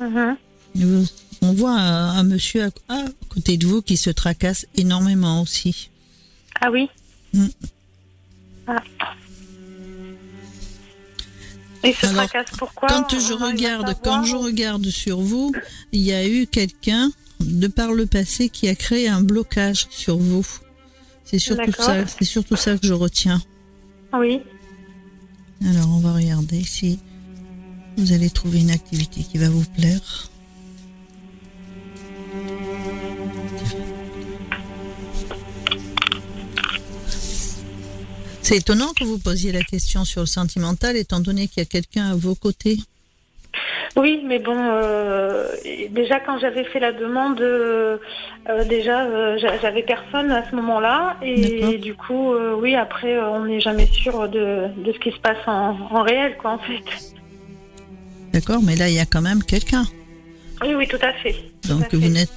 Mhm. 0.00 0.36
On 0.76 1.52
voit 1.52 1.72
un, 1.78 2.10
un 2.18 2.22
monsieur 2.24 2.64
à, 2.64 2.94
à 2.94 3.04
côté 3.28 3.56
de 3.56 3.66
vous 3.66 3.82
qui 3.82 3.96
se 3.96 4.10
tracasse 4.10 4.66
énormément 4.76 5.42
aussi. 5.42 5.90
Ah 6.60 6.70
oui. 6.70 6.88
Mm. 7.32 7.46
Ah. 8.66 8.82
Et 11.82 11.92
se 11.92 12.06
Alors, 12.06 12.26
tracasse 12.28 12.56
pourquoi 12.58 12.88
Quand 12.88 13.12
on- 13.12 13.20
je 13.20 13.34
on 13.34 13.46
regarde, 13.46 13.94
quand 14.02 14.24
je 14.24 14.36
regarde 14.36 14.88
sur 14.88 15.20
vous, 15.20 15.52
il 15.92 16.00
y 16.00 16.12
a 16.12 16.26
eu 16.26 16.46
quelqu'un 16.46 17.10
de 17.40 17.66
par 17.66 17.92
le 17.92 18.06
passé 18.06 18.48
qui 18.48 18.68
a 18.68 18.74
créé 18.74 19.06
un 19.08 19.20
blocage 19.20 19.86
sur 19.90 20.16
vous. 20.16 20.46
C'est 21.24 21.38
surtout 21.38 21.72
ça, 21.72 22.06
c'est 22.06 22.24
surtout 22.24 22.56
ça 22.56 22.78
que 22.78 22.86
je 22.86 22.92
retiens. 22.94 23.42
Oui. 24.14 24.40
Alors 25.66 25.88
on 25.94 25.98
va 25.98 26.12
regarder 26.14 26.62
si 26.64 26.98
vous 27.96 28.12
allez 28.12 28.30
trouver 28.30 28.60
une 28.60 28.70
activité 28.70 29.22
qui 29.22 29.36
va 29.38 29.48
vous 29.50 29.64
plaire. 29.76 30.30
C'est 38.44 38.56
étonnant 38.58 38.92
que 38.92 39.04
vous 39.04 39.18
posiez 39.18 39.52
la 39.52 39.62
question 39.62 40.04
sur 40.04 40.20
le 40.20 40.26
sentimental, 40.26 40.96
étant 40.96 41.18
donné 41.20 41.48
qu'il 41.48 41.62
y 41.62 41.66
a 41.66 41.68
quelqu'un 41.68 42.10
à 42.10 42.14
vos 42.14 42.34
côtés. 42.34 42.76
Oui, 43.96 44.22
mais 44.26 44.38
bon, 44.38 44.56
euh, 44.58 45.46
déjà 45.90 46.18
quand 46.20 46.38
j'avais 46.40 46.64
fait 46.64 46.80
la 46.80 46.92
demande, 46.92 47.40
euh, 47.40 47.96
euh, 48.50 48.64
déjà 48.64 49.04
euh, 49.06 49.38
j'a- 49.38 49.58
j'avais 49.60 49.82
personne 49.82 50.30
à 50.30 50.48
ce 50.50 50.54
moment-là, 50.56 51.16
et 51.22 51.78
du 51.78 51.94
coup, 51.94 52.34
oui, 52.60 52.74
après 52.74 53.18
on 53.20 53.44
n'est 53.46 53.60
jamais 53.60 53.86
sûr 53.86 54.28
de, 54.28 54.66
de 54.84 54.92
ce 54.92 54.98
qui 54.98 55.10
se 55.12 55.18
passe 55.20 55.38
en, 55.46 55.76
en 55.90 56.02
réel, 56.02 56.36
quoi, 56.36 56.50
en 56.52 56.58
fait. 56.58 56.82
D'accord, 58.32 58.60
mais 58.62 58.74
là 58.76 58.88
il 58.88 58.94
y 58.96 59.00
a 59.00 59.06
quand 59.06 59.22
même 59.22 59.42
quelqu'un. 59.42 59.84
Oui, 60.62 60.74
oui, 60.74 60.86
tout 60.88 60.98
à 61.00 61.12
fait. 61.14 61.36
À 61.64 61.68
Donc 61.68 61.94
vous 61.94 62.08
n'êtes. 62.08 62.30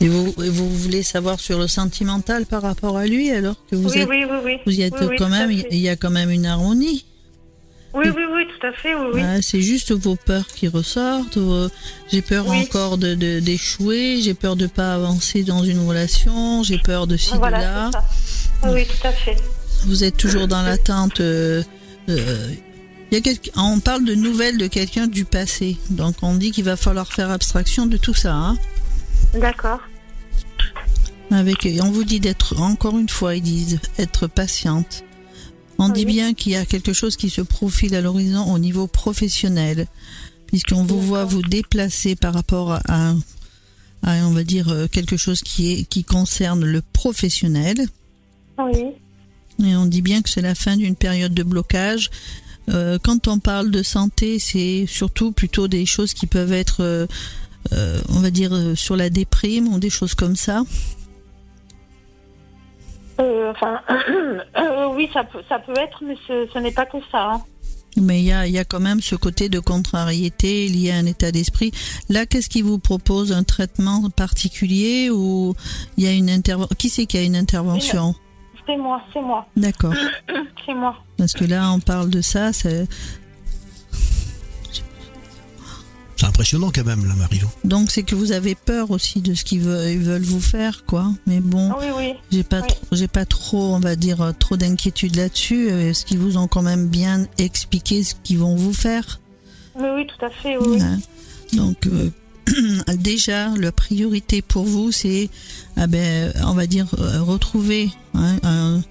Et 0.00 0.08
vous, 0.08 0.34
et 0.42 0.48
vous 0.48 0.68
voulez 0.70 1.02
savoir 1.02 1.38
sur 1.40 1.58
le 1.58 1.68
sentimental 1.68 2.46
par 2.46 2.62
rapport 2.62 2.96
à 2.96 3.06
lui, 3.06 3.30
alors 3.30 3.56
que 3.70 3.76
vous 3.76 3.90
oui, 3.90 3.98
êtes, 3.98 4.08
oui, 4.08 4.24
oui, 4.30 4.36
oui. 4.44 4.56
vous 4.64 4.72
y 4.72 4.82
êtes 4.82 4.94
quand 5.18 5.28
même, 5.28 5.50
il 5.50 5.76
y 5.78 5.88
a 5.90 5.96
quand 5.96 6.10
même 6.10 6.30
une 6.30 6.46
harmonie. 6.46 7.04
Oui, 7.92 8.06
oui, 8.08 8.22
oui, 8.32 8.44
tout 8.46 8.66
à 8.66 8.72
fait, 8.72 8.94
oui, 8.94 9.20
c'est 9.42 9.60
juste 9.60 9.90
vos 9.92 10.14
peurs 10.14 10.46
qui 10.46 10.68
ressortent. 10.68 11.36
vos- 11.38 11.68
J'ai 12.10 12.22
peur 12.22 12.48
encore 12.48 12.98
de 12.98 13.14
de- 13.14 13.40
d'échouer. 13.40 14.20
J'ai 14.22 14.32
peur 14.34 14.54
de 14.56 14.66
pas 14.68 14.94
avancer 14.94 15.42
dans 15.42 15.64
une 15.64 15.80
relation. 15.86 16.62
J'ai 16.62 16.78
peur 16.78 17.06
de 17.08 17.16
ci 17.16 17.32
de 17.32 17.38
voilà, 17.38 17.60
là. 17.60 17.90
c'est 17.92 18.66
ça. 18.68 18.72
Oui, 18.72 18.86
tout 18.86 19.06
à 19.08 19.10
fait. 19.12 19.36
Vous 19.86 20.04
êtes 20.04 20.16
toujours 20.16 20.46
dans 20.46 20.62
l'attente. 20.62 21.18
euh, 21.20 21.62
euh, 22.08 22.48
il 23.10 23.14
y 23.16 23.18
a 23.18 23.20
quelqu'un- 23.22 23.50
on 23.56 23.80
parle 23.80 24.04
de 24.04 24.14
nouvelles 24.14 24.56
de 24.56 24.68
quelqu'un 24.68 25.08
du 25.08 25.24
passé. 25.24 25.76
Donc 25.90 26.14
on 26.22 26.36
dit 26.36 26.52
qu'il 26.52 26.64
va 26.64 26.76
falloir 26.76 27.12
faire 27.12 27.30
abstraction 27.30 27.86
de 27.86 27.96
tout 27.96 28.14
ça. 28.14 28.32
hein. 28.34 28.56
D'accord. 29.34 29.80
Avec, 31.30 31.68
on 31.80 31.90
vous 31.90 32.04
dit 32.04 32.20
d'être, 32.20 32.60
encore 32.60 32.98
une 32.98 33.08
fois, 33.08 33.36
ils 33.36 33.42
disent, 33.42 33.78
être 33.98 34.26
patiente. 34.26 35.04
On 35.78 35.88
dit 35.88 36.04
Oui. 36.04 36.12
bien 36.12 36.34
qu'il 36.34 36.52
y 36.52 36.56
a 36.56 36.66
quelque 36.66 36.92
chose 36.92 37.16
qui 37.16 37.30
se 37.30 37.40
profile 37.40 37.94
à 37.94 38.00
l'horizon 38.00 38.52
au 38.52 38.58
niveau 38.58 38.86
professionnel, 38.86 39.86
puisqu'on 40.46 40.84
vous 40.84 41.00
voit 41.00 41.24
vous 41.24 41.42
déplacer 41.42 42.16
par 42.16 42.34
rapport 42.34 42.80
à, 42.88 43.14
on 44.04 44.30
va 44.32 44.44
dire, 44.44 44.68
euh, 44.68 44.88
quelque 44.88 45.16
chose 45.16 45.40
qui 45.42 45.72
est, 45.72 45.84
qui 45.84 46.04
concerne 46.04 46.64
le 46.64 46.82
professionnel. 46.82 47.86
Oui. 48.58 48.86
Et 49.64 49.76
on 49.76 49.86
dit 49.86 50.02
bien 50.02 50.22
que 50.22 50.28
c'est 50.28 50.42
la 50.42 50.54
fin 50.54 50.76
d'une 50.76 50.96
période 50.96 51.34
de 51.34 51.42
blocage. 51.42 52.10
Euh, 52.68 52.98
quand 53.02 53.28
on 53.28 53.38
parle 53.38 53.70
de 53.70 53.82
santé, 53.82 54.38
c'est 54.38 54.86
surtout 54.86 55.32
plutôt 55.32 55.68
des 55.68 55.86
choses 55.86 56.14
qui 56.14 56.26
peuvent 56.26 56.52
être, 56.52 56.82
euh, 56.82 57.06
euh, 57.72 58.00
on 58.08 58.20
va 58.20 58.30
dire, 58.30 58.52
sur 58.74 58.96
la 58.96 59.10
déprime 59.10 59.68
ou 59.68 59.78
des 59.78 59.90
choses 59.90 60.14
comme 60.14 60.36
ça. 60.36 60.62
Euh, 63.20 63.50
enfin, 63.52 63.80
euh, 64.58 64.86
oui, 64.94 65.08
ça 65.12 65.24
peut, 65.24 65.40
ça 65.48 65.58
peut 65.58 65.74
être, 65.78 66.02
mais 66.06 66.16
ce, 66.26 66.46
ce 66.52 66.58
n'est 66.58 66.72
pas 66.72 66.86
que 66.86 66.98
ça. 67.12 67.32
hein. 67.32 67.42
Mais 67.96 68.20
il 68.20 68.26
y 68.26 68.32
a, 68.32 68.46
y 68.46 68.58
a 68.58 68.64
quand 68.64 68.78
même 68.80 69.00
ce 69.00 69.16
côté 69.16 69.48
de 69.48 69.58
contrariété 69.58 70.68
lié 70.68 70.92
à 70.92 70.96
un 70.96 71.06
état 71.06 71.32
d'esprit. 71.32 71.72
Là, 72.08 72.24
qu'est-ce 72.24 72.48
qui 72.48 72.62
vous 72.62 72.78
propose 72.78 73.32
Un 73.32 73.42
traitement 73.42 74.08
particulier 74.10 75.10
ou 75.10 75.54
il 75.96 76.04
y 76.04 76.06
a 76.06 76.12
une 76.12 76.30
intervention 76.30 76.76
Qui 76.78 76.88
c'est 76.88 77.06
qui 77.06 77.18
a 77.18 77.22
une 77.22 77.34
intervention? 77.36 78.14
C'est 78.66 78.76
moi, 78.76 79.02
c'est 79.12 79.20
moi, 79.20 79.46
D'accord. 79.56 79.94
c'est 80.66 80.74
moi. 80.74 80.94
Parce 81.18 81.32
que 81.32 81.44
là, 81.44 81.72
on 81.72 81.80
parle 81.80 82.08
de 82.10 82.20
ça. 82.20 82.52
c'est- 82.52 82.86
impressionnant 86.40 86.70
quand 86.74 86.84
même, 86.84 87.06
là, 87.06 87.14
Marilou. 87.16 87.48
Donc 87.64 87.90
c'est 87.90 88.02
que 88.02 88.14
vous 88.14 88.32
avez 88.32 88.54
peur 88.54 88.90
aussi 88.90 89.20
de 89.20 89.34
ce 89.34 89.44
qu'ils 89.44 89.60
veulent, 89.60 90.22
vous 90.22 90.40
faire, 90.40 90.84
quoi. 90.86 91.12
Mais 91.26 91.40
bon, 91.40 91.70
Oui, 91.78 91.86
oui. 91.96 92.12
j'ai 92.32 92.42
pas, 92.44 92.62
Oui. 92.62 92.68
trop- 92.68 92.96
j'ai 92.96 93.08
pas 93.08 93.26
trop, 93.26 93.74
on 93.74 93.78
va 93.80 93.94
dire, 93.94 94.22
euh, 94.22 94.32
trop 94.38 94.56
d'inquiétude 94.56 95.16
là-dessus. 95.16 95.68
euh, 95.70 95.90
Est-ce 95.90 96.06
qu'ils 96.06 96.18
vous 96.18 96.38
ont 96.38 96.48
quand 96.48 96.62
même 96.62 96.88
bien 96.88 97.26
expliqué 97.36 98.02
ce 98.02 98.14
qu'ils 98.24 98.38
vont 98.38 98.56
vous 98.56 98.72
faire? 98.72 99.20
Oui, 99.78 99.86
oui, 99.96 100.06
tout 100.06 100.24
à 100.24 100.30
fait, 100.30 100.56
oui. 100.56 100.80
Hein? 100.80 100.98
Donc 101.52 101.86
euh, 101.86 102.08
déjà, 102.96 103.48
la 103.58 103.70
priorité 103.70 104.40
pour 104.40 104.64
vous, 104.64 104.92
c'est, 104.92 105.28
ah 105.76 105.86
ben, 105.86 106.32
on 106.46 106.54
va 106.54 106.66
dire, 106.66 106.86
retrouver 107.20 107.90
hein, 108.14 108.36
un- 108.44 108.82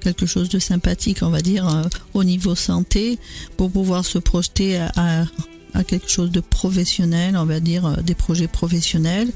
quelque 0.00 0.26
chose 0.26 0.48
de 0.48 0.58
sympathique, 0.58 1.18
on 1.22 1.30
va 1.30 1.40
dire, 1.40 1.68
euh, 1.68 1.84
au 2.14 2.24
niveau 2.24 2.56
santé, 2.56 3.18
pour 3.56 3.70
pouvoir 3.70 4.04
se 4.04 4.18
projeter 4.18 4.76
à, 4.78 4.90
à- 4.96 5.24
à 5.74 5.84
quelque 5.84 6.08
chose 6.10 6.30
de 6.30 6.40
professionnel, 6.40 7.36
on 7.36 7.44
va 7.44 7.60
dire, 7.60 7.86
euh, 7.86 7.96
des 8.02 8.14
projets 8.14 8.48
professionnels. 8.48 9.30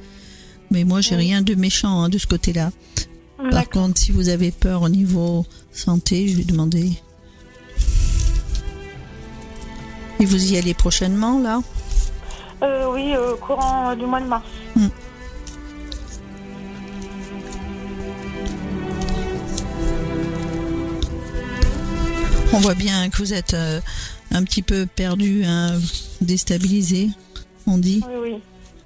Mais 0.70 0.84
moi, 0.84 1.00
j'ai 1.00 1.16
Oui. 1.16 1.22
rien 1.26 1.42
de 1.42 1.54
méchant 1.54 2.02
hein, 2.02 2.08
de 2.08 2.18
ce 2.18 2.26
côté-là. 2.26 2.70
Par 3.36 3.50
D'accord. 3.50 3.82
contre, 3.82 4.00
si 4.00 4.12
vous 4.12 4.28
avez 4.28 4.50
peur 4.50 4.82
au 4.82 4.88
niveau 4.88 5.44
santé, 5.72 6.28
je 6.28 6.36
vais 6.38 6.44
demander. 6.44 6.92
Et 10.20 10.24
vous 10.24 10.52
y 10.52 10.56
allez 10.56 10.74
prochainement, 10.74 11.38
là? 11.40 11.60
Euh, 12.62 12.90
oui, 12.92 13.12
euh, 13.14 13.34
courant 13.36 13.90
euh, 13.90 13.94
du 13.96 14.06
mois 14.06 14.20
de 14.20 14.26
mars. 14.26 14.44
On 22.52 22.58
voit 22.60 22.74
bien 22.74 23.10
que 23.10 23.16
vous 23.18 23.32
êtes 23.34 23.54
euh, 23.54 23.80
un 24.34 24.44
petit 24.44 24.62
peu 24.62 24.84
perdu, 24.86 25.44
hein, 25.44 25.80
déstabilisé, 26.20 27.08
on 27.66 27.78
dit. 27.78 28.02
Oui, 28.22 28.32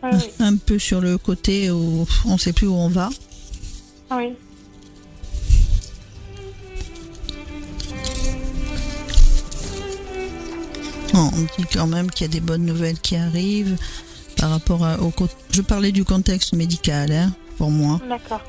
oui. 0.03 0.19
Un 0.39 0.57
peu 0.57 0.79
sur 0.79 1.01
le 1.01 1.19
côté 1.19 1.71
où 1.73 2.07
on 2.25 2.35
ne 2.35 2.39
sait 2.39 2.53
plus 2.53 2.69
où 2.69 2.75
on 2.75 2.89
va. 2.89 3.11
oui. 4.13 4.35
On 11.15 11.31
dit 11.31 11.65
quand 11.73 11.87
même 11.87 12.11
qu'il 12.11 12.27
y 12.27 12.31
a 12.31 12.33
des 12.33 12.41
bonnes 12.41 12.65
nouvelles 12.65 12.99
qui 13.01 13.17
arrivent 13.17 13.77
par 14.37 14.51
rapport 14.51 14.85
à- 14.85 15.01
au... 15.01 15.13
Je 15.51 15.63
parlais 15.63 15.91
du 15.91 16.05
contexte 16.05 16.53
médical, 16.55 17.11
hein, 17.11 17.33
pour 17.59 17.71
moi. 17.71 18.01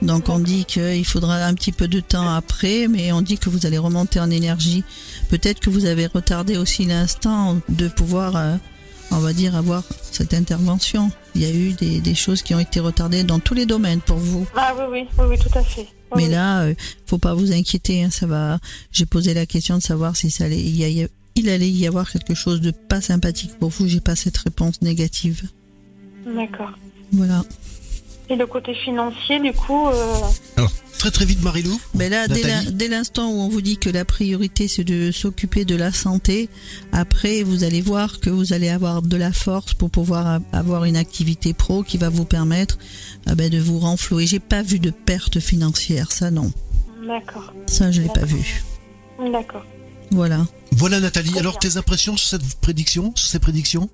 Donc 0.01 0.29
on 0.29 0.39
dit 0.39 0.63
qu'il 0.65 1.03
faudra 1.05 1.43
un 1.45 1.53
petit 1.55 1.71
peu 1.73 1.87
de 1.87 1.99
temps 1.99 2.29
après, 2.29 2.87
mais 2.87 3.11
on 3.11 3.21
dit 3.21 3.37
que 3.37 3.49
vous 3.49 3.65
allez 3.65 3.77
remonter 3.79 4.19
en 4.19 4.29
énergie. 4.29 4.83
Peut-être 5.29 5.59
que 5.59 5.69
vous 5.69 5.85
avez 5.85 6.05
retardé 6.05 6.55
aussi 6.57 6.85
l'instant 6.85 7.59
de 7.67 7.87
pouvoir, 7.87 8.35
euh, 8.37 8.55
on 9.11 9.17
va 9.17 9.33
dire, 9.33 9.55
avoir 9.55 9.83
cette 10.11 10.33
intervention. 10.33 11.11
Il 11.35 11.41
y 11.41 11.45
a 11.45 11.51
eu 11.51 11.73
des, 11.73 11.99
des 12.01 12.15
choses 12.15 12.41
qui 12.43 12.53
ont 12.55 12.59
été 12.59 12.79
retardées 12.79 13.23
dans 13.23 13.39
tous 13.39 13.53
les 13.55 13.65
domaines 13.65 14.01
pour 14.01 14.17
vous. 14.17 14.47
Ah 14.55 14.73
oui, 14.77 14.83
oui, 14.91 15.07
oui, 15.17 15.25
oui, 15.31 15.37
tout 15.37 15.57
à 15.57 15.63
fait. 15.63 15.87
Oui, 16.11 16.23
Mais 16.23 16.29
là, 16.29 16.61
euh, 16.61 16.73
faut 17.05 17.17
pas 17.19 17.33
vous 17.33 17.51
inquiéter. 17.51 18.03
hein, 18.03 18.09
ça 18.11 18.25
va. 18.27 18.59
J'ai 18.91 19.05
posé 19.05 19.33
la 19.33 19.45
question 19.45 19.77
de 19.77 19.83
savoir 19.83 20.15
si 20.15 20.31
ça 20.31 20.45
allait, 20.45 20.59
il, 20.59 20.75
y 20.75 21.03
a- 21.03 21.07
il 21.35 21.49
allait 21.49 21.69
y 21.69 21.85
avoir 21.87 22.09
quelque 22.11 22.33
chose 22.33 22.61
de 22.61 22.71
pas 22.71 23.01
sympathique 23.01 23.51
pour 23.59 23.69
vous. 23.69 23.87
J'ai 23.87 23.99
pas 24.01 24.15
cette 24.15 24.37
réponse 24.37 24.81
négative. 24.81 25.43
D'accord. 26.25 26.71
Voilà. 27.11 27.43
Et 28.31 28.35
le 28.35 28.45
côté 28.45 28.75
financier, 28.75 29.39
du 29.39 29.53
coup, 29.53 29.87
euh, 29.87 30.15
Alors, 30.57 30.71
très 30.99 31.09
très 31.09 31.25
vite, 31.25 31.41
Marilou. 31.41 31.79
Mais 31.95 32.09
là, 32.09 32.27
dès 32.27 32.35
Nathalie 32.35 32.65
l'in- 32.65 32.71
dès 32.71 32.87
l'instant 32.87 33.27
où 33.31 33.39
on 33.39 33.49
vous 33.49 33.61
dit 33.61 33.77
que 33.77 33.89
la 33.89 34.05
priorité 34.05 34.67
c'est 34.67 34.83
de 34.83 35.11
s'occuper 35.11 35.65
de 35.65 35.75
la 35.75 35.91
santé, 35.91 36.47
après 36.91 37.41
vous 37.41 37.63
allez 37.63 37.81
voir 37.81 38.19
que 38.19 38.29
vous 38.29 38.53
allez 38.53 38.69
avoir 38.69 39.01
de 39.01 39.17
la 39.17 39.31
force 39.33 39.73
pour 39.73 39.89
pouvoir 39.89 40.41
avoir 40.53 40.85
une 40.85 40.95
activité 40.97 41.53
pro 41.53 41.81
qui 41.81 41.97
va 41.97 42.09
vous 42.09 42.25
permettre 42.25 42.77
ah 43.25 43.33
ben, 43.33 43.49
de 43.49 43.57
vous 43.59 43.79
renflouer. 43.79 44.27
J'ai 44.27 44.39
pas 44.39 44.61
vu 44.61 44.77
de 44.79 44.91
perte 44.91 45.39
financière, 45.39 46.11
ça 46.11 46.29
non, 46.29 46.51
d'accord. 47.07 47.51
ça 47.65 47.91
je 47.91 48.01
l'ai 48.01 48.09
pas 48.09 48.25
vu. 48.25 48.63
D'accord. 49.31 49.65
Voilà. 50.11 50.45
Voilà, 50.71 50.99
Nathalie. 50.99 51.37
Alors, 51.37 51.59
tes 51.59 51.77
impressions 51.77 52.15
sur 52.17 52.29
cette 52.29 52.55
prédiction, 52.61 53.11
sur 53.15 53.27
ces 53.27 53.39
prédictions? 53.39 53.89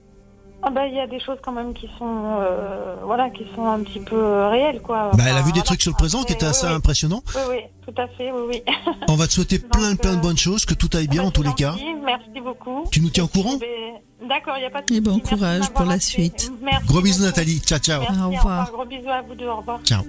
Ah 0.67 0.71
bah, 0.71 0.87
il 0.87 0.95
y 0.95 0.99
a 0.99 1.05
des 1.05 1.19
choses 1.19 1.37
quand 1.43 1.51
même 1.51 1.75
qui 1.75 1.87
sont, 1.99 2.37
euh, 2.39 2.95
voilà, 3.03 3.29
qui 3.29 3.45
sont 3.55 3.67
un 3.67 3.79
petit 3.83 3.99
peu 3.99 4.15
euh, 4.15 4.49
réelles, 4.49 4.81
quoi. 4.81 5.11
Bah, 5.13 5.23
elle 5.25 5.29
a 5.29 5.33
Enfin, 5.35 5.41
vu 5.41 5.45
des 5.51 5.59
voilà. 5.59 5.63
trucs 5.63 5.81
sur 5.83 5.91
le 5.91 5.95
présent 5.97 6.23
qui 6.23 6.33
étaient 6.33 6.45
assez 6.47 6.65
oui, 6.65 6.71
oui. 6.71 6.77
impressionnants. 6.77 7.21
Oui, 7.35 7.41
oui, 7.51 7.57
tout 7.85 8.01
à 8.01 8.07
fait, 8.07 8.31
oui, 8.31 8.41
oui. 8.47 8.63
On 9.07 9.15
va 9.15 9.27
te 9.27 9.33
souhaiter 9.33 9.59
Donc, 9.59 9.69
plein 9.71 9.95
plein 9.95 10.13
de 10.13 10.17
euh, 10.17 10.21
bonnes 10.21 10.37
choses, 10.37 10.65
que 10.65 10.73
tout 10.73 10.89
aille 10.95 11.07
bien 11.07 11.21
Bah, 11.21 11.27
en 11.27 11.31
tous 11.31 11.43
c'est 11.43 11.49
les 11.49 11.53
cas. 11.53 11.75
Merci 12.03 12.41
beaucoup. 12.41 12.85
Tu 12.91 12.99
nous 13.01 13.09
tiens 13.11 13.25
au 13.25 13.27
courant? 13.27 13.57
Ben, 13.57 14.27
D'accord, 14.27 14.55
il 14.57 14.61
n'y 14.61 14.65
a 14.65 14.69
pas 14.71 14.81
de 14.81 14.91
Et 14.91 15.01
bon. 15.01 15.17
Merci 15.17 15.35
courage 15.35 15.69
pour 15.69 15.85
la 15.85 15.99
suite. 15.99 16.51
Merci 16.61 16.87
Gros 16.87 17.01
bisous, 17.01 17.19
beaucoup. 17.19 17.25
Nathalie. 17.27 17.59
Ciao, 17.59 17.77
ciao. 17.77 18.01
Merci, 18.01 18.15
Au 18.19 18.23
au 18.23 18.27
revoir. 18.31 18.41
revoir. 18.41 18.71
Gros 18.71 18.85
bisous 18.85 19.09
à 19.09 19.21
vous 19.21 19.35
deux, 19.35 19.47
au 19.47 19.57
revoir. 19.57 19.79
Ciao. 19.83 20.05